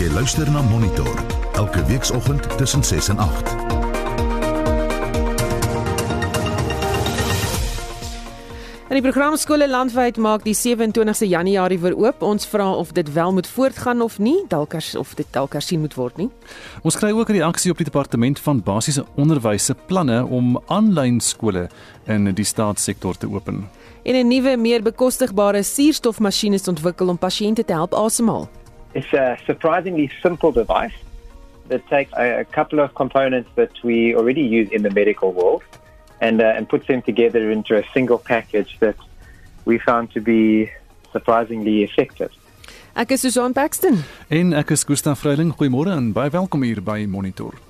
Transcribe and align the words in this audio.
Jy 0.00 0.08
luister 0.16 0.48
na 0.48 0.62
Monitor 0.64 1.24
elke 1.60 1.82
weekoggend 1.84 2.46
tussen 2.56 2.84
6 2.84 3.08
en 3.08 3.18
8. 3.18 3.50
En 8.88 8.96
die 8.96 9.02
program 9.02 9.36
skole 9.36 9.68
landwyd 9.68 10.16
maak 10.16 10.46
die 10.46 10.54
27ste 10.56 11.28
Januarie 11.28 11.78
weer 11.78 11.98
oop. 12.00 12.22
Ons 12.24 12.48
vra 12.48 12.70
of 12.72 12.94
dit 12.96 13.12
wel 13.12 13.32
moet 13.32 13.46
voortgaan 13.46 14.00
of 14.00 14.16
nie, 14.18 14.38
dalk 14.48 14.74
as 14.74 14.94
of 14.96 15.12
dit 15.14 15.28
dalk 15.36 15.52
hersien 15.52 15.84
moet 15.84 15.94
word 16.00 16.16
nie. 16.16 16.30
Ons 16.80 16.96
kry 16.96 17.12
ook 17.12 17.28
'n 17.28 17.36
reaksie 17.36 17.70
op 17.70 17.76
die 17.76 17.90
departement 17.90 18.40
van 18.40 18.62
basiese 18.62 19.04
onderwys 19.16 19.64
se 19.64 19.74
planne 19.74 20.24
om 20.24 20.58
aanlyn 20.66 21.20
skole 21.20 21.68
in 22.06 22.24
die 22.34 22.44
staatssektor 22.44 23.16
te 23.16 23.28
open. 23.28 23.68
En 24.02 24.14
'n 24.14 24.28
nuwe, 24.28 24.56
meer 24.56 24.82
bekostigbare 24.82 25.62
suurstofmasjien 25.62 26.52
is 26.52 26.68
ontwikkel 26.68 27.08
om 27.08 27.18
pasiënte 27.18 27.64
te 27.64 27.72
help 27.72 27.94
asemhaal. 27.94 28.48
It's 28.94 29.12
a 29.12 29.38
surprisingly 29.46 30.10
simple 30.22 30.52
device 30.52 30.94
that 31.68 31.86
takes 31.88 32.12
a, 32.16 32.40
a 32.40 32.44
couple 32.44 32.80
of 32.80 32.94
components 32.94 33.48
that 33.54 33.70
we 33.84 34.14
already 34.14 34.42
use 34.42 34.68
in 34.70 34.82
the 34.82 34.90
medical 34.90 35.32
world 35.32 35.62
and, 36.20 36.40
uh, 36.40 36.46
and 36.56 36.68
puts 36.68 36.86
them 36.86 37.02
together 37.02 37.50
into 37.50 37.76
a 37.76 37.84
single 37.94 38.18
package 38.18 38.76
that 38.80 38.96
we 39.64 39.78
found 39.78 40.10
to 40.12 40.20
be 40.20 40.70
surprisingly 41.12 41.84
effective. 41.84 42.30
Ek 42.96 43.12
is 43.12 43.20
Susan 43.20 43.52
Paxton. 43.52 44.02
En 44.28 44.52
ek 44.52 44.74
is 44.74 44.84
Gustaf 44.84 45.22
Vreiling. 45.22 45.54
Goeiemôre 45.54 45.94
en 45.94 46.10
baie 46.12 46.30
welkom 46.34 46.66
hier 46.66 46.82
by 46.82 47.06
Monitor. 47.06 47.69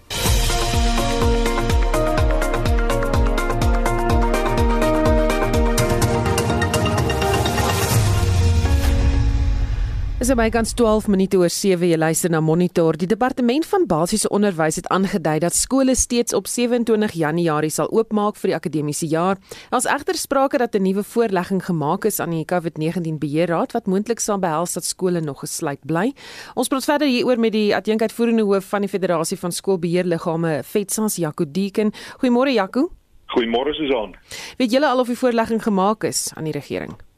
Is 10.20 10.28
dit 10.28 10.36
bykans 10.36 10.74
12 10.76 11.06
minute 11.08 11.38
oor 11.40 11.48
7 11.48 11.88
jy 11.88 11.96
luister 11.96 12.28
na 12.28 12.42
Monitor. 12.44 12.92
Die 13.00 13.06
departement 13.08 13.64
van 13.64 13.86
basiese 13.88 14.28
onderwys 14.28 14.76
het 14.76 14.90
aangedui 14.92 15.38
dat 15.40 15.56
skole 15.56 15.94
steeds 15.96 16.36
op 16.36 16.44
27 16.44 17.14
Januarie 17.16 17.70
sal 17.72 17.88
oopmaak 17.88 18.36
vir 18.36 18.52
die 18.52 18.56
akademiese 18.58 19.08
jaar. 19.08 19.40
Daar's 19.72 19.88
egter 19.88 20.20
sprake 20.20 20.60
dat 20.60 20.76
'n 20.76 20.82
nuwe 20.82 21.02
voorlegging 21.02 21.64
gemaak 21.64 22.04
is 22.04 22.20
aan 22.20 22.36
die 22.36 22.44
COVID-19 22.44 23.16
beheerraad 23.18 23.72
wat 23.72 23.86
moontlik 23.86 24.20
sal 24.20 24.38
behels 24.38 24.74
dat 24.74 24.84
skole 24.84 25.20
nog 25.20 25.40
gesluit 25.40 25.80
bly. 25.86 26.12
Ons 26.54 26.68
praat 26.68 26.84
verder 26.84 27.08
hieroor 27.08 27.38
met 27.38 27.52
die 27.52 27.74
adjunkuitvoerende 27.74 28.42
hoof 28.42 28.64
van 28.64 28.80
die 28.80 28.90
Federasie 28.90 29.38
van 29.38 29.52
Skoolbeheerliggame, 29.52 30.62
FETSAS, 30.64 31.16
Jaco 31.16 31.44
Deeken. 31.50 31.92
Goeiemôre 32.20 32.52
Jaco. 32.52 32.90
Goeiemôre 33.26 33.72
Susan. 33.72 34.16
Weet 34.58 34.70
julle 34.70 34.86
al 34.86 35.00
of 35.00 35.06
die 35.06 35.16
voorlegging 35.16 35.62
gemaak 35.62 36.04
is 36.04 36.30
aan 36.34 36.44
die 36.44 36.52
regering? 36.52 37.08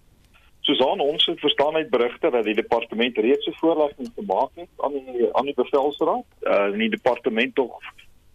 Susan, 0.62 1.00
ons 1.00 1.24
het 1.26 1.40
verstaan 1.40 1.74
uit 1.74 1.90
berigte 1.90 2.30
dat 2.30 2.44
die 2.44 2.54
departement 2.54 3.16
reeds 3.18 3.46
'n 3.46 3.58
voorlegging 3.60 4.10
gemaak 4.14 4.50
het 4.54 4.68
aan 4.76 4.92
die 4.92 5.34
aan 5.34 5.44
die 5.44 5.54
bevelsraad. 5.54 6.24
Uh 6.42 6.70
die 6.72 6.90
departement 6.90 7.54
tog 7.54 7.78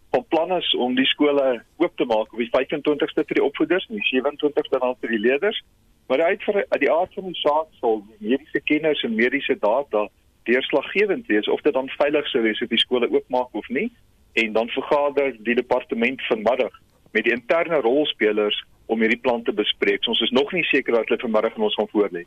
van 0.10 0.26
plan 0.28 0.52
is 0.58 0.76
om 0.76 0.96
die 0.96 1.06
skole 1.06 1.64
oop 1.78 1.96
te 1.96 2.06
maak 2.06 2.34
op 2.34 2.40
die 2.40 2.52
25ste 2.52 3.24
vir 3.28 3.40
die 3.40 3.44
opvoeders 3.44 3.88
en 3.90 3.96
die 3.96 4.10
27ste 4.12 4.80
dan 4.80 4.96
vir 5.00 5.10
die 5.10 5.20
leerders. 5.20 5.64
Maar 6.08 6.22
uit 6.22 6.44
vir 6.44 6.66
die 6.80 6.92
aard 6.92 7.14
van 7.14 7.24
die 7.24 7.40
saak 7.40 7.68
sal 7.80 8.04
die 8.08 8.30
mediese 8.30 8.62
kenners 8.64 9.04
en 9.04 9.16
mediese 9.16 9.58
data 9.60 10.08
deurslaggewend 10.44 11.28
wees 11.28 11.48
of 11.48 11.62
dit 11.62 11.74
dan 11.74 11.90
veilig 11.90 12.28
sou 12.28 12.42
wees 12.44 12.62
of 12.62 12.70
die 12.70 12.86
skole 12.86 13.12
oopmaak 13.12 13.54
of 13.56 13.68
nie. 13.70 13.92
En 14.34 14.54
dan 14.54 14.70
vergader 14.70 15.36
die 15.44 15.56
departement 15.56 16.22
vanmiddag 16.28 16.74
met 17.12 17.24
die 17.24 17.34
interne 17.34 17.80
rolspelers 17.82 18.64
om 18.88 19.00
hierdie 19.04 19.20
plan 19.20 19.44
te 19.44 19.54
bespreek. 19.56 20.04
So 20.04 20.14
ons 20.16 20.24
is 20.26 20.34
nog 20.36 20.52
nie 20.56 20.64
seker 20.72 20.96
dat 20.96 21.08
hulle 21.08 21.22
vanmiddag 21.22 21.56
aan 21.56 21.68
ons 21.68 21.78
gaan 21.80 21.90
voorlê. 21.94 22.24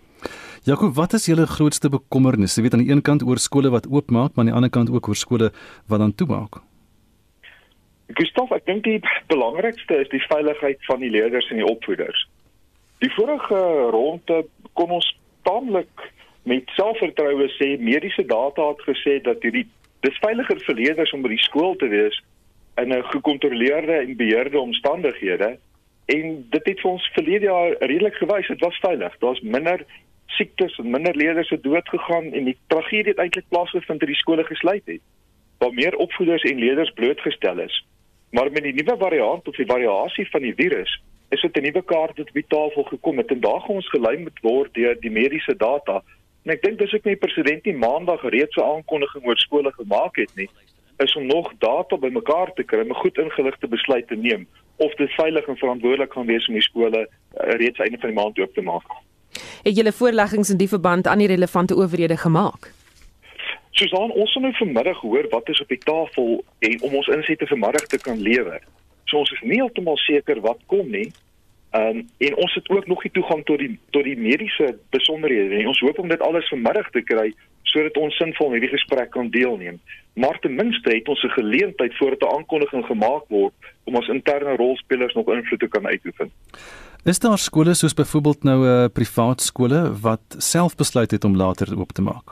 Jakob, 0.69 0.95
wat 0.95 1.17
is 1.17 1.27
julle 1.27 1.47
grootste 1.49 1.89
bekommernis? 1.93 2.57
Jy 2.57 2.63
weet 2.67 2.77
aan 2.77 2.85
die 2.85 2.93
een 2.93 3.03
kant 3.03 3.25
oor 3.27 3.41
skole 3.41 3.73
wat 3.73 3.89
oopmaak, 3.89 4.35
maar 4.35 4.45
aan 4.45 4.53
die 4.53 4.59
ander 4.59 4.73
kant 4.73 4.93
ook 4.93 5.09
oor 5.09 5.17
skole 5.17 5.51
wat 5.89 6.05
dan 6.05 6.15
toemaak. 6.15 6.61
Gustav, 8.19 8.51
ek 8.53 8.67
dink 8.67 8.85
die 8.85 8.99
belangrikste 9.31 10.01
is 10.03 10.11
die 10.11 10.23
veiligheid 10.27 10.81
van 10.89 11.01
die 11.01 11.13
leerders 11.15 11.49
en 11.51 11.63
die 11.63 11.69
opvoeders. 11.69 12.27
Die 13.01 13.13
vorige 13.15 13.61
ronde 13.95 14.43
kon 14.77 14.91
ons 14.99 15.07
taamlik 15.49 16.09
met 16.49 16.69
selfvertroue 16.77 17.47
sê 17.57 17.77
mediese 17.81 18.25
data 18.27 18.73
het 18.73 18.83
gesê 18.89 19.21
dat 19.25 19.43
hierdie 19.45 19.67
dis 20.05 20.21
veiliger 20.25 20.61
vir 20.67 20.79
leerders 20.81 21.13
om 21.17 21.23
by 21.25 21.33
die 21.33 21.45
skool 21.45 21.77
te 21.81 21.89
wees 21.93 22.17
in 22.81 22.93
'n 22.93 23.05
gekontroleerde 23.13 23.97
en 24.05 24.17
beheerde 24.17 24.61
omstandighede 24.61 25.59
en 26.15 26.47
dit 26.51 26.69
het 26.71 26.81
vir 26.83 26.91
ons 26.91 27.11
verlede 27.15 27.47
jaar 27.47 27.75
redelik 27.79 28.17
gewys 28.19 28.49
dit 28.49 28.63
was 28.65 28.79
veilig. 28.83 29.17
Daar's 29.23 29.41
minder 29.41 29.85
siektes 30.37 30.79
en 30.79 30.91
minder 30.91 31.17
leerders 31.17 31.51
het 31.55 31.63
dood 31.63 31.89
gegaan 31.89 32.33
en 32.33 32.49
die 32.51 32.57
tragedie 32.73 33.13
het 33.13 33.23
eintlik 33.23 33.49
plaasgevind 33.49 34.01
toe 34.01 34.11
die 34.11 34.19
skole 34.19 34.45
gesluit 34.45 34.83
het. 34.85 35.03
Waar 35.59 35.75
meer 35.77 35.97
opvoeders 35.97 36.47
en 36.51 36.59
leerders 36.59 36.93
blootgestel 36.99 37.59
is. 37.67 37.77
Maar 38.31 38.51
met 38.51 38.63
die 38.63 38.75
nuwe 38.75 38.97
variant 38.99 39.49
of 39.49 39.57
die 39.57 39.67
variasie 39.67 40.27
van 40.31 40.47
die 40.47 40.55
virus 40.55 40.97
is 41.31 41.41
dit 41.41 41.57
'n 41.57 41.63
nuwe 41.63 41.83
kaart 41.83 42.19
wat 42.19 42.29
op 42.29 42.39
die 42.41 42.49
tafel 42.49 42.83
gekom 42.83 43.19
het 43.19 43.31
en 43.31 43.41
daar 43.41 43.61
gaan 43.61 43.79
ons 43.81 43.91
gelei 43.91 44.17
moet 44.19 44.41
word 44.43 44.75
deur 44.75 45.01
die 45.01 45.11
mediese 45.11 45.57
data. 45.57 46.03
En 46.45 46.53
ek 46.53 46.63
dink 46.63 46.79
dis 46.79 46.95
ook 46.95 47.05
nie 47.05 47.17
president 47.17 47.65
nie 47.65 47.77
maandag 47.77 48.23
reeds 48.23 48.57
'n 48.57 48.71
aankondiging 48.75 49.27
oor 49.27 49.39
skole 49.39 49.73
gemaak 49.73 50.17
het 50.17 50.35
nie 50.35 50.49
is 50.97 51.17
om 51.17 51.27
nog 51.27 51.53
data 51.59 51.97
bymekaar 51.97 52.53
te 52.55 52.63
kry 52.63 52.81
om 52.81 52.91
'n 52.91 53.03
goed 53.03 53.19
ingeligte 53.19 53.69
besluit 53.69 54.09
te 54.09 54.17
neem 54.17 54.49
of 54.81 54.95
dit 54.95 55.13
veilig 55.19 55.47
en 55.47 55.57
verantwoordelik 55.57 56.13
gaan 56.13 56.27
wees 56.27 56.49
om 56.49 56.57
die 56.57 56.65
skole 56.65 57.01
uh, 57.05 57.09
reeds 57.63 57.79
einde 57.79 57.99
van 58.01 58.13
die 58.13 58.19
maand 58.19 58.39
oop 58.39 58.55
te 58.55 58.65
maak. 58.65 58.99
Het 59.63 59.77
julle 59.77 59.93
voorleggings 59.93 60.51
in 60.51 60.61
die 60.61 60.69
verband 60.69 61.07
aan 61.07 61.21
die 61.21 61.29
relevante 61.31 61.77
owerhede 61.77 62.17
gemaak? 62.17 62.73
Susan, 63.71 64.11
ons 64.11 64.33
gaan 64.33 64.43
nou 64.43 64.55
vanmiddag 64.57 65.01
hoor 65.01 65.27
wat 65.31 65.49
is 65.49 65.61
op 65.61 65.69
die 65.69 65.83
tafel 65.85 66.45
en 66.59 66.83
om 66.83 66.95
ons 67.01 67.11
insette 67.13 67.47
vanmiddag 67.47 67.87
te 67.93 68.01
kan 68.01 68.21
lewer. 68.21 68.63
So 69.05 69.21
ons 69.23 69.31
is 69.37 69.43
nie 69.47 69.61
heeltemal 69.61 69.97
seker 69.97 70.41
wat 70.41 70.59
kom 70.67 70.91
nie. 70.91 71.11
Ehm 71.71 72.01
um, 72.01 72.09
en 72.19 72.37
ons 72.45 72.55
het 72.55 72.69
ook 72.69 72.87
nog 72.87 73.03
nie 73.05 73.13
toegang 73.13 73.45
tot 73.45 73.59
die 73.63 73.79
tot 73.95 74.05
die 74.05 74.17
mediese 74.19 74.73
besonderhede 74.91 75.55
nie. 75.55 75.69
Ons 75.69 75.81
hoop 75.85 75.99
om 75.99 76.09
dit 76.09 76.21
alles 76.27 76.49
vanmiddag 76.49 76.91
te 76.91 77.03
kry 77.13 77.31
sodat 77.71 77.97
ons 77.97 78.17
sinvol 78.19 78.57
hierdie 78.57 78.73
gesprek 78.73 79.13
kan 79.15 79.29
deelneem. 79.31 79.79
Maar 80.15 80.39
ten 80.39 80.55
minste 80.55 80.91
het 80.91 81.09
ons 81.09 81.23
'n 81.23 81.29
geleentheid 81.29 81.97
voordat 81.97 82.23
'n 82.23 82.37
aankondiging 82.37 82.85
gemaak 82.85 83.25
word 83.29 83.55
om 83.85 83.95
ons 83.95 84.09
interne 84.09 84.57
rolspelers 84.57 85.15
nog 85.15 85.29
invloed 85.29 85.61
te 85.61 85.69
kan 85.69 85.87
uitoefen. 85.87 86.31
Is 87.05 87.19
daar 87.19 87.39
skole 87.39 87.75
soos 87.75 87.95
byvoorbeeld 87.95 88.43
nou 88.43 88.59
'n 88.67 88.85
uh, 88.85 88.89
privaat 88.93 89.41
skole 89.41 90.01
wat 90.01 90.21
self 90.39 90.75
besluit 90.75 91.11
het 91.11 91.25
om 91.25 91.37
later 91.37 91.79
oop 91.79 91.93
te 91.93 92.03
maak? 92.03 92.29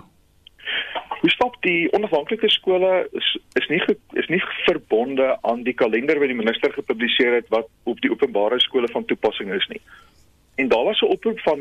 Hoe 1.20 1.30
stop 1.30 1.56
die 1.60 1.92
onafhanklike 1.92 2.50
skole 2.50 3.08
is 3.12 3.38
is 3.52 3.68
nie 3.68 3.82
is 4.12 4.26
nie 4.26 4.42
verbonde 4.66 5.38
aan 5.40 5.62
die 5.62 5.74
kalender 5.74 6.18
wat 6.18 6.28
die 6.28 6.36
minister 6.36 6.72
gepubliseer 6.72 7.34
het 7.34 7.48
wat 7.48 7.68
op 7.82 8.00
die 8.00 8.10
openbare 8.10 8.60
skole 8.60 8.88
van 8.88 9.04
toepassing 9.04 9.52
is 9.52 9.66
nie. 9.66 9.80
En 10.54 10.68
daar 10.68 10.84
was 10.84 11.00
'n 11.00 11.04
oproep 11.04 11.40
van 11.40 11.58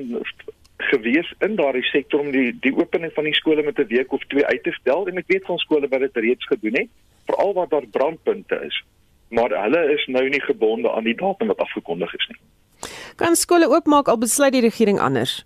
gewees 0.78 1.34
in 1.40 1.56
daardie 1.56 1.84
sektor 1.84 2.20
om 2.20 2.32
die 2.32 2.58
die 2.62 2.76
opening 2.76 3.14
van 3.14 3.24
die 3.24 3.34
skole 3.34 3.64
met 3.64 3.80
'n 3.80 3.88
week 3.88 4.12
of 4.12 4.24
twee 4.28 4.46
uit 4.46 4.64
te 4.64 4.72
stel 4.72 5.08
en 5.08 5.18
ek 5.18 5.28
weet 5.28 5.46
van 5.46 5.58
skole 5.58 5.88
wat 5.88 6.00
dit 6.00 6.16
reeds 6.16 6.46
gedoen 6.46 6.76
het 6.76 6.90
veral 7.26 7.54
waar 7.54 7.70
daar 7.70 7.88
brandpunte 7.88 8.62
is 8.66 8.84
maar 9.30 9.50
hulle 9.50 9.94
is 9.94 10.06
nou 10.06 10.30
nie 10.30 10.42
gebonde 10.42 10.92
aan 10.92 11.04
die 11.04 11.16
datum 11.16 11.48
wat 11.48 11.58
afgekondig 11.58 12.14
is 12.14 12.28
nie. 12.28 12.40
Kan 13.16 13.36
skole 13.36 13.68
oopmaak 13.68 14.08
al 14.08 14.18
besluit 14.18 14.54
die 14.54 14.62
regering 14.62 15.00
anders? 15.00 15.46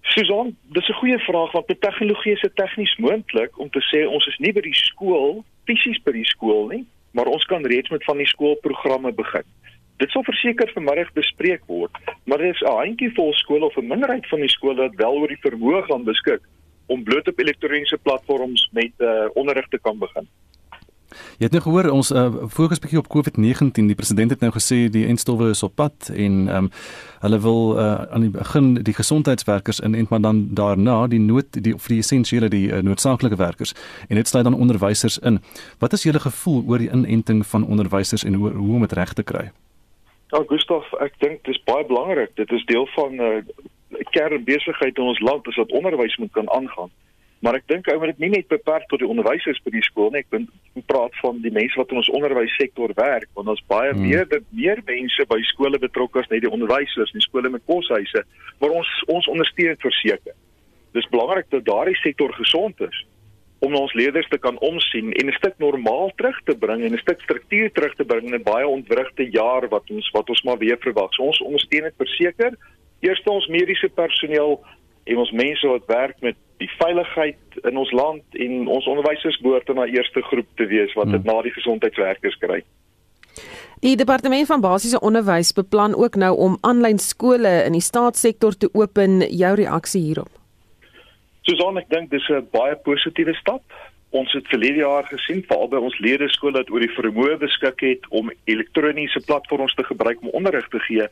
Susan, 0.00 0.56
dis 0.62 0.88
'n 0.88 1.00
goeie 1.00 1.18
vraag 1.18 1.52
want 1.52 1.68
met 1.68 1.80
tegnologie 1.80 2.32
is 2.32 2.40
dit 2.40 2.56
tegnies 2.56 2.96
moontlik 2.96 3.58
om 3.58 3.70
te 3.70 3.80
sê 3.80 4.08
ons 4.08 4.26
is 4.26 4.38
nie 4.38 4.52
by 4.52 4.60
die 4.60 4.74
skool 4.74 5.44
fisies 5.64 6.02
by 6.02 6.12
die 6.12 6.24
skool 6.24 6.66
nie, 6.68 6.86
maar 7.10 7.26
ons 7.26 7.44
kan 7.44 7.66
reeds 7.66 7.88
met 7.88 8.04
van 8.04 8.16
die 8.16 8.26
skoolprogramme 8.26 9.12
begin. 9.12 9.44
Dit 10.02 10.10
sal 10.10 10.24
verseker 10.26 10.70
vanmiddag 10.74 11.12
bespreek 11.14 11.60
word, 11.70 11.98
maar 12.26 12.40
daar 12.42 12.48
is 12.48 12.60
'n 12.60 12.76
handjievol 12.82 13.32
skole 13.32 13.64
of 13.64 13.76
'n 13.76 13.86
minderheid 13.86 14.26
van 14.28 14.40
die 14.40 14.48
skole 14.48 14.76
wat 14.76 14.94
wel 14.94 15.14
oor 15.14 15.28
die 15.28 15.44
vermoë 15.46 15.82
gaan 15.82 16.04
beskik 16.04 16.42
om 16.86 17.04
bloot 17.04 17.28
op 17.28 17.38
elektroniese 17.38 17.98
platforms 18.02 18.68
met 18.72 18.92
uh, 18.98 19.30
onderrig 19.34 19.68
te 19.68 19.78
kan 19.78 19.98
begin. 19.98 20.26
Jy 21.38 21.44
het 21.46 21.52
nou 21.52 21.62
gehoor 21.62 21.90
ons 21.90 22.10
uh, 22.10 22.34
fokus 22.48 22.78
bietjie 22.78 22.98
op 22.98 23.08
COVID-19. 23.08 23.86
Die 23.86 23.94
president 23.94 24.30
het 24.30 24.40
nou 24.40 24.50
gesê 24.52 24.88
die 24.90 25.06
enstowwe 25.06 25.50
is 25.50 25.62
op 25.62 25.74
pad 25.74 26.10
en 26.14 26.48
ehm 26.48 26.64
um, 26.64 26.70
hulle 27.22 27.38
wil 27.38 27.78
uh, 27.78 28.02
aan 28.10 28.20
die 28.20 28.30
begin 28.30 28.74
die 28.74 28.94
gesondheidswerkers 28.94 29.80
inent 29.80 30.08
maar 30.08 30.20
dan 30.20 30.48
daarna 30.54 31.06
die 31.06 31.20
nood 31.20 31.46
die 31.62 31.74
vir 31.78 31.88
die 31.94 31.98
essensiële 31.98 32.48
die 32.48 32.68
uh, 32.72 32.82
noodsaaklike 32.82 33.36
werkers 33.36 33.74
en 34.08 34.16
dit 34.16 34.28
sluit 34.28 34.44
dan 34.44 34.54
onderwysers 34.58 35.18
in. 35.18 35.38
Wat 35.78 35.92
is 35.92 36.02
julle 36.02 36.20
gevoel 36.20 36.64
oor 36.66 36.78
die 36.78 36.90
inenting 36.90 37.46
van 37.46 37.66
onderwysers 37.66 38.24
en 38.24 38.34
hoe, 38.34 38.50
hoe 38.50 38.74
om 38.74 38.80
dit 38.80 38.92
reg 38.92 39.12
te 39.12 39.22
kry? 39.22 39.52
Ja, 40.32 40.40
Gustav, 40.48 40.88
ek 41.04 41.18
dink 41.20 41.42
dit 41.44 41.52
is 41.52 41.64
baie 41.68 41.84
belangrik. 41.84 42.30
Dit 42.40 42.52
is 42.56 42.64
deel 42.64 42.86
van 42.94 43.14
'n 43.14 43.20
uh, 43.20 44.04
kernbesigheid 44.16 44.96
in 44.96 45.10
ons 45.12 45.20
land, 45.20 45.48
is 45.48 45.60
dat 45.60 45.72
onderwys 45.72 46.16
moet 46.16 46.32
kan 46.32 46.50
aangaan. 46.50 46.90
Maar 47.44 47.54
ek 47.54 47.66
dink 47.66 47.88
ou 47.90 47.98
moet 47.98 48.14
dit 48.14 48.18
nie 48.18 48.28
net 48.28 48.48
beperk 48.48 48.86
tot 48.88 48.98
die 48.98 49.08
onderwysers 49.08 49.60
by 49.64 49.70
die 49.70 49.82
skool 49.82 50.10
nie. 50.10 50.22
Ek 50.22 50.30
bin 50.30 50.48
praat 50.86 51.14
van 51.20 51.40
die 51.42 51.52
mense 51.52 51.76
wat 51.76 51.90
in 51.90 52.00
ons 52.00 52.08
onderwyssektor 52.08 52.94
werk, 52.94 53.28
want 53.34 53.48
ons 53.48 53.64
baie 53.66 53.92
hmm. 53.92 54.08
meer 54.08 54.42
meer 54.50 54.80
mense 54.86 55.26
by 55.28 55.40
skole 55.42 55.78
betrokke 55.78 56.20
as 56.20 56.28
net 56.30 56.40
die 56.40 56.50
onderwysers, 56.50 57.12
nie 57.12 57.26
skole 57.26 57.50
met 57.50 57.66
koshuise, 57.66 58.24
maar 58.60 58.70
ons 58.70 58.88
ons 59.06 59.28
ondersteun 59.28 59.76
verseker. 59.84 60.34
dis 60.92 61.08
belangrik 61.08 61.46
dat 61.50 61.64
daardie 61.64 61.96
sektor 61.96 62.32
gesond 62.36 62.80
is 62.80 63.04
om 63.62 63.74
ons 63.78 63.92
leerders 63.94 64.28
te 64.28 64.38
kan 64.42 64.58
omsien 64.58 65.12
en 65.12 65.26
'n 65.28 65.38
stuk 65.38 65.54
normaal 65.58 66.10
terug 66.16 66.38
te 66.44 66.56
bring 66.64 66.82
en 66.82 66.92
'n 66.92 67.04
stuk 67.04 67.20
struktuur 67.20 67.72
terug 67.72 67.94
te 67.94 68.04
bring 68.04 68.24
in 68.26 68.34
'n 68.34 68.42
baie 68.42 68.66
ontwrigte 68.66 69.30
jaar 69.30 69.68
wat 69.68 69.90
ons 69.90 70.10
wat 70.10 70.28
ons 70.28 70.42
maar 70.42 70.58
weer 70.58 70.78
verwag. 70.80 71.12
So 71.14 71.22
ons 71.22 71.40
ondersteun 71.40 71.82
dit 71.82 71.94
verseker. 71.96 72.52
Eerste 73.00 73.30
ons 73.30 73.46
mediese 73.46 73.88
personeel 73.88 74.60
en 75.04 75.16
ons 75.16 75.30
mense 75.30 75.66
wat 75.66 75.86
werk 75.86 76.16
met 76.20 76.36
die 76.58 76.70
veiligheid 76.78 77.38
in 77.62 77.76
ons 77.76 77.90
land 77.90 78.22
en 78.32 78.66
ons 78.66 78.86
onderwysers 78.86 79.40
behoort 79.40 79.68
in 79.68 79.74
daai 79.74 79.90
eerste 79.90 80.22
groep 80.22 80.46
te 80.56 80.66
wees 80.66 80.92
wat 80.92 81.10
dit 81.10 81.22
hmm. 81.22 81.34
na 81.34 81.42
die 81.42 81.54
gesondheidswerkers 81.58 82.38
kry. 82.38 82.62
Die 83.82 83.96
departement 83.96 84.46
van 84.46 84.60
basiese 84.60 85.00
onderwys 85.00 85.52
beplan 85.52 85.94
ook 85.94 86.14
nou 86.14 86.36
om 86.36 86.58
aanlyn 86.60 86.98
skole 86.98 87.64
in 87.66 87.72
die 87.72 87.82
staatssektor 87.82 88.54
te 88.54 88.70
open. 88.72 89.20
Jou 89.30 89.54
reaksie 89.54 90.02
hierop? 90.02 90.41
Susan, 91.42 91.74
ek 91.80 91.88
dink 91.90 92.10
dis 92.10 92.28
'n 92.30 92.46
baie 92.54 92.76
positiewe 92.86 93.34
stap. 93.34 93.62
Ons 94.10 94.32
het 94.32 94.46
verlede 94.46 94.84
jaar 94.84 95.06
gesien 95.10 95.42
veral 95.42 95.68
by 95.68 95.76
ons 95.76 95.98
lede 95.98 96.28
skole 96.28 96.52
dat 96.52 96.70
oor 96.70 96.80
die 96.80 96.94
vermoë 96.94 97.38
beskik 97.38 97.80
het 97.80 98.04
om 98.10 98.30
elektroniese 98.44 99.20
platforms 99.26 99.74
te 99.74 99.82
gebruik 99.82 100.22
om 100.22 100.28
onderrig 100.38 100.68
te 100.68 100.78
gee 100.78 101.08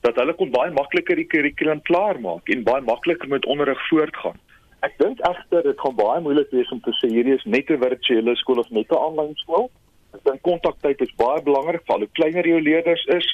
dat 0.00 0.16
hulle 0.16 0.32
kon 0.32 0.50
baie 0.50 0.70
makliker 0.70 1.16
die 1.16 1.26
kurrikulum 1.26 1.82
klaarmaak 1.82 2.48
en 2.48 2.62
baie 2.64 2.80
makliker 2.80 3.28
met 3.28 3.44
onderrig 3.44 3.80
voortgaan. 3.88 4.38
Ek 4.80 4.94
dink 4.98 5.20
egter 5.20 5.62
dit 5.62 5.80
gaan 5.80 5.96
baie 5.96 6.20
moeilik 6.20 6.50
wees 6.50 6.70
om 6.72 6.80
te 6.80 6.94
sê 7.00 7.10
hierdie 7.12 7.34
is 7.34 7.44
net 7.44 7.68
'n 7.70 7.82
virtuele 7.82 8.36
skool 8.36 8.58
of 8.58 8.70
net 8.70 8.90
'n 8.90 8.96
aanlyn 8.96 9.34
skool. 9.34 9.70
Ek 10.14 10.24
dink 10.24 10.40
kontaktyd 10.42 11.00
is 11.02 11.12
baie 11.16 11.42
belangrik 11.42 11.84
vir 11.84 11.94
al 11.94 12.04
hoe 12.06 12.16
kleiner 12.16 12.46
jou 12.46 12.60
leerders 12.60 13.04
is 13.04 13.28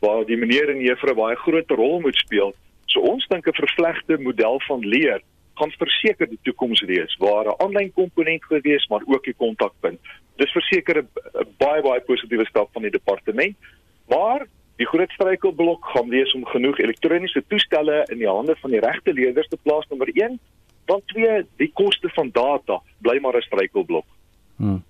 waar 0.00 0.24
die 0.24 0.36
meneer 0.36 0.70
en 0.70 0.78
juffrou 0.80 1.14
baie 1.14 1.36
groot 1.36 1.70
rol 1.70 2.00
moet 2.00 2.14
speel. 2.14 2.54
So 2.86 3.00
ons 3.00 3.26
dink 3.26 3.48
'n 3.48 3.52
vervlegte 3.52 4.18
model 4.18 4.60
van 4.68 4.80
leer 4.80 5.22
gaan 5.58 5.72
verseker 5.78 6.28
die 6.28 6.38
toekoms 6.42 6.82
wees 6.90 7.16
waar 7.18 7.46
'n 7.46 7.60
aanlyn 7.64 7.92
komponent 7.92 8.44
gewees 8.44 8.86
maar 8.88 9.02
ook 9.06 9.26
'n 9.26 9.36
kontakpunt. 9.36 10.00
Dis 10.36 10.52
verseker 10.52 11.02
'n 11.02 11.08
baie 11.58 11.82
baie 11.82 12.00
positiewe 12.00 12.46
stap 12.46 12.68
van 12.72 12.82
die 12.82 12.90
departement. 12.90 13.56
Maar 14.08 14.46
die 14.76 14.86
groot 14.86 15.10
struikelblok 15.10 15.84
gaan 15.84 16.08
wees 16.08 16.32
om 16.32 16.44
genoeg 16.44 16.78
elektroniese 16.78 17.42
toestelle 17.48 18.06
in 18.10 18.18
die 18.18 18.28
hande 18.28 18.56
van 18.60 18.70
die 18.70 18.80
regte 18.80 19.12
leerders 19.12 19.48
te 19.48 19.58
plaas 19.62 19.88
nommer 19.88 20.08
1. 20.14 20.38
Dan 20.84 21.02
twee, 21.06 21.42
die 21.56 21.70
koste 21.72 22.08
van 22.08 22.30
data 22.32 22.80
bly 22.98 23.18
maar 23.20 23.36
'n 23.36 23.48
struikelblok. 23.50 24.06
Hmm. 24.58 24.80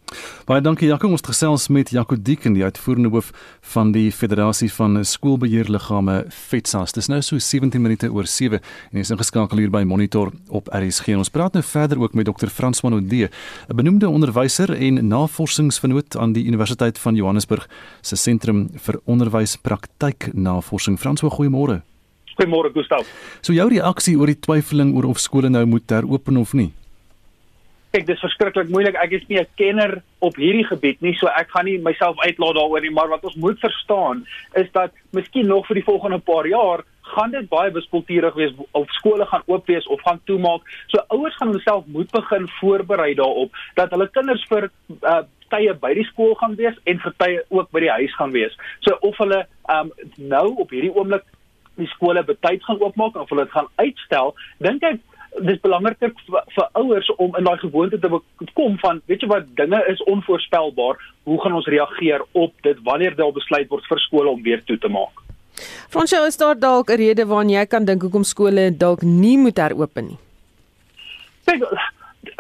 Baie 0.49 0.63
dankie 0.65 0.87
Jaco, 0.89 1.11
ons 1.13 1.21
gesels 1.21 1.67
met 1.69 1.91
Jaco 1.93 2.17
Dieken, 2.17 2.55
die 2.57 2.63
uitvoerende 2.65 3.11
hoof 3.13 3.27
van 3.75 3.91
die 3.93 4.07
Federasie 4.09 4.71
van 4.73 4.97
Skoolbeheerliggame 5.05 6.23
FETSAS. 6.33 6.95
Dis 6.97 7.11
nou 7.13 7.19
so 7.21 7.37
17 7.37 7.83
minute 7.85 8.09
oor 8.09 8.25
7 8.25 8.63
en 8.63 8.97
jy 8.97 9.05
is 9.05 9.13
ingeskakel 9.13 9.61
hier 9.61 9.73
by 9.75 9.83
Monitor 9.85 10.33
op 10.49 10.71
RSG. 10.73 11.13
Ons 11.21 11.29
praat 11.35 11.53
nou 11.53 11.61
verder 11.61 12.01
ook 12.01 12.17
met 12.17 12.31
Dr. 12.31 12.49
Frans 12.49 12.81
van 12.81 12.97
Ode, 12.97 13.29
'n 13.29 13.77
benoemde 13.77 14.09
onderwyser 14.09 14.73
en 14.73 15.07
navorsingsvernoot 15.09 16.17
aan 16.17 16.33
die 16.33 16.47
Universiteit 16.47 16.99
van 16.99 17.15
Johannesburg 17.15 17.69
se 18.01 18.17
sentrum 18.17 18.71
vir 18.73 19.01
onderwyspraktyk 19.05 20.31
navorsing. 20.33 20.99
Frans, 20.99 21.21
goeiemôre. 21.21 21.83
Goeiemôre 22.41 22.73
Gustaf. 22.73 23.07
So 23.43 23.53
jou 23.53 23.69
reaksie 23.69 24.17
oor 24.19 24.27
die 24.27 24.41
twyfeling 24.41 24.97
oor 24.97 25.05
of 25.05 25.19
skole 25.19 25.51
nou 25.51 25.67
moet 25.67 25.91
heropen 25.91 26.37
of 26.37 26.55
nie? 26.55 26.73
Kyk, 27.89 28.05
dis 28.05 28.21
verskriklik 28.21 28.69
moeilik. 28.69 28.97
Ek 29.01 29.13
is 29.17 29.25
nie 29.29 29.39
'n 29.41 29.47
kenner 29.57 30.03
op 30.21 30.37
hierdie 30.37 30.67
gebied 30.67 31.01
nie, 31.01 31.15
so 31.15 31.27
ek 31.27 31.49
gaan 31.51 31.65
nie 31.65 31.79
myself 31.79 32.19
uitlaat 32.19 32.55
daaroor 32.55 32.81
nie, 32.81 32.91
maar 32.91 33.09
wat 33.09 33.25
ons 33.25 33.37
moet 33.37 33.59
verstaan 33.59 34.27
is 34.55 34.71
dat 34.73 34.93
miskien 35.13 35.47
nog 35.47 35.67
vir 35.67 35.75
die 35.75 35.85
volgende 35.85 36.19
paar 36.19 36.47
jaar 36.47 36.85
gaan 37.15 37.31
dit 37.31 37.49
baie 37.49 37.73
wispelturig 37.73 38.35
wees 38.35 38.53
of 38.73 38.91
skole 38.91 39.27
gaan 39.27 39.43
oop 39.47 39.67
wees 39.67 39.87
of 39.87 40.03
gaan 40.03 40.21
toemaak. 40.25 40.61
So 40.87 41.01
ouers 41.09 41.37
gaan 41.37 41.49
hulself 41.49 41.87
moet 41.87 42.11
begin 42.11 42.49
voorberei 42.61 43.15
daarop 43.15 43.51
dat 43.75 43.91
hulle 43.91 44.09
kinders 44.13 44.45
vir 44.51 44.71
uh, 45.03 45.23
tye 45.49 45.75
by 45.75 45.95
die 45.95 46.05
skool 46.05 46.35
gaan 46.35 46.57
wees 46.61 46.77
en 46.85 47.01
vir 47.01 47.15
tye 47.17 47.43
ook 47.49 47.71
by 47.71 47.81
die 47.81 47.95
huis 48.01 48.15
gaan 48.15 48.33
wees. 48.37 48.57
So 48.85 48.97
of 49.01 49.17
hulle 49.17 49.47
um, 49.73 49.93
nou 50.17 50.47
op 50.57 50.71
hierdie 50.71 50.93
oomblik 50.95 51.25
die 51.79 51.89
skole 51.95 52.25
betyds 52.27 52.65
gaan 52.67 52.81
oopmaak 52.83 53.17
of 53.17 53.31
hulle 53.31 53.47
dit 53.47 53.55
gaan 53.55 53.71
uitstel, 53.79 54.35
dink 54.59 54.83
ek 54.83 55.01
dis 55.45 55.61
belangriker 55.61 56.13
vir, 56.27 56.43
vir 56.55 56.69
ouers 56.81 57.11
om 57.17 57.37
in 57.39 57.45
daai 57.45 57.59
gewoonte 57.59 57.99
te 57.99 58.11
kom 58.55 58.79
van 58.83 59.01
weet 59.07 59.23
jy 59.23 59.29
wat 59.31 59.49
dinge 59.61 59.81
is 59.93 60.03
onvoorspelbaar. 60.11 61.01
Hoe 61.29 61.41
gaan 61.43 61.59
ons 61.59 61.67
reageer 61.67 62.25
op 62.33 62.55
dit 62.63 62.79
wanneer 62.85 63.17
daar 63.17 63.33
besluit 63.33 63.69
word 63.69 63.87
vir 63.91 64.05
skole 64.07 64.31
om 64.31 64.43
weer 64.43 64.65
toe 64.65 64.79
te 64.79 64.89
maak? 64.89 65.25
Fransjo 65.91 66.25
is 66.27 66.37
daar 66.37 66.59
dalk 66.59 66.91
'n 66.91 66.97
rede 66.97 67.27
waarin 67.27 67.51
jy 67.51 67.67
kan 67.67 67.85
dink 67.85 68.03
hoekom 68.03 68.25
skole 68.25 68.71
dalk 68.71 69.03
nie 69.03 69.39
moet 69.39 69.57
heropen 69.59 70.07
nie? 70.07 70.19
Kyk 71.45 71.63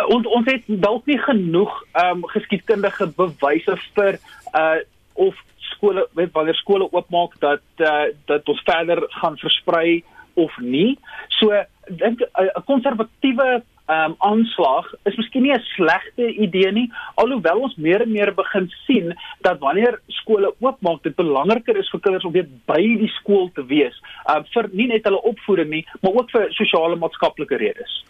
ons 0.06 0.26
ons 0.26 0.46
het 0.46 0.62
dalk 0.66 1.06
nie 1.06 1.18
genoeg 1.18 1.72
ehm 1.92 2.22
um, 2.22 2.26
geskiedkundige 2.34 3.06
bewyse 3.16 3.76
vir 3.94 4.18
uh 4.54 4.78
of 5.18 5.34
skole 5.74 6.06
weet 6.14 6.32
wanneer 6.32 6.54
skole 6.54 6.86
oopmaak 6.92 7.34
dat 7.42 7.62
uh, 7.78 8.06
dat 8.26 8.48
ons 8.48 8.62
verder 8.64 9.02
gaan 9.20 9.36
versprei 9.38 10.04
of 10.38 10.58
nie. 10.58 10.98
So 11.38 11.50
dink 11.90 12.20
'n 12.22 12.62
konservatiewe 12.66 13.62
um, 13.88 14.14
aanslag 14.18 14.88
is 15.08 15.16
miskien 15.16 15.42
nie 15.42 15.52
'n 15.52 15.64
slegte 15.74 16.26
idee 16.46 16.72
nie, 16.72 16.88
alhoewel 17.14 17.60
ons 17.66 17.76
meer 17.76 18.02
en 18.02 18.12
meer 18.12 18.34
begin 18.34 18.70
sien 18.86 19.14
dat 19.40 19.58
wanneer 19.58 20.00
skole 20.06 20.54
oopmaak, 20.60 21.02
dit 21.02 21.16
belangriker 21.16 21.76
is 21.76 21.90
vir 21.90 22.00
kinders 22.00 22.24
om 22.24 22.32
weer 22.32 22.48
by 22.66 22.80
die 22.80 23.12
skool 23.20 23.50
te 23.54 23.64
wees, 23.66 23.94
um, 24.34 24.44
vir 24.54 24.68
nie 24.72 24.86
net 24.86 25.04
hulle 25.04 25.22
opvoeding 25.22 25.70
nie, 25.70 25.86
maar 26.02 26.12
ook 26.12 26.30
vir 26.30 26.52
sosiale 26.52 26.96
maatskaplike 26.96 27.56
redes. 27.56 28.04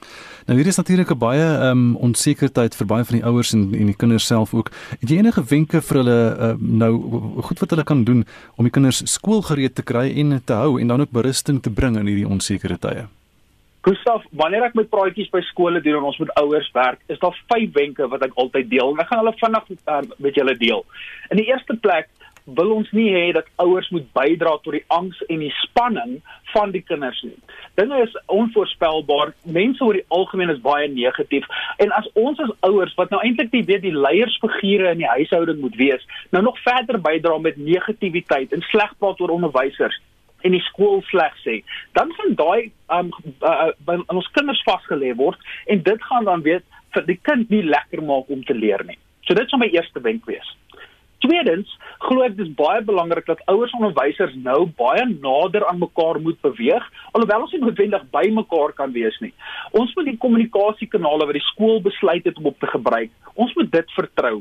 Nou 0.47 0.57
hier 0.59 0.67
is 0.67 0.77
natuurlik 0.77 1.11
'n 1.11 1.19
baie 1.19 1.47
um, 1.71 1.97
onsekerheid 1.97 2.75
vir 2.75 2.87
baie 2.87 3.05
van 3.05 3.17
die 3.17 3.25
ouers 3.25 3.53
en 3.53 3.75
en 3.75 3.87
die 3.87 3.97
kinders 3.97 4.27
self 4.27 4.55
ook. 4.55 4.71
Het 5.01 5.11
jy 5.11 5.19
enige 5.19 5.45
wenke 5.45 5.83
vir 5.83 5.97
hulle 5.97 6.37
uh, 6.39 6.55
nou 6.59 6.93
goed 7.43 7.59
wat 7.59 7.71
hulle 7.71 7.85
kan 7.85 8.05
doen 8.05 8.25
om 8.57 8.65
die 8.65 8.73
kinders 8.73 9.03
skoolgereed 9.05 9.75
te 9.75 9.83
kry 9.83 10.09
en 10.17 10.41
te 10.45 10.53
hou 10.53 10.81
en 10.81 10.89
dan 10.89 11.01
ook 11.01 11.11
berusting 11.11 11.63
te 11.63 11.71
bring 11.71 11.99
in 11.99 12.07
hierdie 12.07 12.29
onsekerheid 12.29 12.81
tye? 12.81 13.18
Gustav, 13.87 14.25
wanneer 14.35 14.65
ek 14.67 14.75
met 14.75 14.89
praatjies 14.91 15.31
by 15.31 15.41
skole 15.47 15.81
doen 15.83 16.01
en 16.01 16.07
ons 16.11 16.19
met 16.19 16.33
ouers 16.41 16.67
werk, 16.75 17.03
is 17.07 17.21
daar 17.23 17.37
vyf 17.53 17.71
wenke 17.77 18.09
wat 18.11 18.25
ek 18.27 18.35
altyd 18.43 18.71
deel 18.73 18.91
en 18.91 19.03
ek 19.05 19.11
gaan 19.11 19.23
hulle 19.23 19.37
vinnig 19.39 19.69
um, 19.95 20.09
met 20.25 20.41
julle 20.41 20.55
deel. 20.59 20.83
In 21.31 21.39
die 21.39 21.47
eerste 21.47 21.77
plek 21.79 22.11
wil 22.57 22.73
ons 22.73 22.89
nie 22.97 23.11
hê 23.13 23.29
dat 23.37 23.47
ouers 23.63 23.89
moet 23.95 24.07
bydra 24.17 24.57
tot 24.65 24.75
die 24.75 24.85
angs 24.95 25.19
en 25.29 25.43
die 25.45 25.53
spanning 25.61 26.17
van 26.55 26.73
die 26.73 26.83
kinders 26.83 27.21
nie. 27.23 27.37
Dinge 27.79 28.01
is 28.03 28.15
onvoorspelbaar. 28.33 29.35
Mense 29.45 29.85
oor 29.85 29.99
die 29.99 30.07
algemeen 30.17 30.51
is 30.55 30.63
baie 30.65 30.89
negatief 30.91 31.47
en 31.85 31.93
as 31.95 32.09
ons 32.19 32.41
as 32.43 32.55
ouers 32.67 32.97
wat 32.99 33.12
nou 33.14 33.21
eintlik 33.23 33.52
die 33.52 33.64
weet 33.69 33.85
die 33.85 33.95
leiersfigure 33.95 34.95
in 34.95 35.05
die 35.05 35.12
huishouding 35.12 35.61
moet 35.62 35.76
wees, 35.79 36.07
nou 36.35 36.43
nog 36.49 36.59
verder 36.64 36.99
bydra 37.05 37.38
met 37.45 37.61
negativiteit 37.61 38.57
en 38.57 38.64
sleg 38.73 38.97
praat 38.99 39.21
oor 39.21 39.37
onderwysers, 39.37 40.00
en 40.47 40.54
die 40.54 40.62
skool 40.68 41.02
sleg 41.11 41.35
sê, 41.45 41.61
dan 41.99 42.12
gaan 42.16 42.37
daai 42.38 42.71
um 42.95 43.11
uh, 43.42 43.71
uh, 43.75 43.99
ons 44.14 44.30
kinders 44.37 44.62
vasgelê 44.68 45.14
word 45.18 45.40
en 45.66 45.83
dit 45.83 46.07
gaan 46.11 46.28
dan 46.28 46.45
weet 46.47 46.64
vir 46.95 47.07
die 47.09 47.18
kind 47.28 47.50
nie 47.50 47.64
lekker 47.66 48.02
maak 48.04 48.30
om 48.33 48.45
te 48.47 48.57
leer 48.57 48.85
nie. 48.87 48.99
So 49.26 49.37
dit 49.37 49.50
sou 49.50 49.61
my 49.61 49.68
eerste 49.75 50.00
wenk 50.04 50.26
wees. 50.30 50.54
Tweedens, 51.25 51.71
glo 52.07 52.23
ek 52.23 52.37
dis 52.38 52.50
baie 52.57 52.78
belangrik 52.87 53.26
dat 53.26 53.40
ouers 53.50 53.73
en 53.75 53.83
onderwysers 53.83 54.37
nou 54.45 54.68
baie 54.78 55.02
nader 55.11 55.66
aan 55.66 55.80
mekaar 55.83 56.21
moet 56.23 56.38
beweeg, 56.47 56.85
alhoewel 57.11 57.47
ons 57.47 57.57
nie 57.57 57.64
noodwendig 57.64 58.04
by 58.14 58.23
mekaar 58.37 58.73
kan 58.78 58.95
wees 58.95 59.18
nie. 59.25 59.33
Ons 59.75 59.90
moet 59.99 60.12
die 60.12 60.21
kommunikasiekanale 60.23 61.26
wat 61.26 61.37
die 61.40 61.49
skool 61.50 61.83
besluit 61.83 62.28
het 62.28 62.38
om 62.38 62.52
op 62.52 62.62
te 62.62 62.71
gebruik, 62.71 63.11
ons 63.35 63.52
moet 63.59 63.73
dit 63.75 63.97
vertrou 63.99 64.38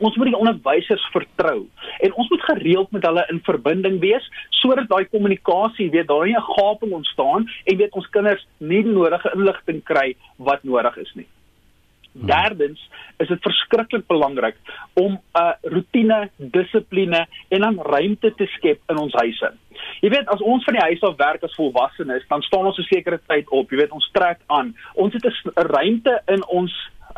ons 0.00 0.16
moet 0.16 0.30
die 0.30 0.38
onderwysers 0.38 1.06
vertrou 1.14 1.58
en 2.06 2.14
ons 2.14 2.30
moet 2.32 2.46
gereeld 2.50 2.92
met 2.96 3.06
hulle 3.08 3.26
in 3.32 3.42
verbinding 3.48 3.98
wees 4.04 4.30
sodat 4.60 4.88
daai 4.88 5.04
kommunikasie 5.12 5.90
weet 5.90 6.08
daar 6.08 6.26
nie 6.26 6.36
'n 6.36 6.50
gaping 6.56 6.92
ontstaan 7.00 7.48
en 7.64 7.76
weet 7.76 7.98
ons 7.98 8.10
kinders 8.16 8.46
nie 8.58 8.82
die 8.82 8.92
nodige 8.92 9.30
inligting 9.34 9.84
kry 9.84 10.14
wat 10.38 10.64
nodig 10.64 10.96
is 10.96 11.12
nie. 11.14 11.28
Hmm. 12.12 12.26
Derdens 12.26 12.80
is 13.22 13.28
dit 13.28 13.42
verskriklik 13.42 14.06
belangrik 14.06 14.56
om 14.92 15.12
'n 15.12 15.20
uh, 15.38 15.52
rotine, 15.62 16.30
dissipline 16.36 17.26
en 17.48 17.60
dan 17.60 17.80
ruimte 17.80 18.34
te 18.34 18.46
skep 18.46 18.80
in 18.88 18.96
ons 18.96 19.14
huise. 19.14 19.52
Jy 20.00 20.08
weet 20.10 20.28
as 20.28 20.40
ons 20.40 20.64
van 20.64 20.74
die 20.74 20.86
huis 20.88 21.02
af 21.02 21.16
werk 21.16 21.42
as 21.42 21.54
volwassenes, 21.54 22.26
dan 22.28 22.42
staan 22.42 22.66
ons 22.66 22.78
'n 22.78 22.82
sekere 22.82 23.20
tyd 23.26 23.48
op. 23.48 23.70
Jy 23.70 23.76
weet 23.76 23.90
ons 23.90 24.10
trek 24.12 24.38
aan. 24.46 24.74
Ons 24.94 25.12
het 25.12 25.24
'n 25.24 25.50
ruimte 25.54 26.22
in 26.26 26.46
ons 26.46 26.72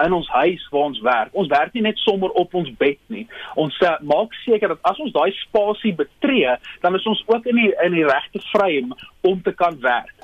in 0.04 0.12
ons 0.12 0.28
huis 0.28 0.68
waar 0.70 0.88
ons 0.90 1.00
werk. 1.00 1.32
Ons 1.32 1.50
werk 1.52 1.72
nie 1.72 1.82
net 1.82 1.98
sommer 1.98 2.30
op 2.30 2.54
ons 2.54 2.70
bed 2.78 2.98
nie. 3.12 3.26
Ons 3.54 3.76
uh, 3.82 3.96
maak 4.00 4.34
seker 4.44 4.74
dat 4.74 4.82
as 4.88 5.00
ons 5.02 5.12
daai 5.12 5.32
spasie 5.42 5.94
betree, 5.98 6.56
dan 6.80 6.94
is 6.98 7.06
ons 7.06 7.24
ook 7.26 7.46
in 7.46 7.60
die 7.60 7.72
in 7.84 7.96
die 7.96 8.06
regte 8.08 8.40
frame 8.52 8.96
om 9.20 9.42
te 9.42 9.52
kan 9.52 9.78
werk. 9.80 10.14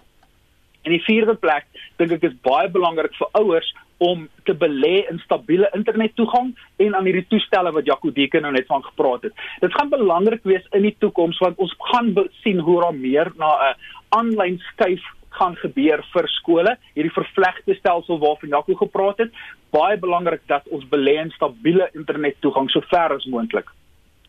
En 0.86 0.94
die 0.94 1.04
vierde 1.04 1.34
plek, 1.34 1.66
dink 2.00 2.14
ek 2.16 2.30
is 2.30 2.40
baie 2.46 2.70
belangrik 2.72 3.14
vir 3.18 3.28
ouers 3.40 3.68
om 3.98 4.28
te 4.46 4.54
belê 4.54 5.02
in 5.10 5.18
stabiele 5.24 5.68
internettoegang 5.74 6.52
en 6.84 6.94
aan 6.94 7.06
hierdie 7.08 7.26
toestelle 7.28 7.72
wat 7.74 7.86
Jaco 7.86 8.12
Deken 8.14 8.46
nou 8.46 8.52
net 8.54 8.68
van 8.70 8.84
gepraat 8.86 9.26
het. 9.26 9.34
Dit 9.60 9.74
gaan 9.74 9.90
belangrik 9.90 10.46
wees 10.46 10.66
in 10.78 10.86
die 10.86 10.94
toekoms 11.02 11.40
want 11.42 11.58
ons 11.58 11.74
gaan 11.90 12.12
sien 12.44 12.62
hoe 12.62 12.80
daar 12.84 12.94
meer 12.94 13.32
na 13.36 13.50
'n 13.70 13.74
aanlyn 14.20 14.58
skuif 14.70 15.02
gaan 15.38 15.56
gebeur 15.62 16.02
vir 16.12 16.28
skole, 16.34 16.76
hierdie 16.96 17.14
vervlegte 17.14 17.76
stelsel 17.78 18.20
waarvan 18.22 18.54
Jaco 18.54 18.74
gepraat 18.82 19.24
het, 19.24 19.42
baie 19.74 19.98
belangrik 20.00 20.44
dat 20.50 20.66
ons 20.74 20.86
belê 20.90 21.18
in 21.22 21.34
stabiele 21.36 21.90
internettoegang 21.94 22.70
so 22.72 22.84
ver 22.90 23.14
as 23.16 23.26
moontlik. 23.30 23.70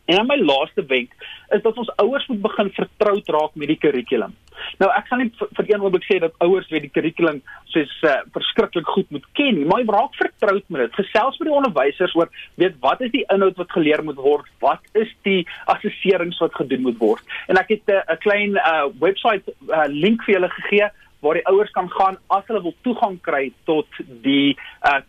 En 0.09 0.15
dan 0.15 0.25
my 0.25 0.39
laaste 0.41 0.81
wenk 0.89 1.11
is 1.53 1.61
dat 1.61 1.77
ons 1.77 1.89
ouers 2.01 2.27
moet 2.27 2.41
begin 2.41 2.71
vertroud 2.73 3.27
raak 3.35 3.57
met 3.61 3.69
die 3.69 3.77
kurrikulum. 3.77 4.33
Nou 4.81 4.89
ek 4.95 5.05
gaan 5.09 5.21
nie 5.21 5.29
vir, 5.37 5.51
vir 5.57 5.69
een 5.69 5.83
oomblik 5.85 6.07
sê 6.07 6.17
dat 6.23 6.33
ouers 6.45 6.69
weet 6.73 6.87
die 6.87 6.91
kurrikulum 6.95 7.41
soos 7.69 7.91
uh, 8.09 8.15
verskriklik 8.33 8.89
goed 8.89 9.13
moet 9.13 9.27
ken 9.37 9.59
nie, 9.59 9.67
maar 9.69 9.85
raak 9.85 10.17
vertroud 10.17 10.65
met 10.73 10.87
dit. 10.87 10.97
Gesels 11.03 11.37
met 11.37 11.51
die 11.51 11.55
onderwysers 11.59 12.17
oor 12.17 12.33
weet 12.61 12.81
wat 12.85 13.05
is 13.05 13.13
die 13.13 13.25
inhoud 13.35 13.61
wat 13.61 13.77
geleer 13.77 14.03
moet 14.05 14.17
word, 14.17 14.49
wat 14.65 14.81
is 14.97 15.13
die 15.29 15.43
assesserings 15.75 16.41
wat 16.41 16.57
gedoen 16.57 16.87
moet 16.89 16.97
word. 17.05 17.37
En 17.45 17.61
ek 17.61 17.75
het 17.75 17.93
eh, 17.93 18.01
'n 18.01 18.17
uh, 18.17 18.19
klein 18.25 18.57
uh, 18.57 18.89
webwerf 18.97 19.45
uh, 19.69 19.85
link 19.93 20.25
vir 20.25 20.39
julle 20.39 20.49
gegee 20.57 20.89
waar 21.21 21.35
die 21.37 21.47
ouers 21.51 21.71
kan 21.77 21.89
gaan 21.91 22.17
as 22.33 22.45
hulle 22.47 22.65
wil 22.65 22.75
toegang 22.81 23.17
kry 23.21 23.51
tot 23.67 23.87
die 24.23 24.55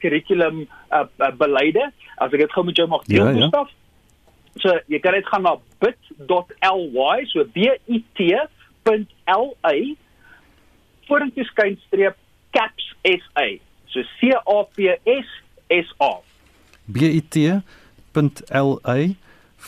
kurrikulum 0.03 0.67
uh, 0.91 1.07
uh, 1.07 1.31
beleide. 1.39 1.93
As 2.19 2.35
ek 2.35 2.43
dit 2.43 2.53
gou 2.53 2.65
met 2.67 2.77
jou 2.77 2.89
mag 2.91 3.05
deel, 3.07 3.31
ja, 3.31 3.49
ja. 3.49 3.69
So 4.59 4.75
jy 4.91 4.99
kan 4.99 5.15
net 5.15 5.29
gaan 5.31 5.47
na 5.47 5.55
bit.ly, 5.81 7.19
so 7.31 7.45
b 7.55 7.71
i 7.71 8.03
t.ly 8.19 9.81
vorentoe 11.09 11.47
skynstreep 11.51 12.19
caps 12.55 12.91
sa. 13.07 13.61
So 13.91 14.03
C 14.19 14.35
A 14.35 14.59
P 14.75 14.91
S 15.07 15.29
S 15.71 15.89
A. 16.03 16.13
b 16.91 17.07
i 17.07 17.21
t.ly 17.23 19.03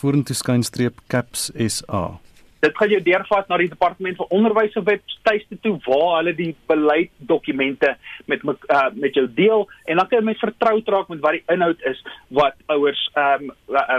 vorentoe 0.03 0.35
skynstreep 0.35 0.99
caps 1.09 1.51
sa 1.55 2.19
dit 2.63 2.77
gaan 2.79 2.93
jou 2.95 3.01
deurvat 3.03 3.49
na 3.51 3.57
die 3.59 3.73
departement 3.73 4.21
van 4.21 4.29
onderwys 4.39 4.71
se 4.75 4.83
webtuiste 4.87 5.57
toe 5.65 5.75
waar 5.87 6.13
hulle 6.21 6.35
die 6.39 6.53
beleidsdokumente 6.71 7.91
met 8.31 8.41
uh, 8.47 8.53
met 8.95 9.13
jou 9.19 9.27
deel 9.35 9.61
en 9.91 9.95
dan 9.99 10.07
kan 10.07 10.19
jy 10.21 10.27
mens 10.29 10.45
vertroud 10.45 10.87
raak 10.95 11.09
met 11.11 11.23
wat 11.25 11.35
die 11.39 11.49
inhoud 11.55 11.81
is 11.91 11.99
wat 12.41 12.57
ouers 12.71 13.03
ehm 13.19 13.43
um, 13.51 13.53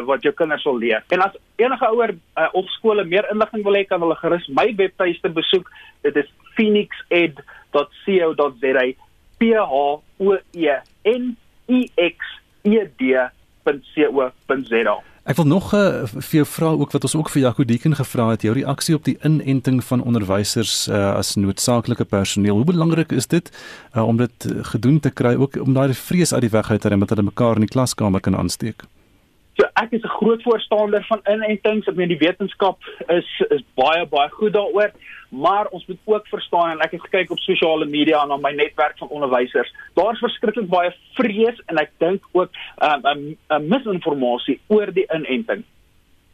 wat 0.07 0.21
jou 0.23 0.33
kinders 0.33 0.65
wil 0.67 0.77
leer. 0.79 1.01
En 1.11 1.19
as 1.25 1.35
enige 1.59 1.87
ouer 1.91 2.11
uh, 2.15 2.19
of 2.55 2.65
skole 2.77 3.03
meer 3.03 3.25
inligting 3.31 3.63
wil 3.67 3.75
hê 3.75 3.83
kan 3.87 4.01
hulle 4.03 4.21
gerus 4.21 4.47
my 4.47 4.75
webtuiste 4.79 5.29
besoek. 5.29 5.67
Dit 6.07 6.15
is 6.23 6.29
phoenixed.co.za 6.55 8.85
p 9.39 9.41
h 9.53 9.55
o 9.71 9.83
e 10.55 10.57
n 11.11 11.23
i 11.67 11.91
x 11.99 12.17
e 12.63 12.87
d.co.za 12.99 14.95
Ek 15.23 15.37
wil 15.39 15.45
nog 15.47 15.69
uh, 15.71 16.03
vir 16.11 16.33
jou 16.41 16.47
vra 16.51 16.69
ook 16.75 16.91
wat 16.91 17.05
ons 17.07 17.13
ook 17.15 17.29
vir 17.31 17.45
Jaco 17.45 17.63
Deken 17.63 17.95
gevra 17.95 18.25
het, 18.33 18.41
jou 18.43 18.51
reaksie 18.57 18.95
op 18.97 19.05
die 19.07 19.15
inenting 19.23 19.79
van 19.87 20.03
onderwysers 20.03 20.89
uh, 20.91 21.13
as 21.15 21.37
noodsaaklike 21.39 22.03
personeel. 22.11 22.59
Hoe 22.59 22.67
belangrik 22.67 23.15
is 23.15 23.29
dit 23.31 23.47
uh, 23.95 24.03
om 24.03 24.19
dit 24.19 24.47
gedoen 24.73 24.99
te 24.99 25.13
kry 25.15 25.37
ook 25.39 25.55
om 25.63 25.71
daai 25.77 25.95
vrees 25.95 26.35
uit 26.35 26.43
die 26.43 26.51
weg 26.51 26.71
uit 26.71 26.83
te 26.83 26.91
ry 26.91 26.99
met 26.99 27.15
hulle 27.15 27.23
mekaar 27.29 27.55
in 27.55 27.63
die 27.63 27.71
klaskamer 27.71 28.19
kan 28.19 28.35
aansteek? 28.35 28.83
So 29.57 29.67
ek 29.73 29.91
is 29.91 30.03
'n 30.03 30.17
groot 30.19 30.41
voorstander 30.41 31.03
van 31.05 31.21
inentings. 31.23 31.87
Ek 31.87 31.95
meen 31.95 32.07
die 32.07 32.17
wetenskap 32.17 32.77
is 33.07 33.27
is 33.49 33.63
baie 33.75 34.05
baie 34.05 34.29
goed 34.29 34.53
daaroor 34.53 34.91
maar 35.33 35.67
ons 35.67 35.85
moet 35.85 35.97
ook 36.03 36.27
verstaan 36.27 36.69
en 36.69 36.79
ek 36.85 36.91
het 36.91 37.01
gekyk 37.01 37.31
op 37.31 37.39
sosiale 37.39 37.85
media 37.85 38.21
en 38.21 38.31
op 38.31 38.41
my 38.41 38.51
netwerk 38.51 38.97
van 38.97 39.07
onderwysers. 39.07 39.73
Daar's 39.93 40.19
verskriklik 40.19 40.69
baie 40.69 40.93
vrees 41.17 41.61
en 41.65 41.81
ek 41.81 41.91
dink 41.97 42.25
ook 42.31 42.51
'n 42.53 43.05
um, 43.05 43.19
'n 43.23 43.37
um, 43.49 43.67
misinformasie 43.67 44.59
oor 44.67 44.93
die 44.93 45.07
inenting. 45.13 45.63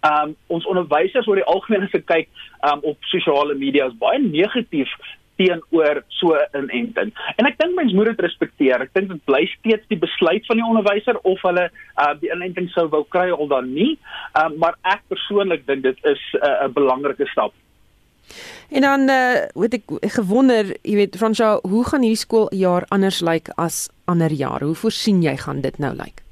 Um 0.04 0.36
ons 0.48 0.66
onderwysers 0.66 1.28
oor 1.28 1.36
die 1.36 1.52
algemeen 1.54 1.84
as 1.84 1.94
ek 1.94 2.06
kyk 2.06 2.28
um 2.72 2.80
op 2.84 2.98
sosiale 3.00 3.56
media 3.56 3.88
is 3.88 3.98
baie 3.98 4.20
negatief 4.20 4.92
teenoor 5.40 6.04
so 6.20 6.36
'n 6.36 6.68
inenting. 6.68 7.14
En 7.38 7.48
ek 7.48 7.58
dink 7.58 7.76
mense 7.76 7.96
moet 7.96 8.12
dit 8.12 8.26
respekteer. 8.28 8.82
Ek 8.82 8.94
dink 8.94 9.08
dit 9.10 9.24
bly 9.26 9.46
steeds 9.46 9.88
die 9.88 9.98
besluit 10.00 10.46
van 10.46 10.60
die 10.60 10.66
onderwyser 10.66 11.18
of 11.24 11.42
hulle 11.48 11.70
uh 11.98 12.14
die 12.20 12.32
inenting 12.34 12.70
sou 12.76 12.88
wou 12.90 13.06
kry 13.08 13.30
of 13.32 13.50
dan 13.50 13.74
nie. 13.74 13.98
Um 14.36 14.58
maar 14.60 14.76
ek 14.84 15.02
persoonlik 15.08 15.66
dink 15.68 15.84
dit 15.84 15.98
is 16.04 16.22
'n 16.34 16.46
uh, 16.46 16.68
belangrike 16.68 17.26
stap. 17.32 17.54
En 18.70 18.82
dan 18.82 19.10
uh 19.10 19.48
weet 19.56 19.74
ek 19.74 19.86
gewonder, 20.14 20.76
jy 20.84 20.96
weet 20.96 21.18
Fransja, 21.18 21.60
hoe 21.62 21.86
gaan 21.86 22.02
hierdie 22.02 22.26
skooljaar 22.26 22.86
anders 22.90 23.22
lyk 23.22 23.50
as 23.56 23.90
ander 24.06 24.32
jare? 24.32 24.66
Hoe 24.66 24.76
voorsien 24.76 25.22
jy 25.22 25.38
gaan 25.38 25.62
dit 25.62 25.78
nou 25.80 25.96
lyk? 25.96 26.29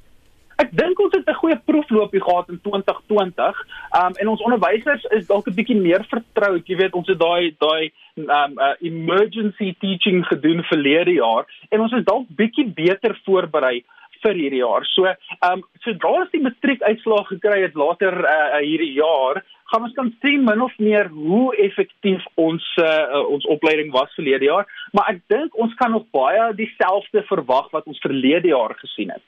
Ek 0.57 0.71
dink 0.73 0.99
ons 0.99 1.13
het 1.13 1.27
'n 1.29 1.37
goeie 1.37 1.57
proefloopie 1.69 2.21
gehad 2.21 2.49
in 2.49 2.59
2020. 2.61 3.55
Um 3.99 4.13
en 4.21 4.27
ons 4.27 4.41
onderwysers 4.41 5.03
is 5.17 5.27
dalk 5.27 5.47
'n 5.47 5.53
bietjie 5.53 5.77
meer 5.77 6.03
vertroud. 6.09 6.67
Jy 6.67 6.75
weet, 6.75 6.93
ons 6.93 7.07
het 7.07 7.19
daai 7.19 7.55
daai 7.59 7.91
um 8.15 8.53
uh, 8.57 8.73
emergency 8.81 9.75
teaching 9.79 10.25
gedoen 10.25 10.63
verlede 10.63 11.13
jaar 11.13 11.45
en 11.69 11.79
ons 11.81 11.93
is 11.93 12.03
dalk 12.03 12.25
bietjie 12.29 12.65
beter 12.73 13.19
voorberei 13.25 13.83
vir 14.23 14.33
hierdie 14.33 14.63
jaar. 14.63 14.85
So, 14.95 15.05
um, 15.45 15.61
sodra 15.85 16.09
ons 16.09 16.31
die 16.33 16.41
matriekuitslae 16.41 17.23
gekry 17.29 17.61
het 17.61 17.75
later 17.75 18.17
uh, 18.25 18.59
hierdie 18.63 18.93
jaar, 18.97 19.43
gaan 19.71 19.83
ons 19.83 19.93
kan 19.93 20.11
sien 20.23 20.43
min 20.43 20.61
of 20.61 20.73
meer 20.81 21.09
hoe 21.13 21.55
effektief 21.55 22.25
ons 22.35 22.65
uh, 22.81 23.21
ons 23.29 23.45
opleiding 23.45 23.91
was 23.91 24.13
verlede 24.15 24.49
jaar, 24.49 24.65
maar 24.91 25.13
ek 25.13 25.21
dink 25.27 25.57
ons 25.59 25.73
kan 25.75 25.91
nog 25.91 26.07
baie 26.15 26.53
dieselfde 26.55 27.23
verwag 27.29 27.69
wat 27.71 27.85
ons 27.85 28.01
verlede 28.01 28.47
jaar 28.55 28.73
gesien 28.81 29.13
het. 29.13 29.25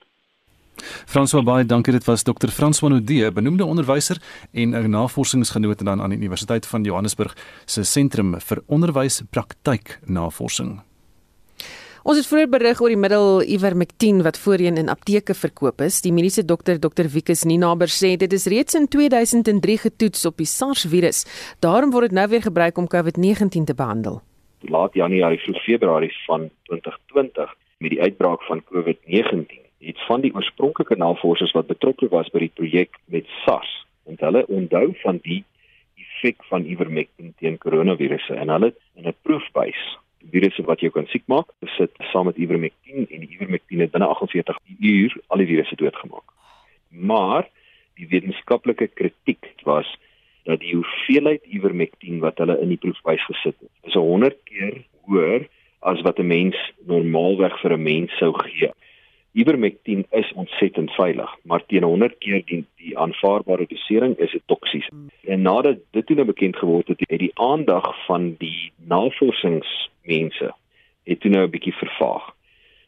François 1.05 1.43
baie 1.43 1.65
dankie 1.65 1.93
dit 1.93 2.05
was 2.05 2.23
Dr. 2.23 2.49
François 2.49 2.91
Nodee 2.91 3.31
benoemde 3.31 3.65
onderwyser 3.65 4.21
en 4.51 4.75
'n 4.75 4.89
navorsingsgenoot 4.89 5.85
dan 5.85 6.01
aan 6.01 6.09
die 6.09 6.19
Universiteit 6.19 6.65
van 6.65 6.83
Johannesburg 6.83 7.35
se 7.65 7.83
sentrum 7.83 8.35
vir 8.39 8.63
onderwyspraktyk 8.67 9.99
navorsing. 10.05 10.81
Ons 12.03 12.17
het 12.17 12.27
vroeër 12.29 12.47
berig 12.49 12.79
oor 12.81 12.93
die 12.93 12.97
middel 12.97 13.41
Ivermectin 13.43 14.23
wat 14.23 14.37
voorheen 14.39 14.79
in 14.79 14.89
apteke 14.89 15.35
verkoop 15.35 15.81
is. 15.83 15.99
Die 16.01 16.13
mediese 16.15 16.45
dokter 16.47 16.79
Dr 16.79 17.09
Wikus 17.11 17.43
Ninaber 17.43 17.91
sê 17.91 18.15
dit 18.17 18.33
is 18.33 18.47
reeds 18.47 18.77
in 18.79 18.87
2003 18.87 19.77
getoets 19.77 20.25
op 20.25 20.37
die 20.37 20.47
SARS-virus. 20.47 21.25
Daarom 21.59 21.91
word 21.91 22.09
dit 22.09 22.17
nou 22.17 22.27
weer 22.31 22.41
gebruik 22.41 22.77
om 22.77 22.87
COVID-19 22.87 23.67
te 23.67 23.75
behandel. 23.75 24.21
Laat 24.61 24.93
Januarie 24.93 25.39
vroeg 25.43 25.63
Februarie 25.63 26.13
van 26.25 26.49
2020 26.71 27.55
met 27.77 27.91
die 27.91 28.01
uitbraak 28.01 28.41
van 28.47 28.63
COVID-19 28.71 29.68
het 29.79 29.99
van 30.07 30.21
die 30.21 30.33
oorspronklike 30.35 30.95
navorsers 30.95 31.55
wat 31.57 31.67
betrokke 31.67 32.09
was 32.09 32.29
by 32.29 32.39
die 32.39 32.55
projek 32.55 32.99
met 33.05 33.25
SARS 33.43 33.71
en 34.05 34.19
hulle 34.19 34.45
onthou 34.47 34.93
van 35.03 35.19
die 35.23 35.43
effek 35.95 36.43
van 36.51 36.65
Ivermectin 36.65 37.33
teen 37.39 37.57
koronavirusse 37.57 38.35
en 38.35 38.49
hulle 38.49 38.73
in 38.95 39.07
'n 39.07 39.15
proefbuis 39.21 39.97
virusse 40.27 40.63
wat 40.67 40.83
jou 40.83 40.91
kan 40.93 41.07
siek 41.11 41.23
maak, 41.31 41.51
besit 41.63 41.95
saam 42.11 42.27
met 42.29 42.39
ivermectin 42.41 43.07
en 43.07 43.23
die 43.23 43.31
ivermectin 43.37 43.83
het 43.83 43.93
binne 43.93 44.09
48 44.11 44.57
uur 44.79 45.15
al 45.27 45.43
die 45.43 45.47
virusse 45.49 45.77
doodgemaak. 45.79 46.35
Maar 46.89 47.47
die 47.99 48.07
wetenskaplike 48.11 48.89
kritiek 48.99 49.51
was 49.67 49.87
dat 50.47 50.61
die 50.63 50.75
hoeveelheid 50.75 51.45
ivermectin 51.47 52.21
wat 52.23 52.39
hulle 52.41 52.57
in 52.63 52.73
die 52.73 52.81
proefbuis 52.81 53.23
gesit 53.29 53.55
het, 53.59 53.71
is 53.87 53.97
100 53.97 54.37
keer 54.49 54.81
hoër 55.07 55.47
as 55.87 56.01
wat 56.03 56.19
'n 56.19 56.27
mens 56.27 56.57
normaalweg 56.87 57.59
vir 57.61 57.73
'n 57.73 57.83
mens 57.83 58.11
sou 58.17 58.33
gee. 58.33 58.71
Ivermectin 59.31 60.05
is 60.09 60.31
ontsettend 60.33 60.91
veilig, 60.91 61.35
maar 61.43 61.65
teen 61.65 61.83
100 61.83 62.17
keer 62.17 62.41
die 62.45 62.63
die 62.81 62.97
aanvaarbare 62.97 63.67
dosering 63.69 64.17
is 64.17 64.31
dit 64.31 64.41
toksies. 64.45 64.87
En 65.21 65.41
nadat 65.41 65.77
dit 65.91 66.05
toe 66.05 66.15
nou 66.15 66.25
bekend 66.25 66.57
geword 66.57 66.87
het, 66.87 67.03
het 67.05 67.19
die 67.19 67.31
aandag 67.33 68.05
van 68.05 68.33
die 68.41 68.71
navorsingsmense 68.89 70.53
het 71.03 71.19
toe 71.19 71.31
nou 71.31 71.45
'n 71.45 71.49
bietjie 71.49 71.73
vervaag. 71.73 72.33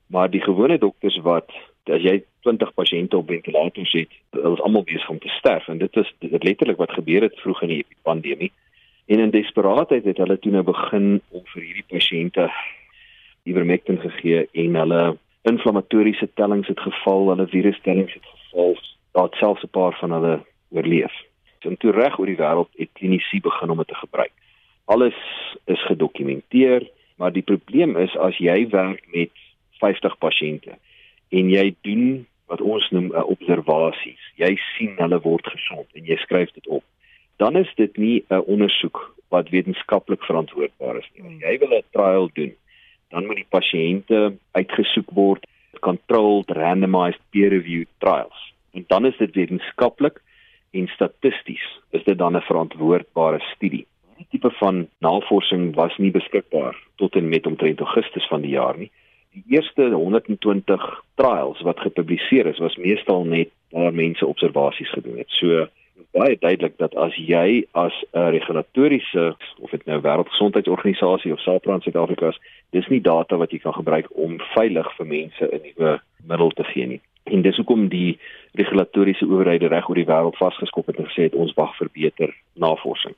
Maar 0.07 0.29
die 0.29 0.41
gewone 0.41 0.77
dokters 0.77 1.17
wat 1.17 1.51
as 1.85 2.01
jy 2.01 2.23
20 2.41 2.73
pasiënte 2.73 3.17
op 3.17 3.27
ventilators 3.27 3.91
het, 3.91 4.09
hulle 4.29 4.53
is 4.53 4.61
almal 4.61 4.83
besig 4.83 5.09
om 5.09 5.19
te 5.19 5.29
sterf 5.37 5.67
en 5.67 5.77
dit 5.77 5.95
is 5.97 6.13
dit 6.19 6.43
letterlik 6.43 6.77
wat 6.77 6.91
gebeur 6.91 7.21
het 7.21 7.39
vroeg 7.39 7.61
in 7.61 7.67
die 7.67 7.85
pandemie. 8.01 8.51
En 9.05 9.19
in 9.19 9.29
desperaatheid 9.29 10.05
het 10.05 10.17
hulle 10.17 10.39
toe 10.39 10.51
nou 10.51 10.63
begin 10.63 11.21
om 11.29 11.41
vir 11.53 11.61
hierdie 11.61 11.87
pasiënte 11.87 12.49
ivermectin 13.43 13.99
gegee 13.99 14.47
en 14.51 14.75
hulle 14.75 15.17
inflammatoriese 15.41 16.29
tellings 16.33 16.67
het 16.67 16.79
geval, 16.79 17.29
hulle 17.29 17.47
virustellings 17.47 18.13
het 18.13 18.25
geval, 18.25 18.77
daar 19.11 19.23
het 19.23 19.35
selfs 19.35 19.63
'n 19.63 19.69
paar 19.69 19.97
van 19.99 20.11
hulle 20.11 20.39
oorleef. 20.69 21.13
En 21.59 21.77
toe 21.77 21.91
reg 21.91 22.19
oor 22.19 22.25
die 22.25 22.37
wêreld 22.37 22.69
het 22.75 22.89
kliniese 22.93 23.39
begin 23.41 23.69
om 23.69 23.77
dit 23.77 23.87
te 23.87 23.95
gebruik. 23.95 24.31
Alles 24.85 25.15
is 25.65 25.85
gedokumenteer, 25.85 26.89
maar 27.15 27.31
die 27.31 27.41
probleem 27.41 27.97
is 27.97 28.17
as 28.17 28.37
jy 28.37 28.69
werk 28.69 29.03
met 29.13 29.29
50 29.79 30.17
pasiënte 30.17 30.77
en 31.29 31.49
jy 31.49 31.75
doen 31.81 32.27
wat 32.45 32.61
ons 32.61 32.89
noem 32.89 33.11
'n 33.15 33.23
observasies. 33.23 34.23
Jy 34.35 34.57
sien 34.77 34.95
hulle 34.97 35.19
word 35.19 35.47
gesond 35.47 35.87
en 35.93 36.05
jy 36.05 36.17
skryf 36.17 36.51
dit 36.51 36.67
op. 36.67 36.83
Dan 37.37 37.55
is 37.55 37.71
dit 37.75 37.97
nie 37.97 38.23
'n 38.29 38.43
ondersoek 38.45 39.15
wat 39.29 39.49
wetenskaplik 39.49 40.23
verantwoordbaar 40.23 40.97
is 40.97 41.09
nie. 41.13 41.37
Jy 41.39 41.57
wil 41.59 41.77
'n 41.77 41.83
trial 41.91 42.29
doen 42.33 42.53
dan 43.11 43.25
moet 43.25 43.43
die 43.43 43.51
pasiënte 43.57 44.33
uitgesoek 44.57 45.11
word 45.15 45.47
controlled 45.79 46.51
randomized 46.57 47.21
peer 47.29 47.49
reviewed 47.53 47.91
trials 48.03 48.53
en 48.73 48.85
dan 48.87 49.05
is 49.05 49.17
dit 49.17 49.35
wetenskaplik 49.35 50.21
en 50.71 50.87
statisties 50.87 51.67
is 51.91 52.03
dit 52.03 52.17
dan 52.17 52.35
'n 52.35 52.47
verantwoordbare 52.49 53.39
studie 53.53 53.85
Die 54.21 54.37
tipe 54.37 54.51
van 54.59 54.83
navorsing 55.01 55.71
was 55.75 55.95
nie 55.97 56.11
beskikbaar 56.13 56.77
tot 57.01 57.15
en 57.17 57.29
met 57.29 57.47
omtrent 57.49 57.79
Augustus 57.79 58.27
van 58.29 58.43
die 58.45 58.53
jaar 58.53 58.77
nie. 58.77 58.91
Die 59.33 59.43
eerste 59.55 59.87
120 59.89 60.83
trials 61.17 61.61
wat 61.65 61.79
gepubliseer 61.81 62.45
is, 62.45 62.59
was 62.61 62.77
meestal 62.77 63.25
net 63.25 63.49
waar 63.73 63.93
mense 63.93 64.25
observasies 64.25 64.91
gedoen 64.93 65.17
het. 65.17 65.29
So 65.39 65.65
baie 66.11 66.35
duidelik 66.39 66.77
dat 66.77 66.95
as 66.95 67.15
jy 67.15 67.65
as 67.71 67.93
'n 68.13 68.31
regulatoriese 68.35 69.35
of 69.59 69.71
dit 69.71 69.85
nou 69.85 70.01
wêreldgesondheidsorganisasie 70.01 71.33
of 71.33 71.39
SAHPRA 71.39 71.73
in 71.73 71.81
Suid-Afrika 71.81 72.27
is, 72.27 72.39
dis 72.69 72.87
nie 72.87 73.01
data 73.01 73.37
wat 73.37 73.51
jy 73.51 73.59
kan 73.59 73.73
gebruik 73.73 74.07
om 74.09 74.39
veilig 74.53 74.95
vir 74.97 75.05
mense 75.05 75.45
'n 75.45 75.61
nuwe 75.63 76.01
middel 76.27 76.51
te 76.51 76.63
gee 76.63 76.87
nie. 76.87 77.01
En 77.23 77.41
dis 77.41 77.55
hoekom 77.55 77.87
die 77.87 78.19
regulatoriese 78.53 79.25
owerhede 79.25 79.67
reg 79.67 79.89
oor 79.89 79.95
die 79.95 80.05
wêreld 80.05 80.37
vasgeskop 80.37 80.87
het 80.87 80.97
en 80.97 81.05
gesê 81.05 81.23
het 81.23 81.35
ons 81.35 81.53
wag 81.53 81.77
vir 81.77 81.89
beter 81.93 82.35
navorsing. 82.55 83.15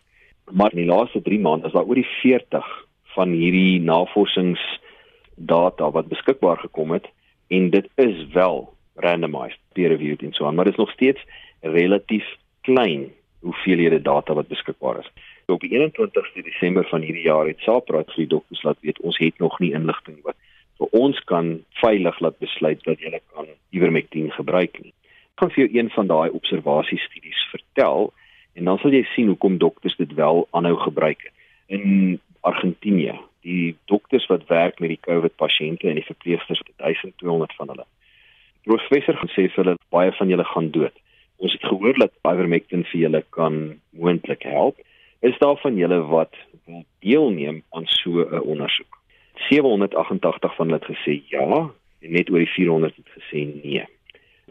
Maar 0.51 0.71
in 0.71 0.77
die 0.77 0.95
laaste 0.95 1.21
3 1.21 1.39
maande 1.39 1.67
is 1.67 1.73
daar 1.73 1.85
oor 1.85 1.95
die 1.95 2.09
40 2.21 2.85
van 3.15 3.29
hierdie 3.29 3.79
navorsingsdata 3.79 5.91
wat 5.91 6.07
beskikbaar 6.07 6.57
gekom 6.57 6.91
het 6.91 7.07
en 7.47 7.69
dit 7.69 7.87
is 7.95 8.27
wel 8.33 8.73
randomized, 8.95 9.59
peer 9.73 9.89
reviewed 9.89 10.21
en 10.21 10.33
so 10.33 10.45
aan, 10.45 10.55
maar 10.55 10.65
dit 10.65 10.73
is 10.73 10.79
nog 10.79 10.91
steeds 10.91 11.21
relatief 11.61 12.25
klein 12.63 13.11
hoeveelhede 13.43 14.01
data 14.01 14.33
wat 14.33 14.47
beskikbaar 14.47 14.99
is. 14.99 15.11
Op 15.51 15.61
die 15.61 15.73
21ste 15.75 16.43
Desember 16.43 16.87
van 16.87 17.01
hierdie 17.01 17.27
jaar 17.27 17.47
het 17.47 17.59
SAPRA 17.59 18.03
vir 18.07 18.21
die 18.23 18.31
dokters 18.35 18.63
laat 18.63 18.79
weet 18.81 19.01
ons 19.03 19.19
het 19.19 19.39
nog 19.43 19.59
nie 19.59 19.73
inligting 19.75 20.21
wat 20.23 20.37
vir 20.79 20.95
ons 20.99 21.19
kan 21.29 21.57
veilig 21.81 22.19
laat 22.23 22.39
besluit 22.39 22.81
dat 22.87 23.03
jy 23.03 23.19
kan 23.35 23.49
ivermectin 23.75 24.31
gebruik 24.31 24.79
nie. 24.81 24.93
Ek 25.33 25.43
gaan 25.43 25.51
vir 25.55 25.63
jou 25.65 25.69
een 25.75 25.91
van 25.93 26.09
daai 26.09 26.29
observasiestudies 26.39 27.43
vertel 27.51 28.11
en 28.55 28.69
dan 28.69 28.79
sal 28.79 28.95
jy 28.95 29.03
sien 29.11 29.29
hoekom 29.33 29.59
dokters 29.59 29.97
dit 29.99 30.15
wel 30.15 30.47
aanhou 30.51 30.75
gebruik. 30.85 31.27
In 31.67 32.19
Argentinië, 32.41 33.17
die 33.43 33.75
dokters 33.91 34.25
wat 34.31 34.47
werk 34.47 34.79
met 34.79 34.93
die 34.93 35.01
COVID 35.03 35.35
pasiënte 35.35 35.89
en 35.89 35.99
die 35.99 36.07
verpleegsters, 36.07 36.61
1200 36.77 37.55
van 37.59 37.73
hulle. 37.73 37.87
Professor 38.63 39.17
gaan 39.19 39.31
sê 39.35 39.49
vir 39.49 39.63
hulle 39.63 39.79
baie 39.91 40.11
van 40.15 40.31
julle 40.31 40.45
gaan 40.47 40.71
dood 40.71 41.02
ons 41.37 41.53
het 41.53 41.63
gehoor 41.63 41.97
dat 41.99 42.13
ivermectin 42.27 42.83
vir 42.91 42.99
julle 43.05 43.23
kan 43.35 43.79
moontlik 43.89 44.43
help. 44.47 44.79
Is 45.21 45.37
daar 45.39 45.57
van 45.61 45.77
julle 45.79 46.01
wat 46.11 46.35
wil 46.65 46.83
deelneem 46.99 47.63
aan 47.69 47.87
so 47.87 48.21
'n 48.21 48.41
ondersoek? 48.41 48.99
788 49.49 50.55
van 50.55 50.67
hulle 50.67 50.79
het 50.79 50.97
gesê 50.97 51.21
ja 51.29 51.71
en 52.01 52.11
net 52.11 52.29
oor 52.29 52.39
die 52.39 52.55
400 52.55 52.95
het 52.95 53.09
gesê 53.17 53.45
nee. 53.63 53.85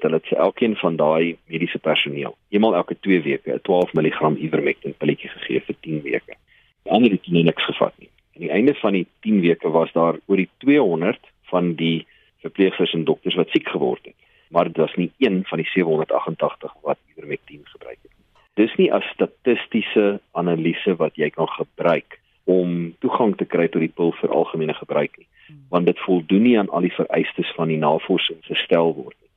Hulle 0.00 0.14
het 0.14 0.32
elkeen 0.32 0.76
van 0.76 0.96
daai 0.96 1.36
mediese 1.46 1.78
personeel 1.78 2.36
eenmal 2.48 2.74
elke 2.74 2.96
2 3.00 3.22
weke 3.22 3.54
'n 3.54 3.60
12 3.62 3.92
mg 3.92 4.36
ivermectin 4.38 4.94
pilletjie 4.98 5.30
gegee 5.30 5.60
vir 5.60 5.76
10 5.80 6.02
weke. 6.02 6.34
Die 6.82 6.92
ander 6.92 7.10
het 7.10 7.26
nie 7.26 7.44
niks 7.44 7.64
gevat 7.64 7.94
nie. 7.98 8.08
Aan 8.34 8.42
die 8.42 8.50
einde 8.50 8.74
van 8.74 8.92
die 8.92 9.06
10 9.20 9.40
weke 9.40 9.70
was 9.70 9.92
daar 9.92 10.16
oor 10.26 10.36
die 10.36 10.50
200 10.58 11.20
van 11.42 11.74
die 11.74 12.06
verpleegsters 12.40 12.92
en 12.92 13.04
dokters 13.04 13.34
wat 13.34 13.48
siek 13.48 13.68
geword 13.68 14.04
het 14.04 14.21
maar 14.52 14.64
dit 14.64 14.76
was 14.76 14.94
nie 14.94 15.10
een 15.18 15.44
van 15.44 15.58
die 15.58 15.68
788 15.68 16.72
wat 16.82 16.98
ivermectin 17.10 17.60
gebruik 17.64 17.98
het 18.02 18.10
nie. 18.16 18.26
Dis 18.54 18.74
nie 18.76 18.90
'n 18.92 19.00
statistiese 19.12 20.20
analise 20.32 20.96
wat 20.96 21.16
jy 21.16 21.30
kan 21.30 21.48
gebruik 21.48 22.20
om 22.44 22.94
toegang 22.98 23.36
te 23.36 23.44
kry 23.44 23.68
tot 23.68 23.80
die 23.80 23.94
pil 23.94 24.12
vir 24.12 24.30
algemene 24.30 24.74
gebruik 24.74 25.16
nie, 25.18 25.26
want 25.68 25.86
dit 25.86 25.98
voldoen 25.98 26.42
nie 26.42 26.58
aan 26.58 26.70
al 26.70 26.80
die 26.80 26.94
vereistes 26.94 27.52
van 27.56 27.68
die 27.68 27.78
navorsing 27.78 28.38
gestel 28.40 28.94
word 28.94 29.16
nie. 29.20 29.30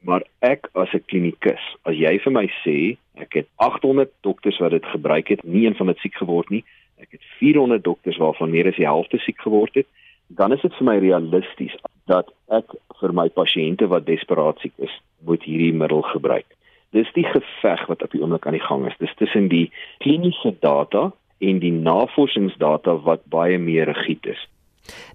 Maar 0.00 0.22
ek 0.38 0.68
as 0.72 0.92
'n 0.94 1.04
klinikus, 1.06 1.64
as 1.82 1.96
jy 1.96 2.18
vir 2.18 2.32
my 2.32 2.46
sê 2.64 2.96
ek 3.14 3.34
het 3.34 3.48
800 3.56 4.10
dokters 4.20 4.58
wat 4.58 4.70
dit 4.70 4.86
gebruik 4.86 5.28
het, 5.28 5.44
nie 5.44 5.66
een 5.66 5.74
van 5.74 5.86
dit 5.86 5.98
siek 5.98 6.14
geword 6.14 6.50
nie, 6.50 6.64
ek 6.98 7.08
het 7.10 7.22
400 7.38 7.84
dokters 7.84 8.16
waarvan 8.16 8.50
meer 8.50 8.68
as 8.68 8.76
die 8.76 8.86
helfte 8.86 9.18
siek 9.18 9.40
geword 9.40 9.74
het, 9.74 9.86
dan 10.28 10.52
is 10.52 10.60
dit 10.60 10.74
vir 10.74 10.84
my 10.84 10.98
realisties 10.98 11.76
dat 12.06 12.30
ek 12.54 12.74
vir 13.00 13.12
my 13.12 13.28
pasiënte 13.28 13.88
wat 13.90 14.06
desperaat 14.06 14.58
siek 14.62 14.74
is, 14.78 14.92
moet 15.26 15.42
hierdie 15.42 15.74
middel 15.74 16.02
gebruik. 16.12 16.46
Dis 16.94 17.08
die 17.14 17.26
geveg 17.26 17.86
wat 17.90 18.02
op 18.02 18.12
die 18.14 18.22
oomblik 18.22 18.46
aan 18.46 18.56
die 18.56 18.66
gang 18.66 18.86
is. 18.86 18.96
Dis 19.02 19.14
tussen 19.18 19.48
die 19.52 19.70
kliniese 20.04 20.54
data 20.62 21.10
en 21.38 21.58
die 21.60 21.72
navorsingsdata 21.74 22.96
wat 23.04 23.26
baie 23.32 23.58
meer 23.58 23.90
rigied 23.90 24.26
is. 24.26 24.46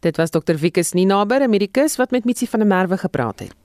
Dit 0.03 0.19
was 0.19 0.29
Dr. 0.35 0.59
Wikus 0.59 0.93
Ninaber, 0.93 1.41
'n 1.41 1.49
medikus 1.49 1.97
wat 1.97 2.11
met 2.11 2.25
Mitsi 2.25 2.47
van 2.47 2.59
der 2.59 2.67
Merwe 2.67 2.97
gepraat 2.97 3.39
het. 3.39 3.55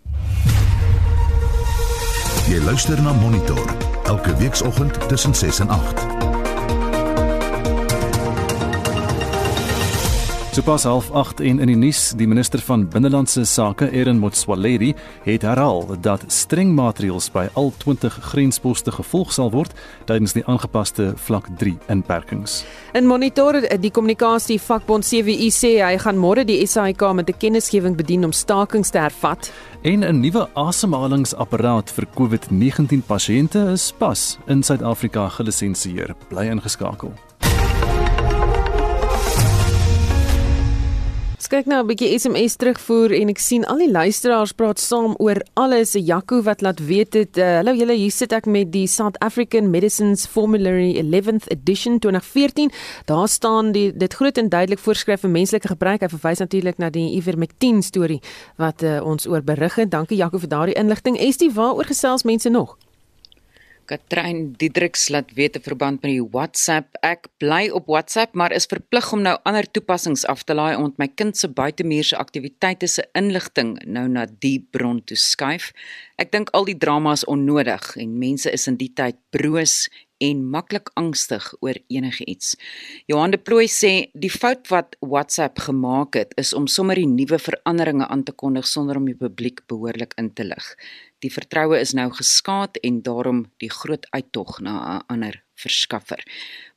Jy 2.47 2.63
luister 2.65 3.03
na 3.03 3.13
Monitor 3.13 3.67
elke 4.05 4.37
weekoggend 4.37 5.09
tussen 5.09 5.35
6 5.35 5.59
en 5.61 5.69
8. 5.69 6.16
Sopas 10.57 10.85
half 10.85 11.11
8 11.11 11.41
en 11.41 11.59
in 11.61 11.69
die 11.69 11.77
nuus, 11.77 12.15
die 12.17 12.25
minister 12.25 12.63
van 12.65 12.87
binnelandse 12.89 13.43
sake, 13.45 13.91
Erin 13.93 14.17
Motsoaledi, 14.17 14.95
het 15.27 15.43
herhaal 15.45 15.85
dat 16.01 16.25
streng 16.33 16.71
maatreëls 16.73 17.27
by 17.35 17.43
al 17.61 17.75
20 17.83 18.17
grensposte 18.31 18.95
gevolg 18.97 19.35
sal 19.37 19.53
word 19.53 19.77
tydens 20.09 20.33
die 20.33 20.47
aangepaste 20.49 21.11
vlak 21.27 21.51
3 21.61 21.75
inperkings. 21.93 22.63
In 22.97 23.05
monitor 23.05 23.61
die 23.69 23.93
kommunikasie 23.93 24.57
vakbond 24.57 25.05
CWU 25.05 25.53
sê 25.53 25.75
hy 25.85 26.01
gaan 26.01 26.17
môre 26.17 26.49
die 26.49 26.65
SAIK 26.65 27.05
met 27.13 27.29
'n 27.29 27.37
kennisgewing 27.37 27.97
bedien 28.01 28.25
om 28.25 28.33
stakings 28.33 28.91
te 28.91 28.99
hervat 28.99 29.53
en 29.83 30.05
'n 30.05 30.21
nuwe 30.21 30.49
asemhalingsapparaat 30.55 31.91
vir 31.91 32.07
COVID-19 32.15 33.05
pasiënte 33.07 33.73
is 33.73 33.93
pas 33.99 34.39
in 34.47 34.63
Suid-Afrika 34.63 35.29
gelisensieer. 35.29 36.15
Bly 36.29 36.49
ingeskakel. 36.49 37.13
Ek 41.47 41.53
kyk 41.63 41.69
nou 41.71 41.79
'n 41.79 41.87
bietjie 41.87 42.19
SMS 42.19 42.57
terugvoer 42.59 43.13
en 43.15 43.29
ek 43.31 43.39
sien 43.39 43.65
al 43.71 43.79
die 43.79 43.91
luisteraars 43.91 44.51
praat 44.53 44.81
saam 44.83 45.15
oor 45.23 45.39
alles. 45.55 45.93
Jaco 45.95 46.43
wat 46.43 46.61
laat 46.61 46.81
weet 46.81 47.13
dit, 47.13 47.39
uh, 47.39 47.63
hallo 47.63 47.71
julle, 47.71 47.95
hier 47.95 48.11
sit 48.11 48.33
ek 48.33 48.47
met 48.47 48.73
die 48.73 48.89
South 48.89 49.15
African 49.21 49.71
Medicines 49.71 50.27
Formulary 50.27 50.99
11th 50.99 51.47
edition 51.47 52.01
2014. 52.01 52.73
Daar 53.07 53.29
staan 53.29 53.71
die 53.71 53.93
dit 53.97 54.13
groot 54.13 54.39
en 54.39 54.49
duidelik 54.49 54.81
voorskryf 54.81 55.21
vir 55.21 55.31
menslike 55.31 55.69
gebruik. 55.69 56.01
Hy 56.01 56.09
verwys 56.09 56.43
natuurlik 56.43 56.79
na 56.79 56.91
die 56.91 57.15
ivermectin 57.15 57.81
storie 57.83 58.21
wat 58.59 58.83
uh, 58.83 58.99
ons 59.07 59.29
oor 59.29 59.43
berig 59.43 59.77
het. 59.77 59.91
Dankie 59.91 60.17
Jaco 60.19 60.39
vir 60.39 60.49
daardie 60.49 60.75
inligting. 60.75 61.17
Estie, 61.17 61.53
waaroor 61.53 61.87
gesels 61.87 62.25
mense 62.25 62.51
nog? 62.51 62.77
Katrein 63.87 64.53
Diedriks 64.59 65.09
laat 65.15 65.31
weet 65.39 65.57
'n 65.57 65.63
verband 65.63 66.03
met 66.03 66.11
die 66.11 66.29
WhatsApp. 66.31 66.97
Ek 67.03 67.29
bly 67.39 67.69
op 67.71 67.87
WhatsApp, 67.87 68.35
maar 68.35 68.53
is 68.53 68.67
verplig 68.67 69.13
om 69.13 69.23
nou 69.23 69.39
ander 69.43 69.71
toepassings 69.71 70.27
af 70.27 70.43
te 70.43 70.55
laai 70.55 70.77
om 70.77 70.95
my 70.97 71.09
kind 71.09 71.37
se 71.37 71.49
buitemuurse 71.49 72.17
aktiwiteite 72.17 72.87
se 72.87 73.09
inligting 73.13 73.79
nou 73.87 74.09
na 74.09 74.27
die 74.39 74.69
bron 74.71 75.05
toe 75.05 75.17
skuif. 75.17 75.73
Ek 76.17 76.33
dink 76.33 76.51
al 76.51 76.65
die 76.65 76.79
drama 76.79 77.13
is 77.13 77.25
onnodig 77.25 77.97
en 77.97 78.19
mense 78.19 78.51
is 78.51 78.67
in 78.67 78.77
die 78.77 78.93
tyd 78.95 79.17
broos 79.31 79.89
en 80.19 80.45
maklik 80.51 80.91
angstig 80.97 81.45
oor 81.61 81.77
enigiets. 81.93 82.55
Johan 83.11 83.35
de 83.35 83.39
Plooy 83.39 83.69
sê 83.69 84.09
die 84.15 84.33
fout 84.33 84.71
wat 84.73 84.97
WhatsApp 85.05 85.61
gemaak 85.67 86.17
het 86.17 86.33
is 86.41 86.55
om 86.57 86.69
sommer 86.71 86.97
die 86.97 87.09
nuwe 87.09 87.39
veranderinge 87.39 88.09
aan 88.09 88.25
te 88.25 88.33
kondig 88.33 88.69
sonder 88.69 88.97
om 88.97 89.09
die 89.09 89.19
publiek 89.19 89.63
behoorlik 89.69 90.17
in 90.21 90.33
te 90.33 90.45
lig. 90.45 90.73
Die 91.27 91.33
vertroue 91.35 91.81
is 91.83 91.91
nou 91.99 92.07
geskaad 92.15 92.77
en 92.87 93.01
daarom 93.03 93.41
die 93.59 93.71
groot 93.73 94.05
uittog 94.15 94.61
na 94.63 94.75
'n 94.79 95.05
ander 95.15 95.43
verskaffer. 95.59 96.23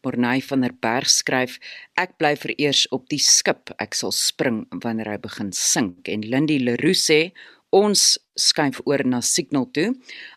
Morney 0.01 0.41
van 0.41 0.61
der 0.61 0.73
Berg 0.73 1.09
skryf: 1.09 1.59
Ek 1.93 2.17
bly 2.17 2.33
vereers 2.35 2.87
op 2.87 3.09
die 3.09 3.19
skip. 3.19 3.69
Ek 3.77 3.93
sal 3.93 4.11
spring 4.11 4.65
wanneer 4.83 5.11
hy 5.11 5.17
begin 5.17 5.51
sink. 5.51 6.07
En 6.07 6.21
Lindy 6.21 6.57
Leroux 6.57 6.97
sê: 6.97 7.31
Ons 7.69 8.17
skuif 8.33 8.79
oor 8.89 9.03
na 9.05 9.19
Signal 9.21 9.67
toe. 9.77 9.91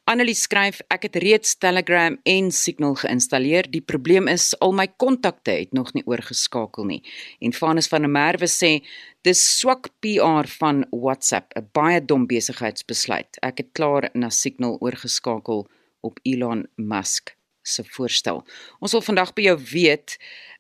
Annelie 0.05 0.37
skryf: 0.37 0.83
Ek 0.93 1.07
het 1.09 1.17
reeds 1.25 1.55
Telegram 1.57 2.19
en 2.29 2.51
Signal 2.53 2.99
geïnstalleer. 3.01 3.71
Die 3.73 3.81
probleem 3.81 4.29
is 4.29 4.51
al 4.61 4.77
my 4.77 4.87
kontakte 5.01 5.55
het 5.57 5.73
nog 5.73 5.95
nie 5.97 6.05
oorgeskakel 6.05 6.85
nie. 6.85 7.01
En 7.41 7.57
Vanus 7.57 7.89
van 7.89 8.05
der 8.05 8.13
Merwe 8.13 8.51
sê: 8.53 8.83
Dis 9.25 9.41
swak 9.59 9.89
PR 10.05 10.49
van 10.59 10.85
WhatsApp, 10.93 11.57
'n 11.57 11.71
baie 11.73 12.01
dom 12.05 12.27
besigheidsbesluit. 12.27 13.39
Ek 13.43 13.59
het 13.59 13.73
klaar 13.73 14.11
na 14.15 14.29
Signal 14.29 14.77
oorgeskakel 14.81 15.69
op 16.03 16.19
Elon 16.25 16.67
Musk 16.77 17.33
se 17.63 17.85
voorstel. 17.85 18.43
Ons 18.81 18.93
wil 18.93 19.05
vandag 19.05 19.33
by 19.37 19.47
jou 19.51 19.59
weet 19.73 20.17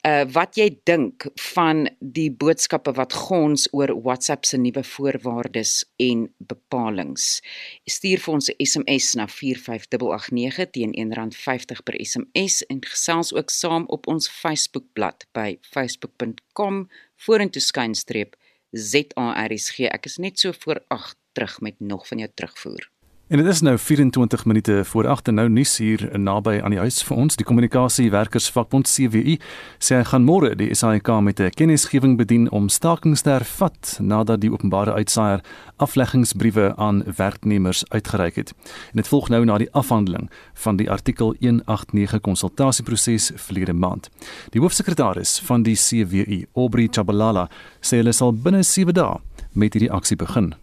uh 0.07 0.25
wat 0.35 0.57
jy 0.59 0.69
dink 0.89 1.29
van 1.55 1.85
die 2.01 2.29
boodskappe 2.31 2.91
wat 2.99 3.15
gons 3.15 3.69
oor 3.71 3.93
WhatsApp 4.03 4.47
se 4.49 4.59
nuwe 4.59 4.83
voorwaardes 4.83 5.85
en 6.03 6.25
bepalinge. 6.39 7.39
Stuur 7.87 8.19
vir 8.25 8.35
ons 8.35 8.51
'n 8.51 8.67
SMS 8.67 9.15
na 9.15 9.27
45889 9.27 10.71
teen 10.71 10.93
R1.50 10.95 11.83
per 11.85 11.95
SMS 12.05 12.67
en 12.67 12.81
gesels 12.83 13.33
ook 13.35 13.51
saam 13.51 13.85
op 13.87 14.07
ons 14.07 14.29
Facebookblad 14.29 15.27
by 15.33 15.59
facebook.com 15.61 16.89
vorentoe 17.17 17.63
skynstreep 17.63 18.37
ZARSG. 18.73 19.87
Ek 19.93 20.07
is 20.07 20.19
net 20.19 20.39
so 20.39 20.53
voor 20.53 20.83
8 20.89 21.17
terug 21.33 21.61
met 21.61 21.81
nog 21.81 22.07
van 22.07 22.19
jou 22.19 22.31
terugvoer. 22.35 22.92
En 23.33 23.39
dit 23.39 23.47
is 23.47 23.61
nou 23.61 23.79
24 23.79 24.45
minute 24.45 24.85
voor 24.85 25.07
8 25.07 25.29
en 25.29 25.35
nou 25.35 25.49
nuus 25.49 25.77
hier 25.77 26.19
naby 26.19 26.61
aan 26.63 26.71
die 26.71 26.79
huis 26.79 26.99
vir 27.03 27.17
ons. 27.17 27.37
Die 27.41 27.47
kommunikasiewerkersvakbond 27.49 28.91
CWU 28.93 29.39
sê 29.81 29.97
hy 29.97 30.03
gaan 30.11 30.27
môre 30.27 30.51
die 30.61 30.69
SAIK 30.77 31.09
met 31.25 31.41
'n 31.41 31.55
kennisgewing 31.57 32.19
bedien 32.21 32.51
om 32.51 32.69
stakings 32.69 33.23
te 33.23 33.31
hervat 33.31 33.97
nadat 34.01 34.41
die 34.41 34.53
openbare 34.53 34.93
uitsaaier 34.93 35.41
afleggingsbriewe 35.77 36.77
aan 36.77 37.03
werknemers 37.17 37.89
uitgereik 37.89 38.37
het. 38.37 38.53
En 38.93 39.01
dit 39.01 39.09
volg 39.09 39.29
nou 39.29 39.45
na 39.45 39.59
die 39.59 39.73
afhandeling 39.73 40.31
van 40.55 40.77
die 40.77 40.91
artikel 40.91 41.35
189 41.41 42.21
konsultasieproses 42.21 43.33
verlede 43.35 43.73
maand. 43.73 44.11
Die 44.51 44.61
hoofsekretaris 44.61 45.41
van 45.41 45.63
die 45.63 45.77
CWU, 45.77 46.45
Aubrey 46.55 46.89
Chabalala, 46.91 47.49
sê 47.81 47.97
hulle 47.97 48.13
sal 48.13 48.33
binne 48.33 48.63
7 48.63 48.93
dae 48.93 49.21
met 49.53 49.73
hierdie 49.73 49.93
aksie 49.93 50.17
begin. 50.17 50.55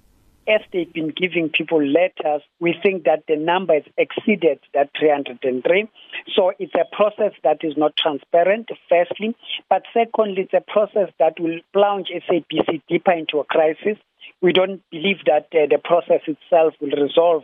As 0.50 0.62
they've 0.74 0.92
been 0.92 1.14
giving 1.16 1.50
people 1.50 1.82
letters, 1.82 2.42
we 2.60 2.76
think 2.82 3.04
that 3.04 3.24
the 3.28 3.36
number 3.36 3.76
has 3.76 3.84
exceeded 3.98 4.60
that 4.74 4.90
303. 5.00 5.88
So 6.36 6.52
it's 6.58 6.74
a 6.74 6.96
process 6.96 7.34
that 7.44 7.60
is 7.62 7.78
not 7.78 7.96
transparent, 7.96 8.70
firstly. 8.90 9.36
But 9.70 9.84
secondly, 9.94 10.44
it's 10.44 10.54
a 10.54 10.72
process 10.72 11.14
that 11.20 11.40
will 11.40 11.60
plunge 11.72 12.08
SAPC 12.10 12.82
deeper 12.90 13.12
into 13.12 13.40
a 13.40 13.46
crisis. 13.46 13.98
We 14.42 14.54
don't 14.54 14.82
believe 14.90 15.18
that 15.26 15.48
uh, 15.54 15.68
the 15.70 15.80
process 15.84 16.22
itself 16.26 16.74
will 16.82 17.02
resolve 17.02 17.44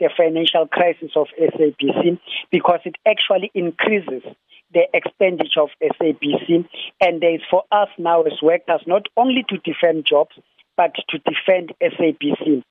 the 0.00 0.10
financial 0.16 0.66
crisis 0.66 1.12
of 1.16 1.28
SAPC 1.40 2.18
because 2.50 2.80
it 2.84 2.96
actually 3.06 3.50
increases 3.54 4.22
the 4.72 4.86
expenditure 4.92 5.62
of 5.62 5.70
SAPC. 5.82 6.68
And 7.00 7.20
there 7.20 7.34
is 7.34 7.40
for 7.50 7.64
us 7.72 7.88
now 7.98 8.22
as 8.22 8.40
workers 8.42 8.82
not 8.86 9.06
only 9.16 9.44
to 9.48 9.58
defend 9.58 10.06
jobs, 10.06 10.36
but 10.76 10.94
to 11.08 11.18
defend 11.24 11.72
SAPC. 11.80 12.62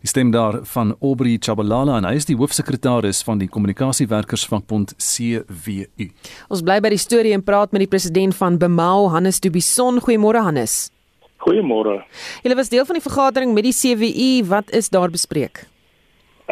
Die 0.00 0.08
stem 0.08 0.30
daar 0.30 0.58
van 0.62 0.96
Aubrey 1.00 1.36
Chabalala 1.40 1.96
en 1.96 2.04
hy 2.04 2.16
is 2.20 2.28
die 2.28 2.36
hoofsekretaris 2.36 3.22
van 3.24 3.40
die 3.40 3.48
kommunikasiewerkersvakbond 3.48 4.92
CWU. 5.00 6.08
Ons 6.52 6.64
bly 6.66 6.78
by 6.84 6.92
die 6.92 7.00
storie 7.00 7.32
en 7.36 7.44
praat 7.44 7.72
met 7.72 7.86
die 7.86 7.90
president 7.90 8.36
van 8.36 8.58
Bemau, 8.60 9.08
Hannes 9.14 9.40
Dubison. 9.40 10.00
Goeiemôre 10.04 10.44
Hannes. 10.44 10.90
Goeiemôre. 11.42 12.02
Julle 12.44 12.58
was 12.58 12.70
deel 12.70 12.84
van 12.86 13.00
die 13.00 13.04
vergadering 13.04 13.54
met 13.56 13.66
die 13.66 13.74
CWU. 13.74 14.32
Wat 14.50 14.70
is 14.76 14.92
daar 14.92 15.10
bespreek? 15.10 15.64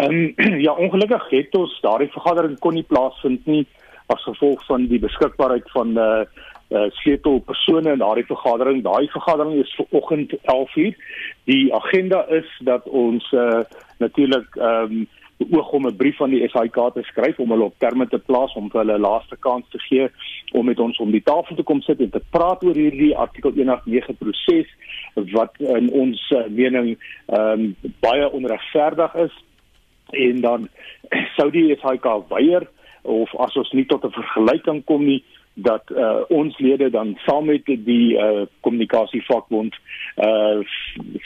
Ehm 0.00 0.32
um, 0.38 0.60
ja, 0.66 0.72
ongelukkig 0.72 1.28
het 1.30 1.54
ons 1.54 1.76
daardie 1.84 2.10
vergadering 2.14 2.58
kon 2.58 2.74
nie 2.74 2.86
plaasvind 2.88 3.46
nie 3.46 3.66
as 4.10 4.22
gevolg 4.26 4.62
van 4.66 4.88
die 4.90 4.98
beskikbaarheid 5.02 5.68
van 5.76 5.98
uh 5.98 6.22
uh, 6.70 6.90
sleutelpersone 6.90 7.92
in 7.92 7.98
daardie 7.98 8.26
vergadering. 8.26 8.82
Daai 8.82 9.08
vergadering 9.08 9.60
is 9.62 9.74
vanoggend 9.78 10.32
11:00. 10.32 10.96
Die 11.44 11.74
agenda 11.74 12.26
is 12.28 12.48
dat 12.64 12.88
ons 12.88 13.32
uh, 13.32 13.60
natuurlik 13.98 14.56
ehm 14.56 14.92
um, 14.92 15.08
beoog 15.48 15.70
om 15.72 15.86
'n 15.86 15.96
brief 15.96 16.22
aan 16.22 16.30
die 16.30 16.48
SAIK 16.48 16.74
te 16.94 17.02
skryf 17.02 17.38
om 17.38 17.50
hulle 17.50 17.64
op 17.64 17.78
terme 17.78 18.06
te 18.08 18.18
plaas 18.18 18.52
om 18.54 18.68
hulle 18.72 18.98
'n 18.98 19.00
laaste 19.00 19.36
kans 19.36 19.64
te 19.68 19.78
gee 19.78 20.08
om 20.52 20.64
met 20.64 20.80
ons 20.80 20.98
om 20.98 21.10
die 21.10 21.22
tafel 21.22 21.56
te 21.56 21.62
kom 21.62 21.80
sit 21.80 22.00
en 22.00 22.10
te 22.10 22.22
praat 22.30 22.64
oor 22.64 22.74
hierdie 22.74 23.16
artikel 23.16 23.50
189 23.50 24.18
proses 24.18 24.66
wat 25.14 25.52
in 25.58 25.90
ons 25.90 26.30
uh, 26.30 26.46
mening 26.48 26.98
ehm 27.26 27.60
um, 27.60 27.76
baie 28.00 28.30
onregverdig 28.30 29.14
is 29.14 29.32
en 30.10 30.40
dan 30.40 30.68
sou 31.36 31.50
die 31.50 31.76
SAIK 31.76 32.06
weier 32.28 32.68
of 33.02 33.34
as 33.40 33.56
ons 33.56 33.72
nie 33.72 33.86
tot 33.86 34.04
'n 34.04 34.12
vergelyking 34.12 34.84
kom 34.84 35.04
nie 35.04 35.24
dat 35.62 35.82
uh, 35.90 36.22
ons 36.28 36.58
lede 36.58 36.90
dan 36.90 37.14
saam 37.26 37.46
met 37.50 37.66
die 37.66 38.16
uh, 38.16 38.46
kommunikasievakbond 38.60 39.76
uh 40.16 40.60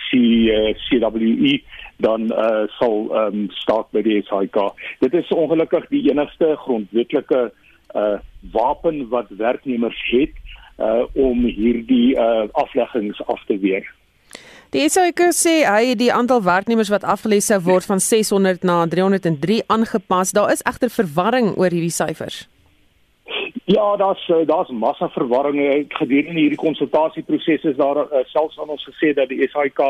C 0.09 0.13
uh, 0.15 0.75
CWE 0.87 1.63
dan 1.97 2.31
uh 2.33 2.65
sal 2.79 3.09
um 3.27 3.47
staak 3.51 3.91
by 3.91 4.03
die 4.03 4.23
SAIK. 4.29 4.59
Dit 5.01 5.15
is 5.15 5.29
ongelukkig 5.35 5.89
die 5.89 6.05
enigste 6.11 6.55
grondwetlike 6.67 7.51
uh 7.95 8.17
wapen 8.53 9.09
wat 9.09 9.31
werknemers 9.39 10.01
het 10.11 10.35
uh 10.79 11.05
om 11.13 11.45
hierdie 11.45 12.17
uh 12.19 12.49
afleggings 12.53 13.23
af 13.27 13.45
te 13.47 13.59
weer. 13.59 13.87
Die 14.75 14.89
SAIK 14.91 15.21
sê 15.31 15.61
hy 15.63 15.93
het 15.93 16.01
die 16.01 16.11
aantal 16.13 16.43
werknemers 16.43 16.91
wat 16.91 17.05
afgeles 17.07 17.47
sou 17.47 17.61
word 17.63 17.87
van 17.87 18.01
600 18.03 18.65
na 18.67 18.81
303 18.91 19.63
aangepas. 19.71 20.35
Daar 20.35 20.51
is 20.51 20.65
egter 20.67 20.91
verwarring 20.91 21.55
oor 21.55 21.71
hierdie 21.71 21.95
syfers. 21.95 22.49
Ja, 23.65 23.97
daar's 23.97 24.29
eh, 24.29 24.47
daar's 24.47 24.69
massa 24.69 25.09
verwarring 25.09 25.61
eh, 25.61 25.85
gedurende 25.89 26.41
hierdie 26.41 26.61
konsultasieproses 26.61 27.63
is 27.65 27.77
daar 27.77 27.97
uh, 27.97 28.21
selfs 28.25 28.59
aan 28.59 28.69
ons 28.69 28.85
gesê 28.85 29.15
dat 29.17 29.29
die 29.29 29.49
SAIK 29.49 29.81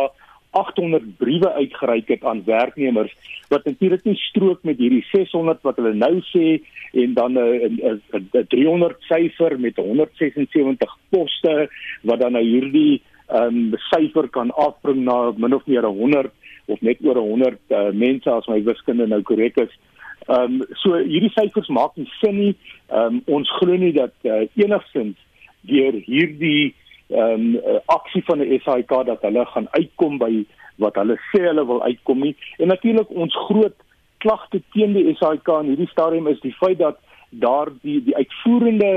800 0.55 1.17
briewe 1.19 1.51
uitgereik 1.53 2.09
het 2.09 2.25
aan 2.25 2.45
werknemers 2.47 3.11
wat 3.49 3.65
natuurlik 3.65 4.05
nie 4.05 4.17
strook 4.17 4.63
met 4.63 4.79
hierdie 4.79 5.03
600 5.11 5.59
wat 5.67 5.81
hulle 5.83 5.95
nou 5.95 6.21
sê 6.31 6.61
en 7.03 7.15
dan 7.19 7.35
'n 7.35 7.75
'n 7.83 8.03
'n 8.15 8.47
300 8.55 9.03
syfer 9.11 9.59
met 9.59 9.77
176 9.77 10.97
poste 11.11 11.69
wat 12.03 12.21
dan 12.21 12.33
nou 12.33 12.45
hierdie 12.45 13.03
ehm 13.29 13.75
um, 13.75 13.75
syfer 13.91 14.29
kan 14.29 14.51
afbring 14.51 15.03
na 15.05 15.33
min 15.37 15.55
of 15.55 15.67
meer 15.67 15.83
100 15.83 16.31
of 16.67 16.81
net 16.81 16.99
oor 17.03 17.17
100 17.17 17.59
uh, 17.71 17.91
mense 17.93 18.31
as 18.31 18.47
my 18.47 18.63
wiskunde 18.63 19.07
nou 19.07 19.23
korrek 19.23 19.57
is. 19.57 19.73
Ehm 20.27 20.61
um, 20.61 20.67
so 20.81 20.97
hierdie 20.97 21.33
syfers 21.35 21.69
maak 21.69 21.97
nie 21.97 22.09
sin 22.21 22.39
nie. 22.39 22.55
Ehm 22.89 23.21
um, 23.21 23.23
ons 23.37 23.51
glo 23.59 23.77
nie 23.77 23.93
dat 23.93 24.15
uh, 24.23 24.45
enigstens 24.57 25.17
deur 25.69 25.99
hierdie 26.07 26.75
ehm 27.13 27.57
um, 27.57 27.81
aksie 27.93 28.23
van 28.25 28.41
die 28.41 28.61
SAIK 28.65 28.95
dat 29.11 29.27
hulle 29.27 29.45
gaan 29.53 29.69
uitkom 29.77 30.19
by 30.19 30.33
wat 30.83 30.97
hulle 30.97 31.19
sê 31.31 31.43
hulle 31.45 31.67
wil 31.69 31.83
uitkom 31.83 32.25
nie. 32.25 32.37
En 32.59 32.73
natuurlik 32.73 33.11
ons 33.11 33.37
groot 33.49 33.77
klagte 34.25 34.63
teen 34.73 34.97
die 34.97 35.13
SAIK 35.21 35.51
in 35.61 35.75
hierdie 35.75 35.91
stadium 35.93 36.31
is 36.33 36.41
die 36.41 36.55
feit 36.57 36.79
dat 36.81 37.01
daar 37.31 37.73
die 37.83 38.01
die 38.09 38.17
uitvoerende 38.17 38.93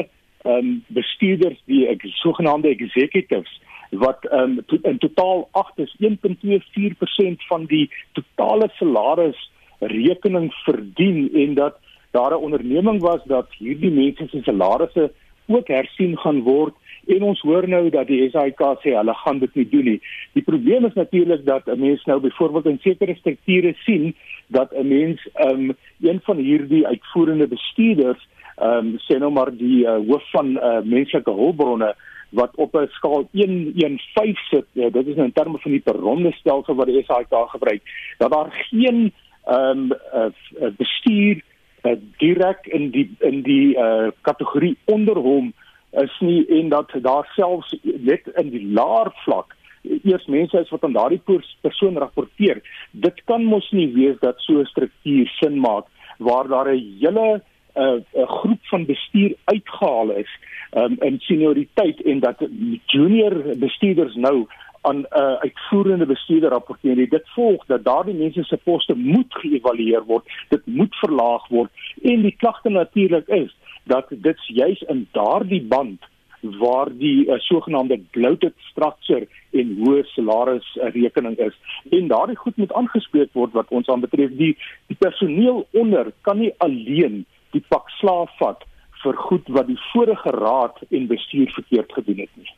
ehm 0.46 0.58
um, 0.58 0.74
bestuurders 0.88 1.60
die 1.66 1.88
ek 1.92 2.08
sogenaamde 2.22 2.72
executives 2.72 3.52
wat 3.92 4.24
ehm 4.32 4.58
um, 4.58 4.66
to, 4.66 4.80
in 4.84 4.98
totaal 5.04 5.48
8 5.52 5.84
is 5.84 5.96
1.24% 6.00 7.48
van 7.52 7.66
die 7.66 7.90
totale 8.14 8.72
salaris 8.80 9.52
rekening 9.80 10.54
verdien 10.66 11.30
en 11.34 11.54
dat 11.54 11.78
daar 12.12 12.32
'n 12.32 12.44
onderneming 12.44 13.02
was 13.02 13.24
dat 13.26 13.48
hierdie 13.58 13.92
mense 13.92 14.28
se 14.28 14.42
salarisse 14.44 15.12
ook 15.48 15.68
hersien 15.68 16.18
gaan 16.18 16.42
word 16.42 16.74
en 17.08 17.24
ons 17.24 17.42
hoor 17.42 17.68
nou 17.68 17.90
dat 17.90 18.08
die 18.08 18.30
SAIK 18.30 18.62
sê 18.84 18.96
hulle 18.96 19.14
gaan 19.14 19.40
dit 19.40 19.54
nie 19.56 19.68
doen 19.70 19.86
nie. 19.92 20.00
Die 20.36 20.44
probleem 20.44 20.86
is 20.86 20.94
natuurlik 20.94 21.46
dat 21.46 21.68
'n 21.68 21.80
mens 21.80 22.04
nou 22.06 22.20
byvoorbeeld 22.20 22.66
in 22.66 22.80
sekere 22.82 23.16
strukture 23.16 23.74
sien 23.86 24.16
dat 24.48 24.72
'n 24.72 24.88
mens 24.88 25.28
um 25.52 25.76
een 26.02 26.20
van 26.24 26.38
hierdie 26.38 26.88
uitvoerende 26.88 27.48
bestuurders 27.48 28.28
um 28.62 28.98
sê 28.98 29.20
nou 29.20 29.32
maar 29.32 29.52
die 29.52 29.86
uh, 29.86 29.98
hoof 30.08 30.30
van 30.32 30.48
uh, 30.58 30.82
menslike 30.84 31.32
hulpbronne 31.32 31.96
wat 32.30 32.56
op 32.56 32.76
'n 32.76 32.88
skaal 32.90 33.28
115 33.32 34.36
sit. 34.50 34.66
Ja, 34.72 34.90
dit 34.90 35.08
is 35.08 35.16
nou 35.16 35.28
in 35.28 35.34
terme 35.34 35.58
van 35.58 35.72
die 35.72 35.82
perronde 35.82 36.32
stelsel 36.32 36.76
wat 36.76 36.88
die 36.88 37.04
SAIK 37.04 37.50
gebruik. 37.50 37.82
Dat 38.18 38.32
daar 38.32 38.52
geen 38.70 39.14
ehm 39.48 39.92
um, 39.92 39.94
uh, 40.14 40.72
bestuur 40.78 41.42
uh, 41.84 41.96
direk 42.18 42.68
in 42.68 42.92
die 42.92 43.10
in 43.20 43.42
die 43.42 43.78
uh, 43.78 44.10
kategorie 44.22 44.78
onder 44.86 45.16
hom 45.16 45.54
is 45.92 46.20
nie 46.20 46.46
en 46.60 46.70
dat 46.70 46.92
daar 47.02 47.30
selfs 47.36 47.76
net 47.84 48.28
in 48.36 48.50
die 48.50 48.66
laer 48.80 49.12
vlak 49.24 49.56
eers 49.88 50.26
mense 50.26 50.60
is 50.60 50.70
wat 50.70 50.84
aan 50.84 50.98
daardie 50.98 51.22
persoon 51.62 51.98
rapporteer. 51.98 52.60
Dit 52.92 53.22
kan 53.26 53.46
mos 53.46 53.70
nie 53.72 53.88
wees 53.94 54.18
dat 54.20 54.42
so 54.44 54.60
'n 54.60 54.66
struktuur 54.66 55.28
sin 55.40 55.60
maak 55.60 55.86
waar 56.18 56.48
daar 56.48 56.74
'n 56.74 56.84
hele 57.00 57.42
'n 57.76 58.06
uh, 58.14 58.28
groep 58.28 58.60
van 58.62 58.86
bestuur 58.86 59.36
uitgehaal 59.46 60.12
is 60.12 60.30
um, 60.72 60.96
in 61.00 61.20
senioriteit 61.20 62.02
en 62.02 62.20
dat 62.20 62.48
junior 62.86 63.44
bestuurders 63.58 64.16
nou 64.16 64.48
aan 64.82 65.00
'n 65.00 65.08
uh, 65.12 65.34
uitvoerende 65.46 66.06
bestuurder 66.06 66.50
rapporteer. 66.50 67.10
Dit 67.10 67.30
volg 67.36 67.66
dat 67.66 67.84
daardie 67.84 68.14
mense 68.14 68.44
se 68.44 68.58
poste 68.58 68.96
moet 68.96 69.34
geëvalueer 69.34 70.04
word, 70.06 70.26
dit 70.50 70.66
moet 70.66 70.96
verlaag 70.96 71.48
word 71.48 71.72
en 72.02 72.22
die 72.22 72.36
klagte 72.38 72.70
natuurlik 72.70 73.28
is 73.28 73.56
dat 73.84 74.06
dit 74.10 74.48
juis 74.48 74.82
in 74.82 75.08
daardie 75.12 75.64
band 75.64 76.02
waar 76.42 76.98
die 76.98 77.26
uh, 77.26 77.40
sogenaamde 77.40 78.00
bloated 78.12 78.54
structure 78.58 79.28
en 79.52 79.74
hoë 79.82 80.04
salaris 80.14 80.68
uh, 80.76 80.92
rekening 80.94 81.38
is 81.38 81.56
en 81.90 82.08
daardie 82.08 82.38
goed 82.38 82.58
moet 82.58 82.74
aangespreek 82.74 83.34
word 83.34 83.56
wat 83.58 83.72
ons 83.74 83.90
aanbetref 83.90 84.36
die 84.38 84.54
die 84.88 85.00
personeel 85.00 85.66
onder 85.72 86.12
kan 86.22 86.40
nie 86.40 86.54
alleen 86.58 87.26
die 87.56 87.64
pak 87.74 87.90
slaaf 88.00 88.32
vat 88.42 88.64
vir 89.04 89.20
goed 89.28 89.50
wat 89.58 89.68
die 89.68 89.80
vorige 89.92 90.32
raad 90.38 90.80
en 90.90 91.12
bestuur 91.12 91.52
verkeerd 91.54 91.94
gedoen 91.94 92.24
het 92.26 92.34
nie. 92.36 92.54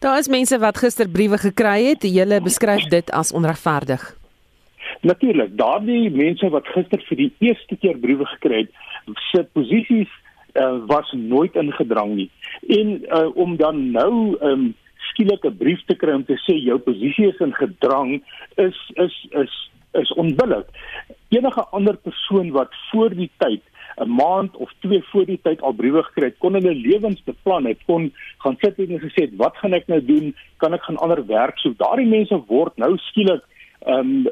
Daar 0.00 0.18
is 0.18 0.28
mense 0.28 0.58
wat 0.58 0.78
gister 0.78 1.08
briewe 1.08 1.38
gekry 1.38 1.84
het, 1.84 2.02
hulle 2.02 2.40
beskryf 2.40 2.88
dit 2.88 3.10
as 3.10 3.32
onregverdig. 3.32 4.16
Natuurlik, 5.00 5.56
daardie 5.56 6.10
mense 6.10 6.48
wat 6.48 6.66
gister 6.74 7.00
vir 7.08 7.16
die 7.16 7.32
eerste 7.38 7.76
keer 7.76 7.98
briewe 7.98 8.26
gekry 8.36 8.64
het, 8.64 8.72
se 9.30 9.44
posisies 9.52 10.10
uh, 10.54 10.76
was 10.86 11.12
nooit 11.12 11.54
ingedrang 11.54 12.14
nie. 12.14 12.30
En 12.68 13.00
uh, 13.08 13.36
om 13.36 13.56
dan 13.56 13.90
nou 13.90 14.36
um, 14.40 14.74
skielik 15.10 15.44
'n 15.44 15.56
brief 15.56 15.80
te 15.86 15.94
kry 15.94 16.12
om 16.12 16.24
te 16.24 16.36
sê 16.46 16.54
jou 16.56 16.78
posisie 16.78 17.28
is 17.28 17.40
in 17.40 17.54
gedrang 17.54 18.22
is 18.56 18.78
is 18.94 19.26
is 19.30 19.70
is 19.92 20.12
onbillik. 20.12 20.66
Enige 21.28 21.64
ander 21.70 21.96
persoon 21.96 22.50
wat 22.50 22.74
voor 22.90 23.14
die 23.14 23.30
tyd 23.36 23.62
'n 24.00 24.08
maand 24.08 24.56
of 24.56 24.72
twee 24.80 25.02
voor 25.12 25.26
die 25.26 25.40
tyd 25.42 25.60
al 25.60 25.72
briewe 25.72 26.02
gekry 26.02 26.24
het, 26.30 26.38
kon 26.38 26.56
hulle 26.56 26.74
lewens 26.74 27.22
beplan 27.24 27.66
het, 27.68 27.78
kon 27.86 28.12
gaan 28.38 28.56
sit 28.60 28.78
en 28.78 29.00
gesê 29.00 29.26
het, 29.26 29.36
"Wat 29.36 29.56
gaan 29.56 29.72
ek 29.72 29.86
nou 29.86 30.04
doen? 30.04 30.34
Kan 30.56 30.74
ek 30.74 30.82
gaan 30.82 30.96
ander 30.96 31.26
werk 31.26 31.58
soek?" 31.58 31.78
Daardie 31.78 32.06
mense 32.06 32.42
word 32.46 32.76
nou 32.76 32.96
skielik 32.96 33.42
um, 33.86 34.28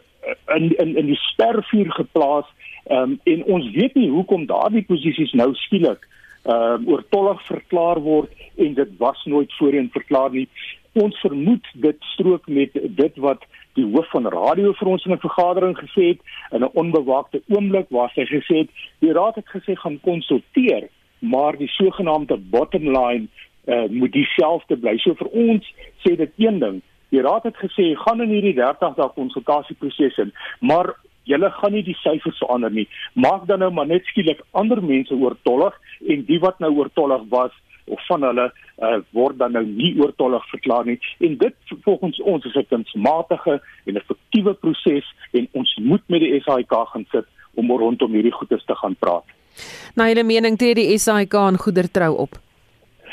in 0.56 0.76
in 0.76 0.96
in 0.96 1.06
die 1.06 1.20
spervuur 1.32 1.92
geplaas 1.92 2.46
um, 2.90 3.20
en 3.24 3.44
ons 3.44 3.70
weet 3.70 3.94
nie 3.94 4.10
hoekom 4.10 4.46
daardie 4.46 4.84
posisies 4.88 5.32
nou 5.32 5.54
skielik 5.54 6.08
ehm 6.48 6.84
uh, 6.86 6.92
oortollig 6.92 7.42
verklaar 7.46 8.00
word 8.00 8.30
en 8.56 8.74
dit 8.74 8.90
was 8.98 9.24
nooit 9.24 9.52
voorheen 9.58 9.90
verklaar 9.92 10.30
nie. 10.30 10.48
Ons 10.92 11.18
vermoed 11.20 11.66
dit 11.74 11.96
strook 12.14 12.48
met 12.48 12.70
dit 12.72 13.16
wat 13.16 13.44
die 13.78 13.86
hoof 13.86 14.10
van 14.10 14.26
radio 14.34 14.72
vir 14.78 14.90
ons 14.92 15.04
in 15.06 15.14
'n 15.14 15.24
vergadering 15.26 15.76
gesê 15.78 16.04
het 16.12 16.20
in 16.52 16.62
'n 16.64 16.74
onbewaakte 16.82 17.42
oomblik 17.54 17.88
waar 17.90 18.10
sy 18.14 18.24
gesê 18.26 18.56
het 18.62 18.70
die 19.00 19.12
raad 19.12 19.34
het 19.34 19.48
gesê 19.54 19.76
gaan 19.76 20.00
konsulteer, 20.00 20.88
maar 21.18 21.56
die 21.56 21.68
sogenaamde 21.68 22.36
bottom 22.36 22.86
line 22.98 23.26
uh, 23.66 23.88
moet 23.90 24.12
dieselfde 24.12 24.76
bly. 24.76 24.96
So 24.98 25.14
vir 25.14 25.28
ons 25.28 25.64
sê 26.04 26.16
dit 26.16 26.32
een 26.36 26.58
ding. 26.58 26.82
Die 27.10 27.20
raad 27.20 27.42
het 27.42 27.56
gesê 27.56 27.94
gaan 27.96 28.20
in 28.20 28.28
hierdie 28.28 28.54
30 28.54 28.94
dae 28.96 29.08
konsultasieproses 29.14 30.18
in, 30.18 30.32
maar 30.60 30.94
julle 31.22 31.50
gaan 31.50 31.72
nie 31.72 31.84
die 31.84 31.96
syfers 32.00 32.38
verander 32.38 32.70
nie. 32.70 32.88
Maak 33.12 33.46
dan 33.46 33.58
nou 33.58 33.70
maar 33.70 33.86
net 33.86 34.04
skielik 34.04 34.40
ander 34.50 34.82
mense 34.82 35.14
oortollig 35.14 35.74
en 36.08 36.24
die 36.24 36.40
wat 36.40 36.58
nou 36.58 36.72
oortollig 36.76 37.22
was 37.28 37.52
of 37.88 38.06
van 38.06 38.22
hulle 38.22 38.46
uh, 38.78 38.98
word 39.10 39.38
dan 39.38 39.52
nou 39.52 39.64
nie 39.66 39.94
oortollig 40.00 40.44
verklaar 40.50 40.86
nie 40.86 40.98
en 41.18 41.36
dit 41.38 41.54
volgens 41.84 42.20
ons 42.22 42.44
is 42.44 42.56
'n 42.56 42.66
kunsmatige 42.68 43.60
en 43.84 43.96
effektiewe 43.96 44.54
proses 44.54 45.06
en 45.32 45.48
ons 45.52 45.76
moet 45.82 46.02
met 46.06 46.20
die 46.20 46.40
SAIK 46.40 46.72
gaan 46.92 47.06
sit 47.10 47.26
om 47.54 47.70
rondom 47.70 48.12
hierdie 48.12 48.32
goedes 48.32 48.64
te 48.64 48.74
gaan 48.74 48.96
praat. 48.98 49.24
Na 49.94 50.08
julle 50.08 50.22
mening 50.22 50.56
tree 50.58 50.74
die 50.74 50.98
SAIK 50.98 51.34
aan 51.34 51.58
goedertrou 51.58 52.14
op? 52.16 52.38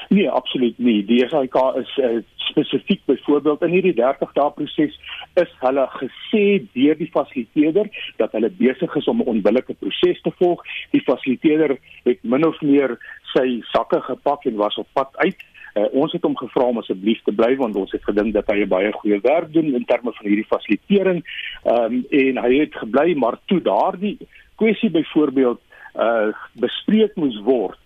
Nee, 0.10 0.30
absoluut 0.30 0.78
nie. 0.78 1.06
Die 1.06 1.28
SAIK 1.28 1.56
is 1.82 1.98
uh, 1.98 2.22
spesifiek 2.36 3.02
byvoorbeeld 3.06 3.62
in 3.66 3.74
hierdie 3.74 3.94
30 3.98 4.34
dae 4.38 4.52
proses 4.58 4.98
is 5.42 5.54
hulle 5.64 5.86
gesê 5.98 6.44
deur 6.76 6.98
die 7.00 7.10
fasiliteerder 7.14 7.90
dat 8.22 8.36
hulle 8.38 8.52
besig 8.60 8.96
is 8.96 9.08
om 9.12 9.22
'n 9.24 9.32
onbillike 9.34 9.74
proses 9.74 10.22
te 10.22 10.32
volg. 10.40 10.62
Die 10.92 11.02
fasiliteerder 11.02 11.78
het 12.04 12.20
min 12.24 12.48
of 12.48 12.62
meer 12.62 12.98
sy 13.36 13.60
sakke 13.74 14.02
gepak 14.08 14.48
en 14.50 14.58
was 14.62 14.80
op 14.82 14.88
pad 14.98 15.12
uit. 15.24 15.44
Uh, 15.76 15.90
ons 15.92 16.14
het 16.16 16.24
hom 16.24 16.38
gevra 16.40 16.70
om 16.72 16.80
asseblief 16.80 17.20
te 17.28 17.34
bly 17.36 17.52
want 17.60 17.76
ons 17.76 17.92
het 17.92 18.04
gedink 18.08 18.32
dat 18.34 18.48
hy 18.48 18.64
baie 18.72 18.94
goeie 18.96 19.20
werk 19.26 19.52
doen 19.54 19.74
in 19.76 19.88
terme 19.90 20.14
van 20.16 20.30
hierdie 20.30 20.48
fasilitering. 20.48 21.20
Ehm 21.68 22.00
um, 22.00 22.02
en 22.10 22.44
hy 22.46 22.52
het 22.62 22.78
gebly, 22.80 23.14
maar 23.20 23.40
toe 23.52 23.60
daardie 23.62 24.18
kwessie 24.56 24.90
byvoorbeeld 24.90 25.60
uh 25.96 26.32
bespreek 26.60 27.16
moes 27.20 27.38
word 27.44 27.80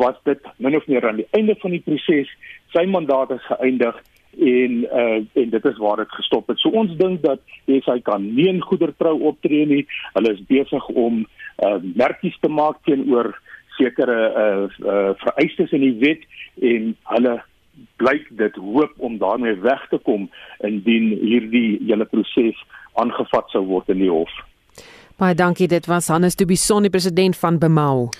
was 0.00 0.16
dit 0.24 0.40
min 0.56 0.76
of 0.76 0.86
meer 0.86 1.08
aan 1.08 1.20
die 1.20 1.28
einde 1.36 1.56
van 1.60 1.74
die 1.74 1.82
proses 1.84 2.28
sy 2.74 2.84
mandaat 2.88 3.32
is 3.36 3.48
geëindig 3.48 3.96
en 4.38 4.76
uh 4.84 5.18
en 5.42 5.50
dit 5.50 5.64
is 5.72 5.78
waar 5.82 5.96
dit 5.96 6.12
gestop 6.12 6.48
het. 6.48 6.58
So 6.58 6.70
ons 6.70 6.92
dink 6.96 7.22
dat 7.22 7.40
hy 7.66 8.00
kan 8.04 8.34
nie 8.34 8.48
in 8.48 8.62
goedertrou 8.62 9.16
optree 9.32 9.66
nie. 9.66 9.86
Hulle 10.14 10.34
is 10.36 10.44
besig 10.48 10.88
om 10.88 11.24
uh 11.64 11.78
merkies 11.82 12.36
te 12.40 12.48
maak 12.48 12.84
teenoor 12.84 13.34
sekere 13.80 14.18
uh, 14.30 14.66
uh 14.84 15.10
vereistes 15.24 15.72
in 15.76 15.86
die 15.86 15.96
wet 16.04 16.26
en 16.72 16.92
hulle 17.14 17.38
blyk 18.00 18.28
dit 18.36 18.56
hoop 18.60 18.92
om 18.96 19.18
daarmee 19.18 19.56
weg 19.64 19.86
te 19.90 19.98
kom 20.04 20.28
indien 20.66 21.10
hierdie 21.22 21.80
hele 21.86 22.04
proses 22.04 22.58
aangevat 23.00 23.48
sou 23.54 23.64
word 23.66 23.88
in 23.88 24.02
die 24.04 24.12
hof. 24.12 24.32
Baie 25.20 25.36
dankie 25.36 25.68
dit 25.68 25.86
was 25.88 26.08
Hannes 26.08 26.36
de 26.36 26.46
Bisson 26.48 26.86
die 26.86 26.92
president 26.92 27.36
van 27.36 27.58
Bemau. 27.60 28.10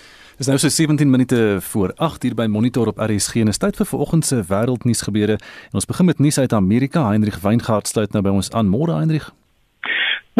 Dis 0.41 0.49
nou 0.49 0.57
so 0.57 0.69
17 0.73 1.11
minute 1.11 1.59
voor 1.61 1.93
8 1.97 2.25
uur 2.25 2.35
by 2.35 2.47
Monitor 2.49 2.89
op 2.89 3.01
RSG 3.01 3.43
en 3.43 3.53
is 3.53 3.61
tyd 3.61 3.77
vir 3.77 3.87
vanoggend 3.87 4.25
se 4.25 4.39
wêreldnuus 4.49 5.03
gebeure. 5.05 5.37
En 5.69 5.81
ons 5.81 5.89
begin 5.89 6.09
met 6.09 6.19
nuus 6.19 6.39
uit 6.39 6.53
Amerika. 6.53 7.03
Heinrich 7.09 7.41
Weingart 7.41 7.89
sluit 7.89 8.13
nou 8.13 8.23
by 8.25 8.33
ons 8.33 8.49
aan. 8.57 8.71
Môre 8.73 8.97
Heinrich. 8.97 9.27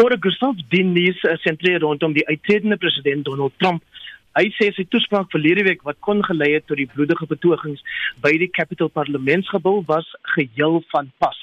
Môre 0.01 0.17
Gustav, 0.19 0.57
die 0.73 0.81
nuus 0.83 1.21
sentreer 1.43 1.79
rondom 1.85 2.13
die 2.17 2.25
uittredende 2.27 2.77
president 2.81 3.25
Donald 3.25 3.53
Trump. 3.57 3.83
Hy 4.31 4.45
sê 4.55 4.69
sy 4.71 4.85
toespraak 4.87 5.27
verlede 5.33 5.65
week 5.67 5.81
wat 5.83 5.97
kon 6.07 6.21
gelei 6.23 6.53
het 6.53 6.63
tot 6.69 6.79
die 6.79 6.87
bloedige 6.87 7.25
betogings 7.27 7.81
by 8.23 8.31
die 8.39 8.47
Capitol 8.55 8.87
Parlementsgebou 8.87 9.81
was 9.89 10.07
geheel 10.37 10.79
van 10.93 11.09
pas. 11.19 11.35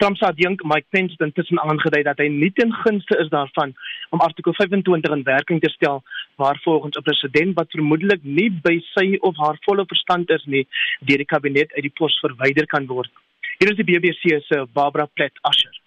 Trump 0.00 0.16
se 0.16 0.24
adjunk 0.24 0.64
Mike 0.64 0.88
Pence 0.96 1.12
het 1.12 1.26
intussen 1.26 1.60
aangedui 1.60 2.00
dat 2.08 2.22
hy 2.24 2.30
nie 2.32 2.48
ten 2.56 2.72
gunste 2.86 3.18
is 3.20 3.28
daarvan 3.34 3.74
om 4.16 4.24
artikel 4.24 4.56
25 4.56 5.18
in 5.18 5.26
werking 5.28 5.60
te 5.60 5.70
stel 5.74 6.00
waar 6.40 6.56
volgens 6.64 6.96
'n 6.96 7.04
president 7.10 7.54
wat 7.60 7.76
vermoedelik 7.76 8.24
nie 8.24 8.48
by 8.50 8.78
sy 8.94 9.06
of 9.20 9.36
haar 9.36 9.60
volle 9.68 9.84
verstand 9.92 10.30
is 10.30 10.44
nie 10.46 10.66
deur 11.04 11.20
die 11.20 11.32
kabinet 11.34 11.72
uit 11.76 11.84
die 11.84 11.96
pos 12.00 12.18
verwyder 12.24 12.66
kan 12.66 12.86
word. 12.86 13.12
Hier 13.58 13.70
is 13.70 13.76
die 13.76 13.90
BBC 13.92 14.40
se 14.48 14.66
Barbara 14.72 15.06
Platt 15.06 15.36
Asher. 15.42 15.81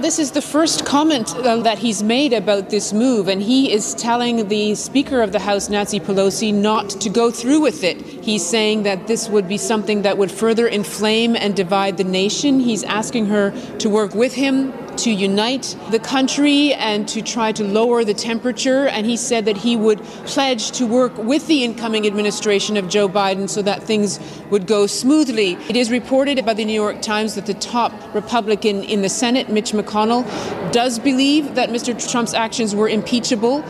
This 0.00 0.20
is 0.20 0.30
the 0.30 0.40
first 0.40 0.86
comment 0.86 1.34
uh, 1.34 1.56
that 1.62 1.78
he's 1.78 2.04
made 2.04 2.32
about 2.32 2.70
this 2.70 2.92
move, 2.92 3.26
and 3.26 3.42
he 3.42 3.72
is 3.72 3.96
telling 3.96 4.46
the 4.46 4.76
Speaker 4.76 5.22
of 5.22 5.32
the 5.32 5.40
House, 5.40 5.68
Nancy 5.68 5.98
Pelosi, 5.98 6.54
not 6.54 6.88
to 6.90 7.10
go 7.10 7.32
through 7.32 7.58
with 7.58 7.82
it. 7.82 8.00
He's 8.00 8.46
saying 8.46 8.84
that 8.84 9.08
this 9.08 9.28
would 9.28 9.48
be 9.48 9.58
something 9.58 10.02
that 10.02 10.16
would 10.16 10.30
further 10.30 10.68
inflame 10.68 11.34
and 11.34 11.56
divide 11.56 11.96
the 11.96 12.04
nation. 12.04 12.60
He's 12.60 12.84
asking 12.84 13.26
her 13.26 13.50
to 13.78 13.90
work 13.90 14.14
with 14.14 14.34
him 14.34 14.72
to 14.98 15.10
unite 15.10 15.76
the 15.90 15.98
country 15.98 16.74
and 16.74 17.08
to 17.08 17.22
try 17.22 17.52
to 17.52 17.64
lower 17.64 18.04
the 18.04 18.14
temperature. 18.14 18.88
And 18.88 19.06
he 19.06 19.16
said 19.16 19.44
that 19.44 19.56
he 19.56 19.76
would 19.76 20.02
pledge 20.26 20.70
to 20.72 20.86
work 20.86 21.16
with 21.18 21.46
the 21.46 21.64
incoming 21.64 22.06
administration 22.06 22.76
of 22.76 22.88
Joe 22.88 23.08
Biden 23.08 23.48
so 23.48 23.62
that 23.62 23.82
things 23.82 24.20
would 24.50 24.66
go 24.66 24.86
smoothly. 24.86 25.52
It 25.68 25.76
is 25.76 25.90
reported 25.90 26.44
by 26.44 26.54
the 26.54 26.64
New 26.64 26.72
York 26.72 27.00
Times 27.02 27.34
that 27.36 27.46
the 27.46 27.54
top 27.54 27.92
Republican 28.14 28.82
in 28.82 29.02
the 29.02 29.08
Senate, 29.08 29.48
Mitch 29.48 29.72
McConnell, 29.72 30.24
does 30.72 30.98
believe 30.98 31.54
that 31.54 31.70
Mr. 31.70 31.94
Trump's 32.10 32.34
actions 32.34 32.74
were 32.74 32.88
impeachable. 32.88 33.64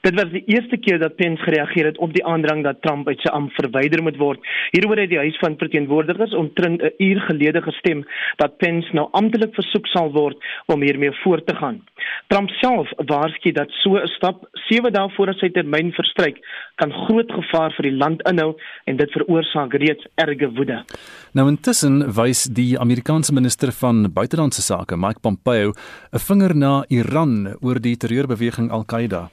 Dit 0.00 0.14
was 0.16 0.30
die 0.32 0.42
eerste 0.48 0.78
keer 0.80 0.98
dat 0.98 1.16
Pence 1.16 1.42
gereageer 1.42 1.84
het 1.90 1.98
op 1.98 2.12
die 2.14 2.24
aandrang 2.24 2.62
dat 2.64 2.80
Trump 2.80 3.08
uit 3.08 3.20
sy 3.20 3.28
am 3.36 3.50
verwyder 3.52 4.00
moet 4.02 4.16
word. 4.16 4.40
Hieroor 4.72 4.96
het 5.02 5.10
die 5.12 5.20
Huis 5.20 5.36
van 5.42 5.58
Verteenwoordigers 5.60 6.32
omtrent 6.34 6.82
'n 6.82 6.94
uur 6.98 7.20
gelede 7.20 7.60
gestem 7.62 8.04
dat 8.36 8.56
Pence 8.56 8.88
nou 8.92 9.08
amptelik 9.12 9.54
versoek 9.54 9.86
sal 9.86 10.10
word 10.12 10.36
om 10.66 10.82
hiermee 10.82 11.12
voort 11.22 11.46
te 11.46 11.54
gaan. 11.54 11.82
Trump 12.26 12.48
self 12.48 12.88
waarsku 12.96 13.52
dat 13.52 13.70
so 13.70 13.96
'n 13.96 14.06
stap 14.06 14.48
7 14.52 14.92
dae 14.92 15.08
voor 15.16 15.34
sy 15.34 15.48
termyn 15.48 15.92
verstryk 15.92 16.38
kan 16.74 16.92
groot 16.92 17.32
gevaar 17.32 17.72
vir 17.76 17.82
die 17.82 17.96
land 17.96 18.22
inhou 18.28 18.56
en 18.84 18.96
dit 18.96 19.10
veroorsaak 19.12 19.74
reeds 19.74 20.06
erge 20.14 20.50
woede. 20.56 20.84
Nou 21.32 21.48
intussen 21.48 22.14
wys 22.14 22.44
die 22.44 22.78
Amerikaanse 22.78 23.32
minister 23.32 23.72
van 23.72 24.12
buitelandse 24.12 24.62
sake, 24.62 24.96
Mike 24.96 25.20
Pompeo, 25.20 25.72
'n 26.12 26.18
vinger 26.18 26.56
na 26.56 26.84
Iran 26.88 27.56
oor 27.60 27.80
die 27.80 27.96
terreurbeweging 27.96 28.70
Al-Qaeda. 28.70 29.30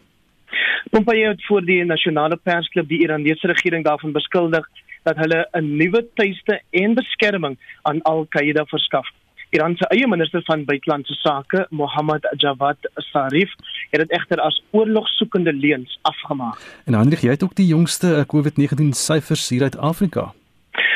Pompeo 0.90 1.30
het 1.30 1.46
voor 1.46 1.66
die 1.66 1.84
nasionale 1.86 2.36
persklub 2.36 2.88
die 2.88 3.00
Iranese 3.00 3.48
regering 3.48 3.86
daarvan 3.86 4.12
beskuldig 4.12 4.68
dat 5.04 5.18
hulle 5.18 5.48
'n 5.52 5.78
nuwe 5.78 6.06
tuiste 6.13 6.62
en 6.70 6.94
beskerming 6.94 7.58
aan 7.82 8.02
Al-Qaeda 8.02 8.66
verskaf. 8.66 9.08
Iran 9.50 9.76
se 9.76 9.88
eie 9.88 10.08
minister 10.08 10.42
van 10.44 10.66
buitelandse 10.66 11.13
sake, 11.13 11.68
Mohammad 11.70 12.28
Javad 12.38 12.78
Zarif, 12.96 13.54
het 13.90 14.02
dit 14.02 14.12
egter 14.12 14.40
as 14.40 14.63
oorlogsoekende 14.72 15.54
leuns 15.54 16.00
afgemaak. 16.02 16.60
En 16.86 16.94
Hendrik, 16.94 17.24
jy 17.24 17.30
het 17.30 17.44
ook 17.44 17.56
die 17.56 17.68
jongste 17.68 18.16
eh, 18.16 18.26
COVID-19 18.28 18.92
syfers 18.92 19.50
hier 19.50 19.63
uit 19.63 19.78
Afrika. 19.78 20.34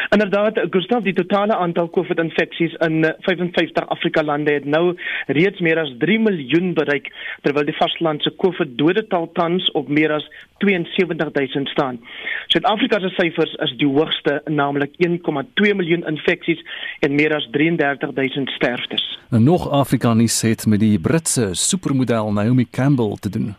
Inderdaad, 0.10 0.60
Gustav, 0.70 1.04
die 1.04 1.14
totale 1.14 1.56
aantal 1.56 1.90
COVID-infeksies 1.90 2.74
in 2.74 3.06
55 3.20 3.88
Afrika 3.88 4.24
lande 4.24 4.54
het 4.54 4.66
nou 4.66 4.98
reeds 5.28 5.60
meer 5.60 5.80
as 5.80 5.94
3 6.00 6.20
miljoen 6.20 6.74
bereik, 6.74 7.12
terwyl 7.42 7.66
die 7.66 7.78
vastelandse 7.78 8.34
COVID-dodetal 8.38 9.30
tans 9.34 9.72
op 9.72 9.88
meer 9.88 10.12
as 10.12 10.28
72000 10.62 11.68
staan. 11.68 12.00
Suid-Afrika 12.48 13.00
se 13.00 13.10
syfers 13.10 13.54
is 13.66 13.74
die 13.78 13.88
hoogste, 13.88 14.42
naamlik 14.46 14.94
1,2 15.08 15.74
miljoen 15.76 16.06
infeksies 16.08 16.62
en 17.00 17.16
meer 17.16 17.36
as 17.36 17.48
33000 17.52 18.50
sterftes. 18.50 19.20
En 19.32 19.44
nog 19.44 19.70
Afrikanis 19.70 20.42
het 20.42 20.66
met 20.68 20.80
die 20.80 21.00
Britse 21.00 21.50
supermodel 21.52 22.32
Naomi 22.32 22.68
Campbell 22.70 23.16
te 23.20 23.30
doen. 23.30 23.56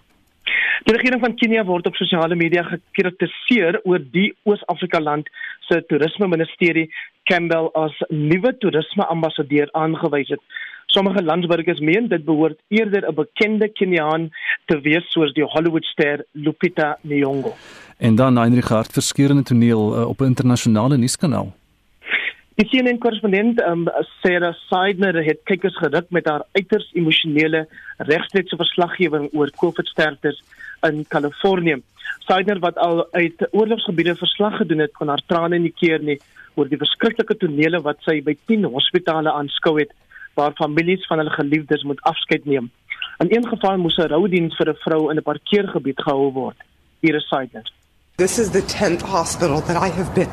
Die 0.82 0.94
regering 0.96 1.20
van 1.22 1.36
Kenia 1.38 1.64
word 1.64 1.86
op 1.86 1.96
sosiale 1.96 2.34
media 2.34 2.62
gekritiseer 2.66 3.80
oor 3.84 4.02
die 4.14 4.32
Oos-Afrika 4.48 5.00
land 5.00 5.28
se 5.68 5.78
toerisme 5.86 6.28
ministerie 6.28 6.88
Campbell 7.30 7.70
as 7.78 7.94
nuwe 8.08 8.56
toerisme 8.58 9.06
ambassadeur 9.06 9.70
aangewys 9.78 10.28
het. 10.34 10.42
Sommige 10.92 11.22
landsburgers 11.22 11.80
meen 11.80 12.08
dit 12.08 12.24
behoort 12.24 12.58
eerder 12.68 13.08
'n 13.08 13.14
bekende 13.14 13.68
Keniaan 13.68 14.30
te 14.66 14.80
wees 14.80 15.10
soos 15.12 15.32
die 15.32 15.44
Hollywoodster 15.44 16.24
Lupita 16.32 16.98
Nyong'o. 17.02 17.54
En 17.98 18.14
dan 18.14 18.36
Heinrich 18.36 18.68
Hart 18.68 18.92
verskeurende 18.92 19.42
toneel 19.42 19.98
uh, 19.98 20.08
op 20.08 20.20
'n 20.20 20.24
internasionale 20.24 20.96
nuuskanaal. 20.96 21.52
Die 22.60 22.66
CNN-korrespondent 22.68 23.62
um, 23.64 23.86
Sarah 24.20 24.52
Seidner 24.68 25.16
het 25.24 25.40
kykers 25.48 25.76
geruk 25.80 26.10
met 26.12 26.26
haar 26.28 26.42
uiters 26.52 26.90
emosionele 26.92 27.62
regstreekse 27.96 28.58
verslaggewing 28.60 29.30
oor 29.32 29.48
COVID-sterftes 29.56 30.42
in 30.84 31.00
Kalifornië. 31.08 31.78
Seidner 32.26 32.60
wat 32.60 32.76
al 32.76 33.06
uit 33.16 33.46
oorlogsgebiede 33.50 34.14
verslag 34.20 34.58
gedoen 34.60 34.84
het, 34.84 34.92
kon 34.92 35.08
haar 35.08 35.22
trane 35.26 35.58
nie 35.58 35.72
keer 35.72 36.04
nie 36.04 36.18
oor 36.54 36.68
die 36.68 36.80
verskriklike 36.80 37.38
tonele 37.40 37.80
wat 37.86 38.04
sy 38.04 38.18
by 38.26 38.34
10 38.50 38.68
hospitale 38.74 39.32
aanskou 39.32 39.78
het 39.78 39.94
waar 40.36 40.52
families 40.60 41.06
van 41.08 41.22
hulle 41.22 41.32
geliefdes 41.32 41.86
moet 41.88 42.02
afskeid 42.08 42.44
neem. 42.44 42.68
In 43.24 43.32
een 43.32 43.48
geval 43.48 43.78
moes 43.78 43.96
'n 43.96 44.12
roudiens 44.12 44.56
vir 44.56 44.68
'n 44.68 44.82
vrou 44.84 45.10
in 45.10 45.16
'n 45.16 45.22
parkeergebied 45.22 46.00
gehou 46.04 46.32
word. 46.32 46.56
Hier 47.00 47.14
is 47.14 47.28
Seidner. 47.28 47.64
This 48.16 48.38
is 48.38 48.50
the 48.50 48.62
10th 48.62 49.02
hospital 49.02 49.60
that 49.62 49.76
I 49.76 49.88
have 49.88 50.12
been. 50.14 50.28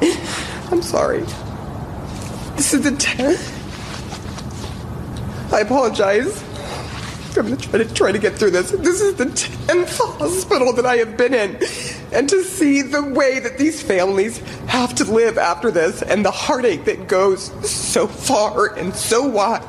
I'm 0.71 0.81
sorry. 0.81 1.23
This 2.59 2.73
is 2.73 2.81
the 2.81 2.91
10th. 2.91 3.53
I 5.53 5.61
apologize. 5.61 6.43
I'm 7.37 7.55
to 7.55 7.69
try 7.69 7.77
to 7.77 7.93
try 7.93 8.11
to 8.11 8.19
get 8.19 8.35
through 8.35 8.51
this. 8.51 8.71
This 8.71 8.99
is 8.99 9.15
the 9.15 9.27
10th 9.27 9.97
hospital 10.17 10.73
that 10.73 10.85
I 10.85 10.97
have 10.97 11.15
been 11.15 11.33
in. 11.33 11.57
And 12.11 12.27
to 12.27 12.43
see 12.43 12.81
the 12.81 13.01
way 13.01 13.39
that 13.39 13.57
these 13.57 13.81
families 13.81 14.39
have 14.67 14.93
to 14.95 15.05
live 15.05 15.37
after 15.37 15.71
this 15.71 16.01
and 16.01 16.25
the 16.25 16.31
heartache 16.31 16.83
that 16.83 17.07
goes 17.07 17.45
so 17.65 18.07
far 18.07 18.75
and 18.75 18.93
so 18.93 19.25
wide. 19.25 19.63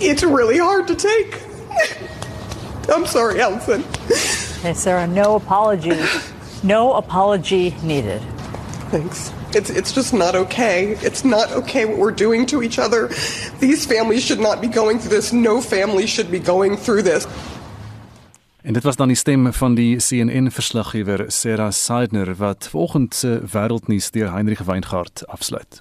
It's 0.00 0.22
really 0.22 0.58
hard 0.58 0.86
to 0.86 0.94
take. 0.94 1.42
I'm 2.88 3.06
sorry, 3.06 3.40
Allison. 3.40 3.82
Hey, 4.62 4.74
Sarah, 4.74 5.08
no 5.08 5.34
apology. 5.34 5.98
No 6.62 6.94
apology 6.94 7.74
needed. 7.82 8.20
Thanks. 8.90 9.32
It's 9.54 9.70
it's 9.70 9.92
just 9.92 10.12
not 10.12 10.34
okay. 10.34 10.96
It's 11.02 11.22
not 11.24 11.52
okay 11.52 11.84
what 11.84 11.98
we're 11.98 12.14
doing 12.14 12.46
to 12.46 12.62
each 12.62 12.78
other. 12.78 13.08
These 13.60 13.86
families 13.86 14.24
should 14.24 14.40
not 14.40 14.60
be 14.60 14.68
going 14.68 14.98
through 14.98 15.16
this. 15.16 15.32
No 15.32 15.60
family 15.60 16.06
should 16.06 16.30
be 16.30 16.38
going 16.40 16.76
through 16.76 17.02
this. 17.02 17.26
En 18.62 18.72
dit 18.72 18.82
was 18.82 18.96
dan 18.96 19.06
die 19.06 19.16
stem 19.16 19.52
van 19.52 19.74
die 19.74 19.96
CNN-verslaggewer 19.96 21.24
Sarah 21.26 21.72
Seidner 21.72 22.34
wat 22.36 22.68
vanoggend 22.70 23.14
se 23.14 23.34
eh, 23.34 23.48
wêreldnuus 23.52 24.10
deur 24.10 24.32
Heinrich 24.32 24.60
Weingart 24.60 25.26
afsluit. 25.26 25.80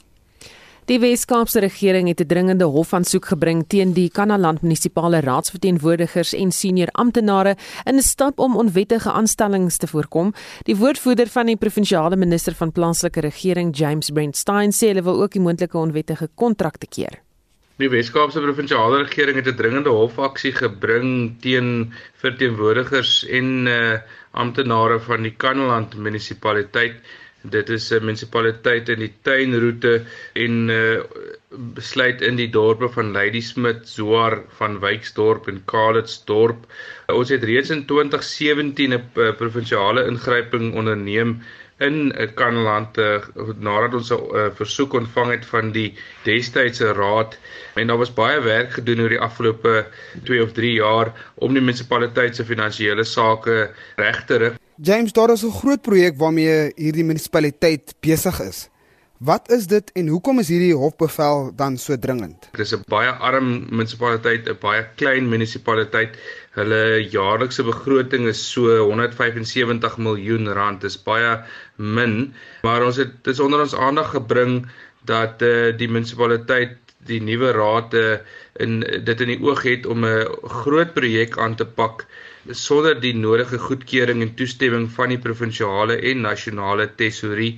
Die 0.87 1.01
Wes-Kaapse 1.03 1.59
regering 1.59 2.07
het 2.07 2.21
'n 2.21 2.27
dringende 2.27 2.63
hofaansoek 2.63 3.25
gebring 3.25 3.65
teen 3.67 3.91
die 3.93 4.09
Kanaland 4.09 4.61
munisipale 4.61 5.19
raadsverteenwoordigers 5.19 6.33
en 6.33 6.51
senior 6.51 6.87
amptenare 6.91 7.57
in 7.83 7.95
'n 7.95 8.01
stap 8.01 8.39
om 8.39 8.55
onwettige 8.55 9.11
aanstellings 9.11 9.77
te 9.77 9.87
voorkom. 9.87 10.33
Die 10.63 10.75
woordvoerder 10.75 11.27
van 11.27 11.45
die 11.45 11.57
provinsiale 11.57 12.15
minister 12.15 12.53
van 12.55 12.71
plaaslike 12.71 13.19
regering, 13.19 13.77
James 13.77 14.09
Brent 14.09 14.35
Stein, 14.35 14.71
sê 14.71 14.87
hulle 14.87 15.03
wil 15.03 15.21
ook 15.21 15.31
die 15.31 15.41
moontlike 15.41 15.77
onwettige 15.77 16.29
kontrakte 16.35 16.87
keer. 16.87 17.19
Die 17.77 17.89
Wes-Kaapse 17.89 18.39
provinsiale 18.39 19.03
regering 19.03 19.35
het 19.35 19.47
'n 19.47 19.55
dringende 19.55 19.89
hofaksie 19.89 20.53
gebring 20.53 21.35
teen 21.41 21.93
verteenwoordigers 22.13 23.25
en 23.25 23.67
uh, 23.67 23.99
amptenare 24.31 24.99
van 24.99 25.21
die 25.21 25.35
Kanaland 25.37 25.97
munisipaliteit 25.97 26.95
Dit 27.49 27.69
is 27.69 27.91
'n 27.93 28.03
munisipaliteit 28.05 28.89
in 28.89 28.99
die 28.99 29.13
tuinroete 29.21 30.01
en 30.33 30.69
uh 30.69 31.01
besluit 31.77 32.21
in 32.21 32.35
die 32.35 32.49
dorpe 32.51 32.89
van 32.91 33.11
Ladysmith, 33.15 33.87
Zoar, 33.87 34.41
van 34.59 34.79
Wyksdorp 34.79 35.47
en 35.47 35.61
Kalitsdorp. 35.65 36.65
Ons 37.13 37.29
het 37.31 37.43
reeds 37.47 37.69
in 37.69 37.85
2017 37.87 38.93
'n 38.93 38.99
uh, 39.15 39.31
provinsiale 39.39 40.03
ingryping 40.11 40.73
onderneem 40.75 41.37
in 41.79 42.13
Kanaland 42.33 42.97
uh, 42.97 43.21
nadat 43.59 43.93
ons 43.93 44.11
'n 44.11 44.19
uh, 44.33 44.45
versoek 44.59 44.93
ontvang 44.93 45.31
het 45.31 45.45
van 45.45 45.71
die 45.71 45.93
destydse 46.23 46.91
raad 46.93 47.37
en 47.75 47.87
daar 47.87 47.97
was 48.01 48.13
baie 48.13 48.41
werk 48.41 48.71
gedoen 48.79 49.01
oor 49.01 49.09
die 49.09 49.21
afgelope 49.29 49.85
2 50.23 50.43
of 50.43 50.51
3 50.51 50.73
jaar 50.73 51.13
om 51.35 51.53
die 51.53 51.61
munisipaliteit 51.61 52.35
se 52.35 52.45
finansiële 52.45 53.03
sake 53.03 53.69
reg 53.95 54.25
te 54.25 54.37
rig. 54.37 54.57
James, 54.81 55.11
daar 55.11 55.31
is 55.31 55.43
'n 55.43 55.51
groot 55.51 55.81
projek 55.81 56.17
waarmee 56.17 56.71
hierdie 56.75 57.03
munisipaliteit 57.03 57.95
besig 57.99 58.39
is. 58.41 58.69
Wat 59.17 59.51
is 59.51 59.65
dit 59.67 59.91
en 59.93 60.07
hoekom 60.07 60.39
is 60.39 60.47
hierdie 60.47 60.75
hofbevel 60.75 61.51
dan 61.55 61.77
so 61.77 61.97
dringend? 61.97 62.49
Dit 62.51 62.59
is 62.59 62.73
'n 62.75 62.83
baie 62.87 63.09
arm 63.09 63.65
munisipaliteit, 63.69 64.49
'n 64.49 64.57
baie 64.61 64.85
klein 64.95 65.29
munisipaliteit. 65.29 66.17
Hulle 66.51 67.09
jaarlikse 67.09 67.63
begroting 67.63 68.27
is 68.27 68.51
so 68.51 68.77
175 68.77 69.97
miljoen 69.97 70.47
rand. 70.47 70.81
Dit 70.81 70.89
is 70.89 71.03
baie 71.03 71.43
min, 71.75 72.33
maar 72.61 72.85
ons 72.85 72.97
het 72.97 73.23
dit 73.23 73.39
onder 73.39 73.61
ons 73.61 73.75
aandag 73.75 74.09
gebring 74.09 74.67
dat 75.05 75.41
uh, 75.41 75.77
die 75.77 75.89
munisipaliteit 75.89 76.77
die 77.05 77.21
nuwe 77.21 77.51
raad 77.51 77.93
uh, 77.93 78.17
in 78.53 78.79
dit 78.79 79.21
in 79.21 79.27
die 79.27 79.41
oog 79.41 79.63
het 79.63 79.85
om 79.85 80.05
'n 80.05 80.27
groot 80.43 80.93
projek 80.93 81.37
aan 81.37 81.55
te 81.55 81.65
pak 81.65 82.05
sonder 82.55 82.99
die 82.99 83.13
nodige 83.13 83.57
goedkeuring 83.59 84.21
en 84.23 84.35
toestemming 84.39 84.87
van 84.91 85.11
die 85.13 85.19
provinsiale 85.19 85.97
en 86.11 86.21
nasionale 86.23 86.87
tesourie 86.99 87.57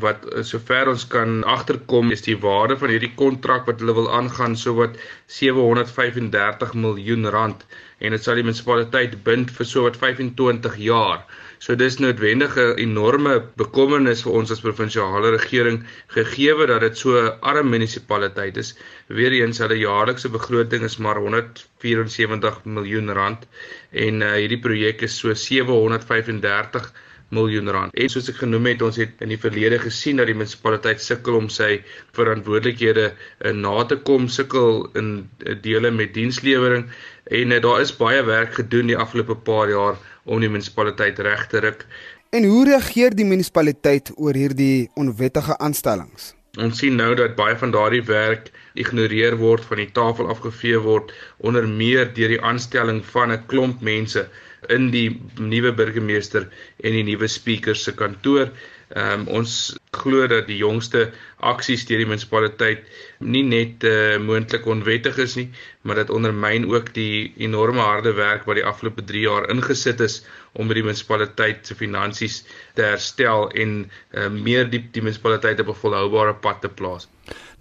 wat 0.00 0.24
eh, 0.30 0.42
sover 0.46 0.88
ons 0.92 1.04
kan 1.14 1.42
agterkom 1.44 2.12
is 2.16 2.24
die 2.24 2.36
waarde 2.40 2.78
van 2.80 2.92
hierdie 2.94 3.12
kontrak 3.18 3.66
wat 3.68 3.82
hulle 3.82 3.94
wil 3.98 4.08
aangaan 4.18 4.56
so 4.56 4.74
wat 4.78 4.96
735 5.38 6.72
miljoen 6.84 7.28
rand 7.36 7.66
en 8.00 8.16
dit 8.16 8.24
sal 8.24 8.40
die 8.40 8.46
munisipaliteit 8.46 9.18
bind 9.26 9.52
vir 9.56 9.68
so 9.68 9.84
wat 9.86 9.98
25 10.00 10.78
jaar. 10.82 11.26
So 11.62 11.76
dis 11.78 11.96
noodwendig 12.02 12.56
'n 12.58 12.78
enorme 12.82 13.32
bekommernis 13.60 14.22
vir 14.26 14.32
ons 14.38 14.50
as 14.50 14.62
provinsiale 14.64 15.28
regering 15.30 15.76
gegee 16.14 16.66
dat 16.70 16.80
dit 16.82 16.96
so 16.98 17.12
'n 17.20 17.38
arm 17.50 17.70
munisipaliteit 17.70 18.56
is. 18.56 18.74
Weereens 19.06 19.62
hulle 19.62 19.78
jaarlikse 19.78 20.28
begroting 20.28 20.82
is 20.82 20.98
maar 20.98 21.20
174 21.22 22.58
miljoen 22.64 23.14
rand 23.14 23.46
en 23.92 24.22
uh, 24.22 24.32
hierdie 24.40 24.58
projek 24.58 25.02
is 25.02 25.14
so 25.18 25.34
735 25.34 26.90
miljoen 27.30 27.70
rand. 27.70 27.94
En 27.94 28.08
soos 28.08 28.28
ek 28.28 28.42
genoem 28.42 28.66
het, 28.72 28.82
ons 28.82 28.96
het 28.96 29.22
in 29.22 29.28
die 29.28 29.40
verlede 29.40 29.78
gesien 29.78 30.18
dat 30.18 30.26
die 30.26 30.34
munisipaliteit 30.34 31.00
sukkel 31.00 31.38
om 31.38 31.48
sy 31.48 31.78
verantwoordelikhede 32.18 33.06
uh, 33.12 33.52
na 33.54 33.84
te 33.84 33.96
kom, 34.02 34.26
sukkel 34.28 34.90
in 34.98 35.28
uh, 35.46 35.54
dele 35.62 35.94
met 35.94 36.12
dienslewering 36.18 36.88
en 37.24 37.50
uh, 37.50 37.60
daar 37.62 37.80
is 37.80 37.96
baie 37.96 38.22
werk 38.24 38.54
gedoen 38.54 38.86
die 38.86 38.98
afgelope 38.98 39.36
paar 39.36 39.70
jaar 39.70 39.96
om 40.24 40.40
die 40.40 40.50
munisipaliteit 40.50 41.18
reg 41.18 41.46
te 41.46 41.60
ruk. 41.60 41.86
En 42.32 42.44
hoe 42.44 42.64
reageer 42.64 43.14
die 43.14 43.26
munisipaliteit 43.28 44.12
oor 44.16 44.34
hierdie 44.34 44.90
onwettige 44.94 45.58
aanstellings? 45.58 46.32
Ons 46.60 46.78
sien 46.82 46.96
nou 46.96 47.14
dat 47.16 47.34
baie 47.36 47.56
van 47.56 47.70
daardie 47.72 48.02
werk 48.08 48.50
ignoreer 48.76 49.36
word, 49.40 49.64
van 49.64 49.80
die 49.80 49.90
tafel 49.92 50.28
afgevee 50.32 50.80
word 50.84 51.12
onder 51.40 51.68
meer 51.68 52.10
deur 52.16 52.32
die 52.34 52.40
aanstelling 52.40 53.02
van 53.12 53.32
'n 53.32 53.46
klomp 53.52 53.80
mense 53.80 54.26
in 54.68 54.90
die 54.92 55.20
nuwe 55.40 55.72
burgemeester 55.72 56.48
en 56.84 56.92
die 56.92 57.04
nuwe 57.08 57.28
speaker 57.28 57.76
se 57.76 57.92
kantoor. 57.92 58.52
Ehm 58.92 59.20
um, 59.20 59.28
ons 59.40 59.74
glo 59.96 60.26
dat 60.28 60.46
die 60.46 60.58
jongste 60.60 61.06
aksies 61.40 61.86
deur 61.88 62.02
die 62.02 62.08
munisipaliteit 62.08 62.84
nie 63.18 63.42
net 63.42 63.84
uh, 63.88 64.18
moontlik 64.20 64.66
onwettig 64.66 65.18
is 65.24 65.36
nie, 65.36 65.48
maar 65.82 65.98
dit 65.98 66.10
ondermyn 66.10 66.66
ook 66.70 66.92
die 66.94 67.32
enorme 67.36 67.80
harde 67.80 68.12
werk 68.12 68.44
wat 68.44 68.58
die 68.58 68.66
afgelope 68.66 69.04
3 69.04 69.20
jaar 69.20 69.48
ingesit 69.50 70.00
is 70.00 70.22
om 70.52 70.68
die 70.68 70.82
munisipaliteit 70.84 71.66
se 71.66 71.74
finansies 71.74 72.42
te 72.74 72.82
herstel 72.82 73.48
en 73.50 73.90
uh, 74.12 74.28
meer 74.28 74.70
die, 74.70 74.84
die 74.92 75.02
munisipaliteit 75.02 75.60
op 75.60 75.72
'n 75.74 75.80
volhoubare 75.84 76.34
pad 76.34 76.60
te 76.60 76.68
plaas. 76.68 77.08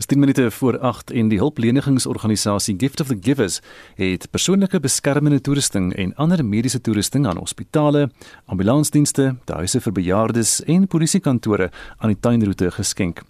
Dis 0.02 0.06
10 0.06 0.20
minute 0.20 0.52
voor 0.52 0.80
8 0.80 1.12
en 1.12 1.28
die 1.28 1.38
hulplenigingsorganisasie 1.38 2.76
Gift 2.78 3.00
of 3.02 3.08
the 3.08 3.18
Givers 3.22 3.60
het 3.96 4.32
persoonlike 4.32 4.80
beskermende 4.80 5.42
toerusting 5.42 5.94
en 5.94 6.16
ander 6.16 6.46
mediese 6.46 6.82
toerusting 6.82 7.28
aan 7.28 7.38
hospitale, 7.38 8.10
ambulansdienste, 8.46 9.36
huise 9.46 9.82
vir 9.82 9.94
bejaardes 9.94 10.64
en 10.64 10.88
polisiekantore 10.88 11.70
aan 11.98 12.10
die 12.10 12.20
tuinroete 12.20 12.72
geskenk. 12.72 13.22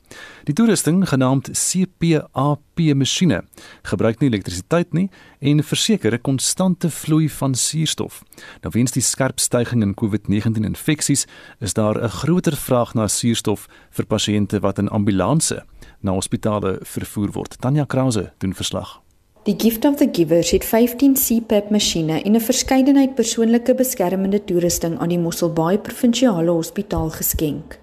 Die 0.47 0.56
toerusting, 0.56 1.04
genaamd 1.10 1.51
CPAP 1.51 2.70
masjiene, 2.95 3.43
gebruik 3.83 4.19
nie 4.19 4.29
elektrisiteit 4.29 4.93
nie 4.93 5.09
en 5.39 5.63
verseker 5.63 6.13
'n 6.13 6.21
konstante 6.21 6.89
vloei 6.89 7.29
van 7.29 7.55
suurstof. 7.55 8.23
Nou 8.61 8.71
weens 8.73 8.91
die 8.91 9.01
skerp 9.01 9.39
stygings 9.39 9.84
in 9.84 9.93
COVID-19 9.93 10.65
infeksies, 10.65 11.25
is 11.59 11.73
daar 11.73 12.01
'n 12.03 12.09
groter 12.09 12.55
vraag 12.55 12.93
na 12.93 13.07
suurstof 13.07 13.67
vir 13.89 14.05
pasiënte 14.05 14.59
wat 14.59 14.77
in 14.77 14.89
ambulanse 14.89 15.63
na 16.01 16.11
hospitale 16.11 16.79
vervoer 16.82 17.32
word. 17.32 17.61
Tanya 17.61 17.86
Krause 17.86 18.34
doen 18.38 18.53
verslag. 18.53 19.01
Die 19.43 19.55
Gift 19.57 19.86
of 19.86 19.95
the 19.95 20.09
Givers 20.11 20.51
het 20.51 20.65
15 20.65 21.15
CPAP 21.17 21.69
masjiene 21.69 22.21
en 22.21 22.36
'n 22.36 22.39
verskeidenheid 22.39 23.15
persoonlike 23.15 23.73
beskermende 23.75 24.43
toerusting 24.43 24.99
aan 24.99 25.09
die 25.09 25.19
Mosselbaai 25.19 25.77
Provinsiale 25.77 26.51
Hospitaal 26.51 27.09
geskenk. 27.09 27.80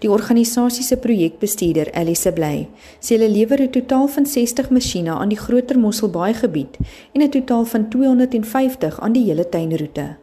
Die 0.00 0.08
organisasie 0.08 0.84
se 0.84 0.96
projekbestuurder, 0.96 1.90
Elise 1.92 2.32
Bly, 2.32 2.68
sê 3.04 3.18
hulle 3.18 3.28
lewer 3.28 3.60
'n 3.60 3.70
totaal 3.70 4.08
van 4.08 4.26
60 4.26 4.70
masjiene 4.70 5.12
aan 5.12 5.28
die 5.28 5.38
groter 5.38 5.78
Mosselbaai 5.78 6.34
gebied 6.34 6.78
en 7.12 7.22
'n 7.22 7.30
totaal 7.30 7.64
van 7.64 7.88
250 7.88 9.00
aan 9.00 9.12
die 9.12 9.24
hele 9.24 9.48
tuinroete. 9.48 10.16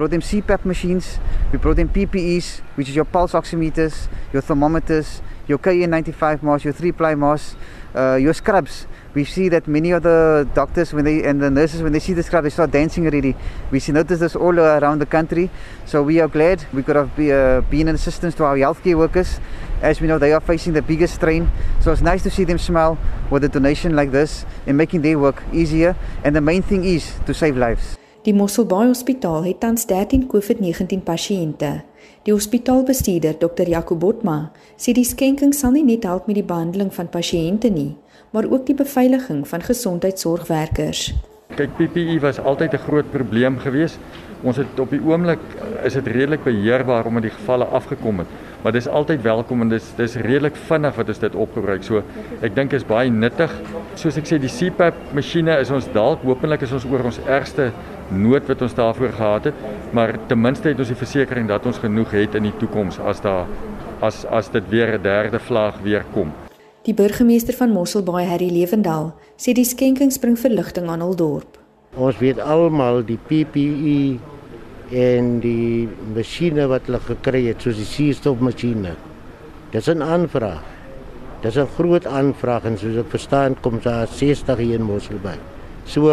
brought 0.00 0.12
them 0.12 0.22
CPAP 0.22 0.64
machines, 0.64 1.18
we 1.52 1.58
brought 1.58 1.76
them 1.76 1.88
PPEs, 1.88 2.62
which 2.74 2.88
is 2.88 2.94
your 2.94 3.04
pulse 3.04 3.34
oximeters, 3.34 4.08
your 4.32 4.40
thermometers, 4.40 5.20
your 5.46 5.58
KN95 5.58 6.40
mask, 6.40 6.64
your 6.64 6.72
three-ply 6.72 7.14
mask, 7.14 7.54
uh, 7.94 8.16
your 8.16 8.34
scrubs. 8.34 8.86
We 9.14 9.24
see 9.24 9.48
that 9.48 9.66
many 9.66 9.90
of 9.90 10.02
the 10.04 10.48
doctors 10.54 10.92
when 10.92 11.04
they 11.04 11.24
and 11.24 11.42
the 11.42 11.50
nurses 11.50 11.82
when 11.82 11.92
they 11.92 11.98
see 11.98 12.12
the 12.12 12.22
scrub 12.22 12.44
they 12.44 12.50
start 12.50 12.70
dancing 12.70 13.06
already. 13.06 13.34
We 13.70 13.80
see 13.80 13.92
notice 13.92 14.20
this 14.20 14.36
all 14.36 14.58
around 14.58 15.00
the 15.00 15.06
country. 15.06 15.50
So 15.86 16.02
we 16.02 16.20
are 16.20 16.28
glad 16.28 16.64
we 16.72 16.82
could 16.82 16.96
have 16.96 17.14
be, 17.16 17.32
uh, 17.32 17.62
been 17.62 17.88
an 17.88 17.96
assistance 17.96 18.34
to 18.36 18.44
our 18.44 18.56
healthcare 18.56 18.96
workers. 18.96 19.40
As 19.82 20.00
we 20.00 20.06
know 20.06 20.18
they 20.18 20.32
are 20.32 20.40
facing 20.40 20.74
the 20.74 20.82
biggest 20.82 21.14
strain. 21.14 21.50
So 21.80 21.90
it's 21.90 22.02
nice 22.02 22.22
to 22.22 22.30
see 22.30 22.44
them 22.44 22.58
smile 22.58 22.98
with 23.30 23.42
a 23.44 23.48
donation 23.48 23.96
like 23.96 24.12
this 24.12 24.46
and 24.66 24.76
making 24.76 25.02
their 25.02 25.18
work 25.18 25.42
easier. 25.52 25.96
And 26.24 26.36
the 26.36 26.40
main 26.40 26.62
thing 26.62 26.84
is 26.84 27.18
to 27.26 27.34
save 27.34 27.56
lives. 27.56 27.96
Die 28.22 28.34
Mosselbaai 28.36 28.86
Hospitaal 28.86 29.46
het 29.46 29.60
tans 29.60 29.86
13 29.88 30.26
COVID-19 30.28 31.00
pasiënte. 31.02 31.89
Die 32.30 32.34
hospitaalbestuurder, 32.36 33.32
Dr. 33.40 33.66
Jaco 33.66 33.96
Botma, 33.98 34.52
sê 34.78 34.92
die 34.94 35.02
skenking 35.02 35.50
sal 35.50 35.72
nie 35.74 35.82
net 35.82 36.04
help 36.06 36.28
met 36.30 36.36
die 36.38 36.44
behandeling 36.46 36.92
van 36.94 37.10
pasiënte 37.10 37.72
nie, 37.74 37.96
maar 38.30 38.46
ook 38.46 38.68
die 38.68 38.76
beveiliging 38.78 39.40
van 39.50 39.66
gesondheidsorgwerkers. 39.66 41.08
Kyk, 41.60 41.76
PPE 41.76 42.20
was 42.20 42.40
altyd 42.40 42.72
'n 42.72 42.84
groot 42.88 43.10
probleem 43.10 43.58
geweest. 43.58 43.98
Ons 44.42 44.56
het 44.56 44.80
op 44.80 44.90
die 44.90 45.00
oomblik 45.04 45.38
is 45.84 45.92
dit 45.92 46.06
redelik 46.06 46.44
beheerbaar 46.44 47.04
omdat 47.04 47.22
die 47.22 47.36
gevalle 47.36 47.64
afgekom 47.64 48.18
het 48.18 48.28
maar 48.62 48.72
dis 48.72 48.88
altyd 48.88 49.22
welkom 49.22 49.64
en 49.64 49.72
dis 49.72 49.86
dis 49.96 50.16
redelik 50.20 50.56
vinnig 50.68 50.96
wat 50.96 51.12
ons 51.12 51.22
dit 51.22 51.38
opgebruik. 51.44 51.84
So 51.86 52.02
ek 52.44 52.54
dink 52.56 52.74
is 52.76 52.84
baie 52.86 53.12
nuttig. 53.12 53.52
Soos 54.00 54.18
ek 54.20 54.28
sê 54.28 54.40
die 54.40 54.52
CPAP 54.52 55.14
masjiene 55.16 55.56
is 55.62 55.72
ons 55.74 55.88
dalk 55.94 56.24
hopelik 56.28 56.66
is 56.66 56.74
ons 56.76 56.86
oor 56.90 57.06
ons 57.12 57.22
ergste 57.26 57.70
nood 58.10 58.48
wat 58.50 58.62
ons 58.66 58.76
daarvoor 58.76 59.16
gehad 59.16 59.50
het, 59.50 59.64
maar 59.96 60.16
ten 60.28 60.40
minste 60.40 60.72
het 60.72 60.82
ons 60.82 60.92
die 60.92 60.98
versekering 60.98 61.48
dat 61.48 61.66
ons 61.66 61.80
genoeg 61.80 62.16
het 62.18 62.36
in 62.36 62.50
die 62.50 62.56
toekoms 62.60 63.00
as 63.00 63.22
daar 63.24 63.48
as 64.04 64.24
as 64.26 64.52
dit 64.52 64.70
weer 64.70 64.98
'n 64.98 65.02
derde 65.02 65.38
vlaag 65.38 65.80
weer 65.82 66.04
kom. 66.12 66.32
Die 66.88 66.94
burgemeester 66.96 67.52
van 67.52 67.74
Mosselbaai, 67.76 68.24
Harry 68.24 68.46
Lewendal, 68.48 69.10
sê 69.36 69.52
die 69.52 69.66
skenking 69.68 70.14
bring 70.22 70.38
verligting 70.40 70.86
aan 70.88 71.02
hul 71.04 71.12
dorp. 71.12 71.58
Ons 72.00 72.16
weet 72.22 72.40
almal 72.40 73.02
die 73.04 73.18
PPE 73.28 74.16
en 74.96 75.28
die 75.44 75.84
masjiene 76.16 76.64
wat 76.72 76.88
hulle 76.88 77.02
gekry 77.04 77.44
het 77.50 77.60
soos 77.60 77.76
die 77.76 77.84
suurstofmasjiene. 77.90 78.94
Dis 79.74 79.88
'n 79.92 80.00
aanvraag. 80.00 80.64
Dis 81.42 81.58
'n 81.58 81.68
groot 81.76 82.06
aanvraag 82.06 82.64
en 82.64 82.78
soos 82.78 82.96
ek 82.96 83.10
verstaan 83.12 83.60
kom 83.60 83.78
daar 83.84 84.08
60 84.08 84.58
hier 84.58 84.80
in 84.80 84.82
Mosselbaai. 84.82 85.38
So 85.84 86.08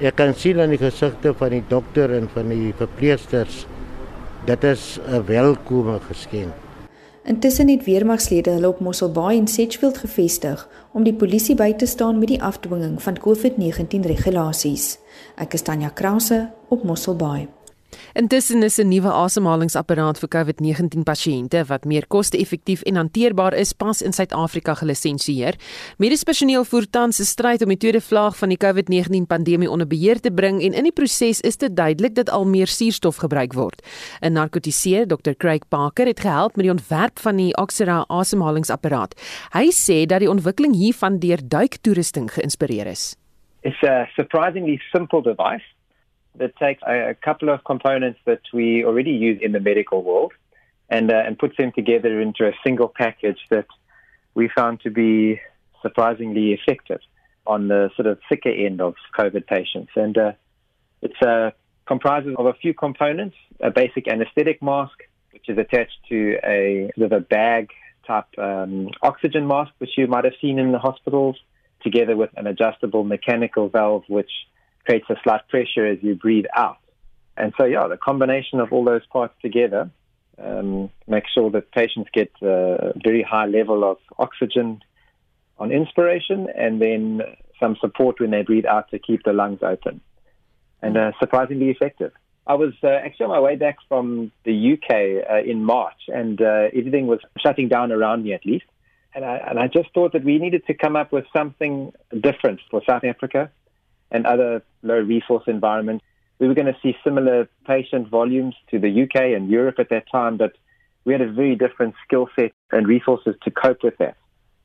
ek 0.00 0.16
kan 0.16 0.34
sien 0.34 0.60
aan 0.60 0.70
die 0.70 0.78
gesigte 0.78 1.32
van 1.32 1.50
die 1.50 1.64
dokter 1.68 2.12
en 2.12 2.28
van 2.28 2.48
die 2.48 2.74
verpleegsters 2.76 3.66
dit 4.44 4.64
is 4.64 5.00
'n 5.08 5.24
welkome 5.26 5.98
geskenk. 6.08 6.52
Intussen 7.30 7.68
het 7.68 7.84
weermagslede 7.84 8.50
hulle 8.50 8.68
op 8.68 8.80
Mosselbaai 8.80 9.38
en 9.38 9.46
Sedgefield 9.46 9.98
gevestig 9.98 10.68
om 10.92 11.04
die 11.06 11.14
polisie 11.14 11.54
by 11.54 11.68
te 11.78 11.86
staan 11.86 12.18
met 12.18 12.32
die 12.32 12.40
afdwinging 12.42 12.96
van 13.02 13.20
COVID-19 13.22 14.08
regulasies. 14.10 14.96
Ek 15.38 15.54
is 15.54 15.62
Tanya 15.62 15.92
Krause 15.94 16.42
op 16.68 16.82
Mosselbaai. 16.82 17.59
Intussen 18.12 18.62
is 18.62 18.78
'n 18.78 18.88
nuwe 18.88 19.10
asemhalingsapparaat 19.12 20.18
vir 20.18 20.28
COVID-19 20.28 21.02
pasiënte 21.02 21.64
wat 21.66 21.84
meer 21.84 22.06
koste-effektief 22.06 22.82
en 22.82 22.96
hanteerbaar 22.96 23.54
is, 23.54 23.72
pas 23.72 24.02
in 24.02 24.12
Suid-Afrika 24.12 24.74
gelisensieer. 24.74 25.54
Mediese 25.98 26.24
personeel 26.24 26.64
voer 26.64 26.90
tans 26.90 27.20
'n 27.20 27.24
stryd 27.24 27.62
om 27.62 27.68
die 27.68 27.76
tweede 27.76 28.00
vlaag 28.00 28.36
van 28.36 28.48
die 28.48 28.58
COVID-19 28.58 29.26
pandemie 29.26 29.70
onder 29.70 29.86
beheer 29.86 30.20
te 30.20 30.32
bring 30.32 30.62
en 30.62 30.74
in 30.74 30.82
die 30.82 30.92
proses 30.92 31.40
is 31.40 31.56
dit 31.56 31.76
duidelik 31.76 32.14
dat 32.14 32.30
al 32.30 32.44
meer 32.44 32.66
suurstof 32.66 33.16
gebruik 33.16 33.52
word. 33.52 33.82
'n 34.20 34.32
Narkotiseer, 34.32 35.06
Dr. 35.06 35.32
Craig 35.36 35.68
Parker, 35.68 36.06
het 36.06 36.20
gehelp 36.20 36.56
met 36.56 36.64
die 36.64 36.72
ontwerp 36.72 37.18
van 37.18 37.36
die 37.36 37.56
Oxera 37.56 38.04
asemhalingsapparaat. 38.08 39.14
Hy 39.52 39.70
sê 39.70 40.06
dat 40.06 40.20
die 40.20 40.30
ontwikkeling 40.30 40.74
hiervan 40.74 41.18
deur 41.18 41.38
duiktoerusting 41.48 42.30
geïnspireer 42.32 42.86
is. 42.86 43.16
It's 43.62 43.82
a 43.82 44.08
surprisingly 44.16 44.80
simple 44.92 45.22
device 45.22 45.64
that 46.36 46.56
takes 46.56 46.82
a, 46.86 47.10
a, 47.10 47.14
couple 47.14 47.48
of 47.48 47.64
components 47.64 48.20
that 48.24 48.40
we 48.52 48.84
already 48.84 49.10
use 49.10 49.40
in 49.42 49.52
the 49.52 49.60
medical 49.60 50.02
world 50.02 50.32
and, 50.88 51.10
uh, 51.10 51.22
and 51.26 51.38
puts 51.38 51.56
them 51.56 51.72
together 51.72 52.20
into 52.20 52.46
a 52.46 52.52
single 52.64 52.88
package 52.88 53.38
that 53.50 53.66
we 54.34 54.48
found 54.54 54.80
to 54.80 54.90
be 54.90 55.40
surprisingly 55.82 56.52
effective 56.52 57.00
on 57.46 57.68
the 57.68 57.90
sort 57.96 58.06
of 58.06 58.18
thicker 58.28 58.50
end 58.50 58.80
of 58.80 58.94
COVID 59.18 59.46
patients. 59.46 59.90
And 59.96 60.16
uh, 60.16 60.32
it 61.02 61.12
uh, 61.22 61.50
comprises 61.86 62.34
of 62.38 62.46
a 62.46 62.54
few 62.54 62.74
components, 62.74 63.36
a 63.60 63.70
basic 63.70 64.06
anesthetic 64.08 64.62
mask, 64.62 64.96
which 65.32 65.48
is 65.48 65.58
attached 65.58 65.98
to 66.08 66.38
a 66.44 66.90
sort 66.96 67.12
of 67.12 67.18
a 67.18 67.20
bag 67.20 67.70
type 68.06 68.26
um, 68.38 68.90
oxygen 69.02 69.46
mask, 69.46 69.72
which 69.78 69.90
you 69.96 70.06
might 70.06 70.24
have 70.24 70.34
seen 70.40 70.58
in 70.58 70.72
the 70.72 70.78
hospitals, 70.78 71.36
together 71.82 72.16
with 72.16 72.30
an 72.36 72.46
adjustable 72.46 73.04
mechanical 73.04 73.68
valve, 73.68 74.04
which 74.08 74.30
creates 74.84 75.06
a 75.10 75.16
slight 75.22 75.46
pressure 75.48 75.86
as 75.86 75.98
you 76.02 76.14
breathe 76.14 76.46
out. 76.56 76.78
And 77.36 77.52
so, 77.58 77.64
yeah, 77.64 77.86
the 77.88 77.96
combination 77.96 78.60
of 78.60 78.72
all 78.72 78.84
those 78.84 79.06
parts 79.06 79.34
together 79.40 79.90
um, 80.38 80.90
makes 81.06 81.30
sure 81.32 81.50
that 81.50 81.72
patients 81.72 82.10
get 82.12 82.30
a 82.42 82.92
very 83.02 83.22
high 83.22 83.46
level 83.46 83.88
of 83.88 83.98
oxygen 84.18 84.82
on 85.58 85.70
inspiration 85.70 86.48
and 86.56 86.80
then 86.80 87.22
some 87.58 87.76
support 87.80 88.20
when 88.20 88.30
they 88.30 88.42
breathe 88.42 88.66
out 88.66 88.90
to 88.90 88.98
keep 88.98 89.22
the 89.24 89.32
lungs 89.32 89.60
open. 89.62 90.00
And 90.82 90.96
uh, 90.96 91.12
surprisingly 91.20 91.68
effective. 91.70 92.12
I 92.46 92.54
was 92.54 92.72
uh, 92.82 92.88
actually 92.88 93.24
on 93.24 93.30
my 93.30 93.40
way 93.40 93.56
back 93.56 93.76
from 93.86 94.32
the 94.44 94.72
UK 94.72 95.30
uh, 95.30 95.48
in 95.48 95.62
March, 95.62 96.08
and 96.08 96.40
uh, 96.40 96.68
everything 96.74 97.06
was 97.06 97.20
shutting 97.38 97.68
down 97.68 97.92
around 97.92 98.24
me 98.24 98.32
at 98.32 98.46
least. 98.46 98.64
And 99.14 99.24
I, 99.24 99.36
and 99.36 99.58
I 99.58 99.66
just 99.66 99.92
thought 99.92 100.14
that 100.14 100.24
we 100.24 100.38
needed 100.38 100.66
to 100.66 100.74
come 100.74 100.96
up 100.96 101.12
with 101.12 101.26
something 101.36 101.92
different 102.18 102.60
for 102.70 102.80
South 102.88 103.04
Africa 103.04 103.50
and 104.10 104.26
other 104.26 104.62
low 104.82 104.98
resource 104.98 105.44
environments. 105.46 106.04
We 106.38 106.48
were 106.48 106.54
going 106.54 106.72
to 106.72 106.76
see 106.82 106.96
similar 107.04 107.48
patient 107.66 108.08
volumes 108.08 108.54
to 108.70 108.78
the 108.78 109.02
UK 109.02 109.36
and 109.36 109.50
Europe 109.50 109.78
at 109.78 109.90
that 109.90 110.10
time, 110.10 110.36
but 110.36 110.52
we 111.04 111.12
had 111.12 111.22
a 111.22 111.30
very 111.30 111.54
different 111.54 111.94
skill 112.04 112.28
set 112.36 112.52
and 112.72 112.86
resources 112.86 113.34
to 113.42 113.50
cope 113.50 113.82
with 113.82 113.98
that. 113.98 114.16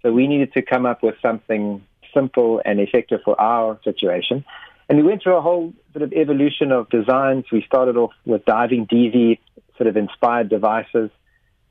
So 0.02 0.12
we 0.12 0.28
needed 0.28 0.54
to 0.54 0.62
come 0.62 0.86
up 0.86 1.04
with 1.04 1.16
something 1.22 1.84
simple 2.14 2.62
and 2.64 2.80
effective 2.80 3.22
for 3.26 3.40
our 3.40 3.80
situation. 3.84 4.46
And 4.88 5.00
we 5.00 5.04
went 5.04 5.24
through 5.24 5.36
a 5.36 5.42
whole 5.42 5.74
sort 5.94 6.04
of 6.04 6.14
evolution 6.14 6.72
of 6.72 6.90
designs. 6.90 7.46
We 7.52 7.64
started 7.66 7.98
off 7.98 8.14
with 8.26 8.46
diving 8.46 8.86
DV 8.88 9.40
sort 9.78 9.88
of 9.88 9.98
inspired 9.98 10.50
devices 10.50 11.10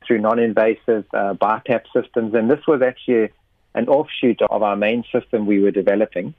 through 0.05 0.19
non-invasive 0.19 1.05
uh, 1.13 1.33
BiPAP 1.33 1.83
systems. 1.93 2.33
And 2.35 2.51
this 2.51 2.59
was 2.67 2.81
actually 2.81 3.29
an 3.73 3.87
offshoot 3.87 4.41
of 4.41 4.61
our 4.61 4.75
main 4.75 5.03
system 5.11 5.45
we 5.45 5.61
were 5.61 5.71
developing 5.71 6.33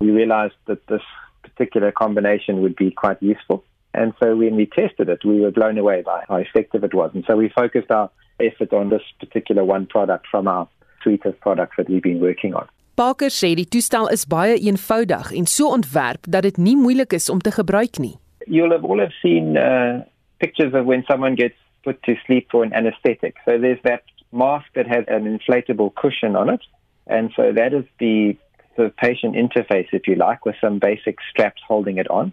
we 0.00 0.10
realized 0.10 0.54
that 0.66 0.86
this 0.86 1.02
particular 1.42 1.92
combination 1.92 2.62
would 2.62 2.76
be 2.76 2.90
quite 2.90 3.22
useful. 3.22 3.64
And 3.94 4.12
so 4.20 4.36
when 4.36 4.54
we 4.56 4.66
tested 4.66 5.08
it, 5.08 5.24
we 5.24 5.40
were 5.40 5.50
blown 5.50 5.78
away 5.78 6.02
by 6.02 6.24
how 6.28 6.36
effective 6.36 6.84
it 6.84 6.94
was. 6.94 7.10
And 7.14 7.24
so 7.26 7.36
we 7.36 7.48
focused 7.48 7.90
our 7.90 8.10
effort 8.38 8.72
on 8.72 8.90
this 8.90 9.02
particular 9.18 9.64
one 9.64 9.86
product 9.86 10.26
from 10.30 10.46
our 10.46 10.68
suite 11.02 11.24
of 11.24 11.38
products 11.40 11.76
that 11.78 11.88
we've 11.88 12.02
been 12.02 12.20
working 12.20 12.54
on. 12.54 12.68
Parker 12.94 13.30
sê 13.30 13.52
die 13.54 13.66
toestel 13.70 14.08
is 14.10 14.24
baie 14.26 14.56
eenvoudig 14.58 15.30
en 15.38 15.46
so 15.46 15.70
ontwerp 15.70 16.26
dat 16.26 16.42
dit 16.42 16.56
nie 16.58 16.74
moeilik 16.76 17.14
is 17.14 17.28
om 17.30 17.38
te 17.38 17.52
gebruik 17.54 18.00
nie. 18.02 18.16
You'll 18.46 18.74
have 18.74 18.84
all 18.84 18.98
have 18.98 19.14
seen 19.22 19.56
uh, 19.56 20.02
pictures 20.42 20.74
of 20.74 20.86
when 20.86 21.04
someone 21.06 21.36
gets 21.38 21.54
put 21.84 22.02
to 22.02 22.16
sleep 22.26 22.50
for 22.50 22.64
an 22.64 22.72
anesthetic. 22.72 23.38
So 23.44 23.58
there's 23.58 23.78
that 23.84 24.02
mask 24.32 24.66
that 24.74 24.86
has 24.86 25.04
an 25.06 25.30
inflatable 25.30 25.94
cushion 25.94 26.34
on 26.34 26.50
it. 26.50 26.60
And 27.06 27.30
so 27.36 27.52
that 27.52 27.72
is 27.72 27.84
the 27.98 28.36
the 28.78 28.90
patient 28.96 29.34
interface, 29.34 29.88
if 29.92 30.08
you 30.08 30.14
like, 30.14 30.46
with 30.46 30.56
some 30.60 30.78
basic 30.78 31.18
straps 31.30 31.60
holding 31.66 31.98
it 31.98 32.08
on. 32.08 32.32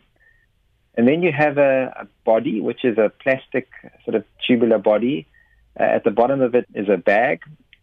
And 0.97 1.05
then 1.05 1.21
you 1.21 1.31
have 1.33 1.57
a, 1.57 1.93
a 2.03 2.07
body, 2.23 2.61
which 2.61 2.85
is 2.85 2.97
a 2.97 3.11
plastic 3.23 3.67
sort 4.05 4.15
of 4.15 4.23
tubular 4.47 4.77
body. 4.77 5.27
Uh, 5.77 5.83
at 5.83 6.03
the 6.05 6.11
bottom 6.11 6.39
of 6.41 6.55
it 6.55 6.65
is 6.73 6.87
a 6.87 6.95
bag 6.95 7.41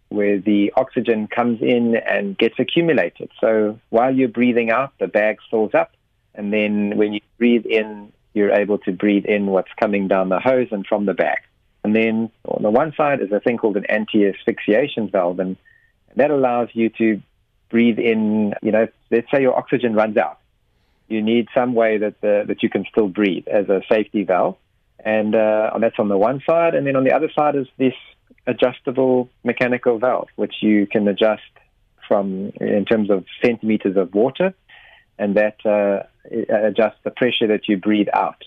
where 0.09 0.39
the 0.39 0.73
oxygen 0.77 1.27
comes 1.27 1.61
in 1.61 1.97
and 1.97 2.39
gets 2.39 2.55
accumulated. 2.59 3.29
So 3.41 3.79
while 3.91 4.15
you're 4.15 4.29
breathing 4.29 4.71
out, 4.71 4.93
the 4.99 5.09
bag 5.09 5.37
fills 5.51 5.75
up. 5.75 5.93
And 6.35 6.53
then 6.53 6.97
when 6.97 7.13
you 7.13 7.21
breathe 7.39 7.67
in, 7.67 8.13
you're 8.33 8.53
able 8.53 8.79
to 8.87 8.93
breathe 8.93 9.27
in 9.27 9.47
what's 9.47 9.73
coming 9.79 10.09
down 10.09 10.31
the 10.31 10.41
hose 10.41 10.69
and 10.71 10.87
from 10.87 11.05
the 11.05 11.15
bag. 11.15 11.39
And 11.85 11.95
then 11.95 12.31
on 12.47 12.63
the 12.63 12.71
one 12.71 12.95
side 12.97 13.21
is 13.21 13.33
a 13.33 13.41
thing 13.41 13.59
called 13.59 13.77
an 13.77 13.87
anti-asphyxiation 13.87 15.11
valve, 15.11 15.41
and 15.41 15.57
that 16.17 16.31
allows 16.31 16.69
you 16.73 16.89
to 17.01 17.21
breathe 17.73 17.99
in, 17.99 18.55
you 18.63 18.73
know, 18.77 18.87
let's 19.11 19.29
say 19.33 19.41
your 19.47 19.57
oxygen 19.57 19.93
runs 19.95 20.17
out. 20.17 20.39
You 21.09 21.21
need 21.23 21.49
some 21.59 21.75
way 21.75 21.99
that 21.99 22.21
the, 22.21 22.45
that 22.47 22.63
you 22.63 22.71
can 22.75 22.85
still 22.93 23.09
breathe 23.09 23.47
as 23.49 23.69
a 23.69 23.81
safety 23.91 24.23
valve. 24.33 24.57
And 25.05 25.35
uh, 25.35 25.77
that's 25.81 25.99
on 25.99 26.09
the 26.09 26.17
one 26.17 26.41
side. 26.49 26.75
And 26.77 26.87
then 26.87 26.97
on 26.97 27.05
the 27.05 27.15
other 27.19 27.31
side 27.39 27.57
is 27.57 27.67
this 27.77 27.99
adjustable 28.47 29.29
mechanical 29.43 29.99
valve, 29.99 30.29
which 30.37 30.57
you 30.61 30.87
can 30.87 31.09
adjust 31.09 31.53
from 32.07 32.53
in 32.61 32.85
terms 32.85 33.11
of 33.11 33.25
centimeters 33.45 33.97
of 33.97 34.15
water. 34.15 34.55
And 35.19 35.37
that 35.37 35.59
uh, 35.67 36.05
adjusts 36.69 37.01
the 37.05 37.11
pressure 37.11 37.49
that 37.49 37.69
you 37.69 37.77
breathe 37.89 38.09
out. 38.25 38.43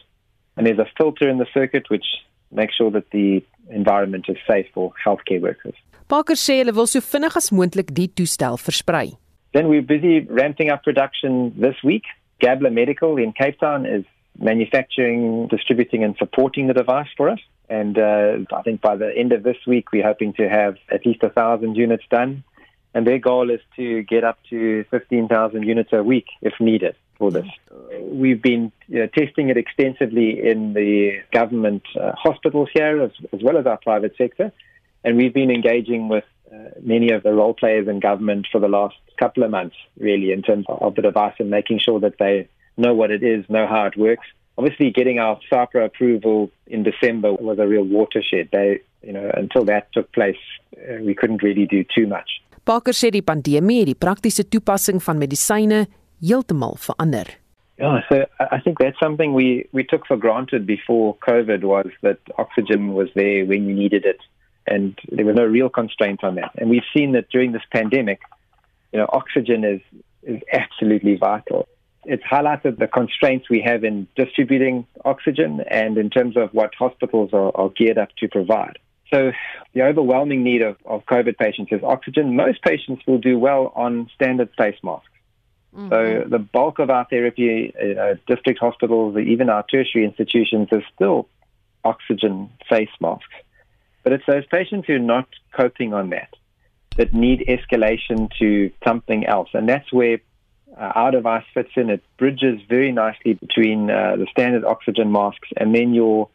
and 0.55 0.65
there's 0.65 0.79
a 0.79 0.87
filter 0.97 1.29
in 1.29 1.37
the 1.37 1.47
circuit 1.53 1.85
which 1.89 2.05
makes 2.51 2.75
sure 2.75 2.91
that 2.91 3.09
the 3.11 3.43
environment 3.69 4.25
is 4.29 4.37
safe 4.49 4.67
for 4.73 4.93
healthcare 5.05 5.41
workers. 5.41 5.75
Parker 6.07 6.37
sê 6.37 6.59
hulle 6.59 6.75
wil 6.77 6.85
so 6.85 7.01
vinnig 7.01 7.35
as 7.39 7.49
moontlik 7.49 7.89
die 7.97 8.07
toestel 8.07 8.59
versprei. 8.61 9.15
Then 9.53 9.69
we're 9.69 9.81
busy 9.81 10.19
ramping 10.29 10.69
up 10.69 10.83
production 10.83 11.53
this 11.57 11.81
week. 11.83 12.05
Gabler 12.39 12.69
Medical 12.69 13.17
in 13.17 13.31
Cape 13.33 13.59
Town 13.59 13.85
is 13.85 14.03
manufacturing, 14.37 15.47
distributing, 15.47 16.03
and 16.03 16.15
supporting 16.17 16.67
the 16.67 16.73
device 16.73 17.07
for 17.17 17.29
us. 17.29 17.39
And 17.69 17.97
uh, 17.97 18.37
I 18.53 18.61
think 18.61 18.81
by 18.81 18.95
the 18.95 19.11
end 19.17 19.31
of 19.31 19.43
this 19.43 19.57
week, 19.65 19.91
we're 19.91 20.05
hoping 20.05 20.33
to 20.33 20.47
have 20.47 20.75
at 20.91 21.05
least 21.05 21.23
a 21.23 21.29
thousand 21.29 21.75
units 21.75 22.03
done. 22.11 22.43
And 22.93 23.07
their 23.07 23.19
goal 23.19 23.49
is 23.49 23.61
to 23.75 24.03
get 24.03 24.23
up 24.23 24.37
to 24.49 24.85
15,000 24.91 25.63
units 25.63 25.89
a 25.91 26.03
week 26.03 26.27
if 26.41 26.53
needed 26.59 26.95
for 27.17 27.31
this. 27.31 27.47
We've 28.01 28.41
been 28.41 28.71
you 28.87 28.99
know, 28.99 29.07
testing 29.07 29.49
it 29.49 29.57
extensively 29.57 30.47
in 30.47 30.73
the 30.73 31.21
government 31.31 31.83
uh, 31.99 32.11
hospitals 32.15 32.69
here 32.73 33.01
as, 33.01 33.11
as 33.33 33.41
well 33.41 33.57
as 33.57 33.65
our 33.65 33.77
private 33.77 34.15
sector. 34.17 34.51
And 35.05 35.15
we've 35.17 35.33
been 35.33 35.51
engaging 35.51 36.09
with 36.09 36.25
uh, 36.51 36.71
many 36.81 37.11
of 37.11 37.21
the 37.21 37.31
role 37.31 37.53
players 37.53 37.87
in 37.87 37.99
government 37.99 38.47
for 38.51 38.59
the 38.59 38.67
last 38.67 38.95
couple 39.19 39.43
of 39.43 39.51
months, 39.51 39.75
really, 39.99 40.31
in 40.31 40.41
terms 40.41 40.65
of 40.67 40.95
the 40.95 41.03
device 41.03 41.35
and 41.39 41.49
making 41.49 41.79
sure 41.79 41.99
that 41.99 42.17
they 42.17 42.49
know 42.75 42.93
what 42.93 43.11
it 43.11 43.23
is, 43.23 43.45
know 43.47 43.67
how 43.67 43.85
it 43.85 43.95
works. 43.95 44.27
Obviously, 44.57 44.89
getting 44.89 45.19
our 45.19 45.39
SAPRA 45.51 45.85
approval 45.85 46.49
in 46.65 46.83
December 46.83 47.33
was 47.33 47.59
a 47.59 47.67
real 47.67 47.83
watershed. 47.83 48.49
They, 48.51 48.81
you 49.03 49.13
know, 49.13 49.29
until 49.35 49.63
that 49.65 49.93
took 49.93 50.11
place, 50.11 50.41
uh, 50.75 51.03
we 51.03 51.13
couldn't 51.13 51.43
really 51.43 51.67
do 51.67 51.85
too 51.95 52.07
much. 52.07 52.41
Parker 52.65 52.93
sê 52.97 53.11
die 53.13 53.21
pandemie 53.21 53.83
het 53.83 53.91
die 53.91 53.99
praktiese 54.01 54.47
toepassing 54.49 54.97
van 55.03 55.19
medisyne 55.21 55.85
heeltemal 56.17 56.79
verander. 56.81 57.27
Yeah, 57.77 57.99
so 58.09 58.25
I 58.39 58.59
think 58.63 58.79
that's 58.79 58.97
something 58.97 59.33
we, 59.33 59.67
we 59.73 59.83
took 59.83 60.07
for 60.07 60.17
granted 60.17 60.65
before 60.65 61.17
COVID 61.27 61.61
was 61.63 61.91
that 62.01 62.17
oxygen 62.37 62.93
was 62.93 63.09
there 63.13 63.45
when 63.45 63.67
you 63.67 63.75
needed 63.75 64.05
it, 64.05 64.23
and 64.67 64.97
there 65.11 65.25
was 65.25 65.35
no 65.35 65.45
real 65.45 65.69
constraint 65.69 66.23
on 66.23 66.35
that. 66.35 66.51
And 66.57 66.69
we've 66.69 66.89
seen 66.95 67.13
that 67.13 67.29
during 67.29 67.51
this 67.51 67.61
pandemic, 67.71 68.19
you 68.91 68.99
know, 68.99 69.07
oxygen 69.11 69.63
is 69.63 69.81
is 70.23 70.41
absolutely 70.51 71.17
vital. 71.17 71.67
It's 72.05 72.23
highlighted 72.23 72.77
the 72.77 72.87
constraints 72.87 73.49
we 73.49 73.61
have 73.61 73.83
in 73.83 74.07
distributing 74.15 74.87
oxygen 75.03 75.61
and 75.69 75.97
in 75.97 76.09
terms 76.09 76.35
of 76.37 76.51
what 76.51 76.73
hospitals 76.75 77.31
are, 77.33 77.51
are 77.55 77.69
geared 77.69 77.97
up 77.97 78.09
to 78.17 78.27
provide. 78.27 78.79
So 79.13 79.31
the 79.73 79.83
overwhelming 79.83 80.43
need 80.43 80.61
of, 80.61 80.77
of 80.85 81.05
COVID 81.05 81.37
patients 81.37 81.71
is 81.71 81.83
oxygen. 81.83 82.35
Most 82.35 82.61
patients 82.63 83.03
will 83.07 83.19
do 83.19 83.37
well 83.37 83.71
on 83.75 84.09
standard 84.15 84.49
face 84.57 84.77
masks. 84.83 85.07
Mm-hmm. 85.75 85.89
So 85.89 86.29
the 86.29 86.39
bulk 86.39 86.79
of 86.79 86.89
our 86.89 87.05
therapy, 87.05 87.73
uh, 87.75 88.15
district 88.27 88.59
hospitals, 88.59 89.17
even 89.17 89.49
our 89.49 89.63
tertiary 89.63 90.05
institutions, 90.05 90.69
is 90.71 90.83
still 90.95 91.27
oxygen 91.83 92.49
face 92.69 92.89
masks. 92.99 93.33
But 94.05 94.13
it's 94.13 94.23
those 94.27 94.45
patients 94.45 94.85
who 94.85 94.93
are 94.93 94.99
not 94.99 95.27
coping 95.51 95.93
on 95.93 96.11
that 96.11 96.29
that 96.95 97.13
need 97.13 97.43
escalation 97.49 98.29
to 98.39 98.71
something 98.87 99.25
else, 99.25 99.49
and 99.53 99.67
that's 99.67 99.91
where 99.91 100.19
uh, 100.77 100.91
our 100.95 101.11
device 101.11 101.43
fits 101.53 101.71
in. 101.75 101.89
It 101.89 102.03
bridges 102.17 102.61
very 102.69 102.91
nicely 102.91 103.33
between 103.33 103.89
uh, 103.89 104.15
the 104.15 104.27
standard 104.31 104.63
oxygen 104.63 105.11
masks 105.11 105.49
and 105.57 105.73
then 105.73 105.95
your 105.95 106.29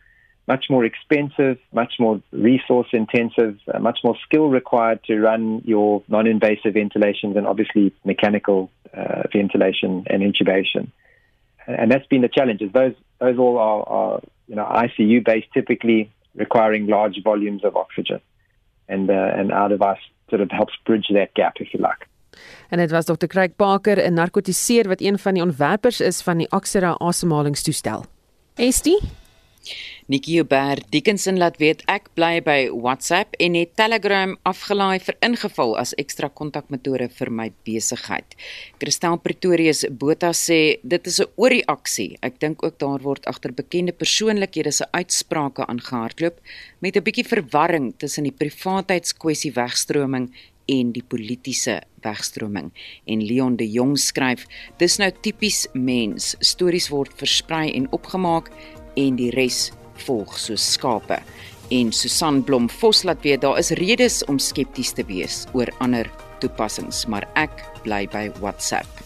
much 0.49 0.67
more 0.69 0.85
expensive, 0.85 1.59
much 1.73 1.95
more 2.01 2.21
resource 2.33 2.89
intensive, 2.93 3.57
uh, 3.73 3.79
much 3.79 4.01
more 4.03 4.17
skill 4.25 4.49
required 4.49 5.03
to 5.05 5.21
run 5.21 5.63
your 5.65 6.03
non 6.09 6.27
invasive 6.27 6.75
ventilations 6.75 7.37
and 7.37 7.47
obviously 7.47 7.95
mechanical 8.05 8.69
uh, 8.93 9.23
ventilation 9.33 10.05
and 10.09 10.23
intubation. 10.25 10.91
And 11.69 11.89
that's 11.89 12.07
been 12.09 12.23
the 12.23 12.29
challenges. 12.29 12.73
Those, 12.73 12.95
those 13.21 13.39
all 13.39 13.59
are, 13.59 13.89
are 13.89 14.21
you 14.49 14.57
know, 14.57 14.65
ICU 14.65 15.25
based, 15.25 15.47
typically 15.55 16.11
requiring 16.41 16.89
large 16.89 17.21
volumes 17.23 17.63
of 17.65 17.77
oxygen. 17.77 18.21
And, 18.89 19.11
uh, 19.11 19.39
and 19.39 19.53
our 19.53 19.69
device 19.69 20.05
sort 20.29 20.43
of 20.43 20.51
helps 20.51 20.75
bridge 20.85 21.09
that 21.13 21.31
gap, 21.35 21.55
if 21.61 21.73
you 21.73 21.81
like. 21.89 22.09
En 22.69 22.79
dit 22.79 22.91
was 22.91 23.05
Dr. 23.05 23.27
Craig 23.27 23.57
Parker, 23.57 23.97
'n 24.11 24.15
narkotiseer 24.15 24.89
wat 24.89 25.01
een 25.01 25.19
van 25.19 25.35
die 25.35 25.43
ontwerpers 25.43 26.01
is 26.01 26.23
van 26.23 26.39
die 26.39 26.51
Oxera 26.51 26.95
asemhalingstoestel. 26.99 28.05
Estie 28.55 29.01
Nikki 30.11 30.39
Uber 30.41 30.81
Dickinson 30.91 31.39
laat 31.39 31.59
weet 31.61 31.85
ek 31.87 32.09
bly 32.19 32.41
by 32.43 32.59
WhatsApp 32.73 33.37
en 33.39 33.55
het 33.55 33.77
Telegram 33.79 34.33
afgelaai 34.49 34.99
vir 35.05 35.17
ingeval 35.27 35.77
as 35.79 35.93
ekstra 36.03 36.31
kontakmetode 36.41 37.07
vir 37.19 37.31
my 37.31 37.49
besigheid. 37.69 38.35
Christel 38.83 39.21
Pretorius 39.23 39.85
Botha 39.91 40.33
sê 40.35 40.81
dit 40.83 41.07
is 41.07 41.21
'n 41.21 41.31
oorreaksie. 41.37 42.19
Ek 42.23 42.41
dink 42.41 42.65
ook 42.65 42.79
daar 42.79 42.99
word 42.99 43.27
agter 43.27 43.53
bekende 43.53 43.93
persoonlikhede 43.93 44.73
se 44.73 44.85
uitsprake 44.93 45.67
aangehardloop 45.67 46.41
met 46.81 46.97
'n 46.97 47.03
bietjie 47.03 47.25
verwarring 47.25 47.95
tussen 47.99 48.25
die 48.25 48.33
privaatheidskwessie 48.33 49.53
wegstroming 49.53 50.33
en 50.71 50.93
die 50.93 51.03
politieke 51.03 51.81
wegstroming. 52.05 52.71
En 53.05 53.23
Leon 53.27 53.57
de 53.57 53.71
Jong 53.71 53.99
skryf: 53.99 54.47
"Dis 54.79 54.99
nou 54.99 55.11
tipies 55.21 55.67
mens. 55.73 56.35
Stories 56.39 56.89
word 56.89 57.13
versprei 57.17 57.71
en 57.73 57.93
opgemaak 57.93 58.51
en 58.97 59.17
die 59.21 59.31
res 59.37 59.69
volg 60.07 60.37
soos 60.39 60.65
skape. 60.75 61.21
En 61.71 61.93
Susan 61.95 62.43
Blom 62.43 62.69
Vos 62.81 63.05
laat 63.07 63.23
weet 63.23 63.45
daar 63.45 63.59
is 63.59 63.71
redes 63.79 64.25
om 64.27 64.41
skepties 64.43 64.93
te 64.97 65.07
wees 65.07 65.45
oor 65.55 65.71
ander 65.79 66.11
toepassings, 66.43 67.05
maar 67.07 67.29
ek 67.39 67.63
bly 67.85 68.07
by 68.11 68.27
WhatsApp. 68.41 69.05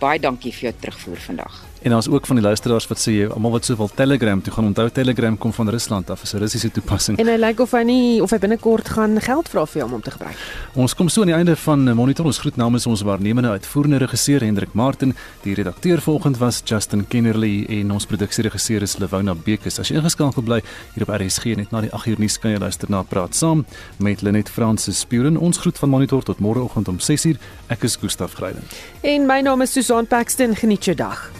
Baie 0.00 0.18
dankie 0.18 0.52
vir 0.54 0.70
jou 0.70 0.78
terugvoer 0.80 1.28
vandag. 1.28 1.69
En 1.82 1.90
daar's 1.90 2.08
ook 2.08 2.26
van 2.26 2.36
die 2.36 2.44
luisteraars 2.44 2.86
wat 2.86 3.00
sê 3.00 3.12
almal 3.32 3.50
wat 3.50 3.64
sowel 3.64 3.88
Telegram 3.94 4.42
toe 4.42 4.52
gaan 4.52 4.64
onthou 4.64 4.90
Telegram 4.90 5.38
kom 5.38 5.52
van 5.52 5.68
Rusland 5.68 6.10
af, 6.10 6.22
is 6.22 6.32
'n 6.32 6.38
Russiese 6.38 6.70
toepassing. 6.70 7.18
En 7.18 7.26
hy 7.26 7.36
lyk 7.36 7.60
of 7.60 7.70
hy 7.70 7.82
nie 7.82 8.22
of 8.22 8.30
hy 8.30 8.38
binnekort 8.38 8.88
gaan 8.88 9.20
geld 9.20 9.48
vra 9.48 9.66
vir 9.66 9.82
hom 9.82 9.92
om 9.92 10.02
te 10.02 10.10
gebruik. 10.10 10.36
Ons 10.74 10.94
kom 10.94 11.08
so 11.08 11.20
aan 11.20 11.26
die 11.26 11.36
einde 11.36 11.56
van 11.56 11.94
Monitor. 11.94 12.26
Ons 12.26 12.38
groet 12.38 12.56
namens 12.56 12.86
ons 12.86 13.02
waarnemende 13.02 13.48
uitvoerende 13.48 13.96
regisseur 13.96 14.40
Hendrik 14.40 14.72
Martin, 14.72 15.14
die 15.42 15.54
redakteur 15.54 16.00
vanoggend 16.00 16.38
was 16.38 16.62
Justin 16.64 17.08
Kennerly 17.08 17.64
en 17.68 17.90
ons 17.90 18.06
produksieregisseur 18.06 18.82
is 18.82 18.98
Lewona 18.98 19.34
Bekes. 19.34 19.78
As 19.78 19.88
jy 19.88 19.96
ingeskakel 19.96 20.42
bly 20.42 20.62
hier 20.94 21.08
op 21.08 21.20
RSG 21.20 21.44
net 21.44 21.70
na 21.70 21.80
die 21.80 21.90
8uur 21.90 22.18
nuus 22.18 22.38
kan 22.38 22.50
jy 22.50 22.58
luister 22.58 22.90
na 22.90 23.02
Praat 23.02 23.34
Saam 23.34 23.64
met 23.96 24.22
Lenet 24.22 24.48
Fransis 24.48 24.98
Spuren. 24.98 25.36
Ons 25.36 25.58
groet 25.58 25.78
van 25.78 25.88
Monitor 25.88 26.22
tot 26.22 26.38
môreoggend 26.38 26.88
om 26.88 26.98
6uur. 26.98 27.36
Ek 27.68 27.82
is 27.82 27.96
Gustaf 27.96 28.32
Greiden. 28.32 28.62
En 29.00 29.26
my 29.26 29.40
naam 29.40 29.62
is 29.62 29.72
Susan 29.72 30.06
Paxton. 30.06 30.56
Geniet 30.56 30.84
jou 30.84 30.96
dag. 30.96 31.39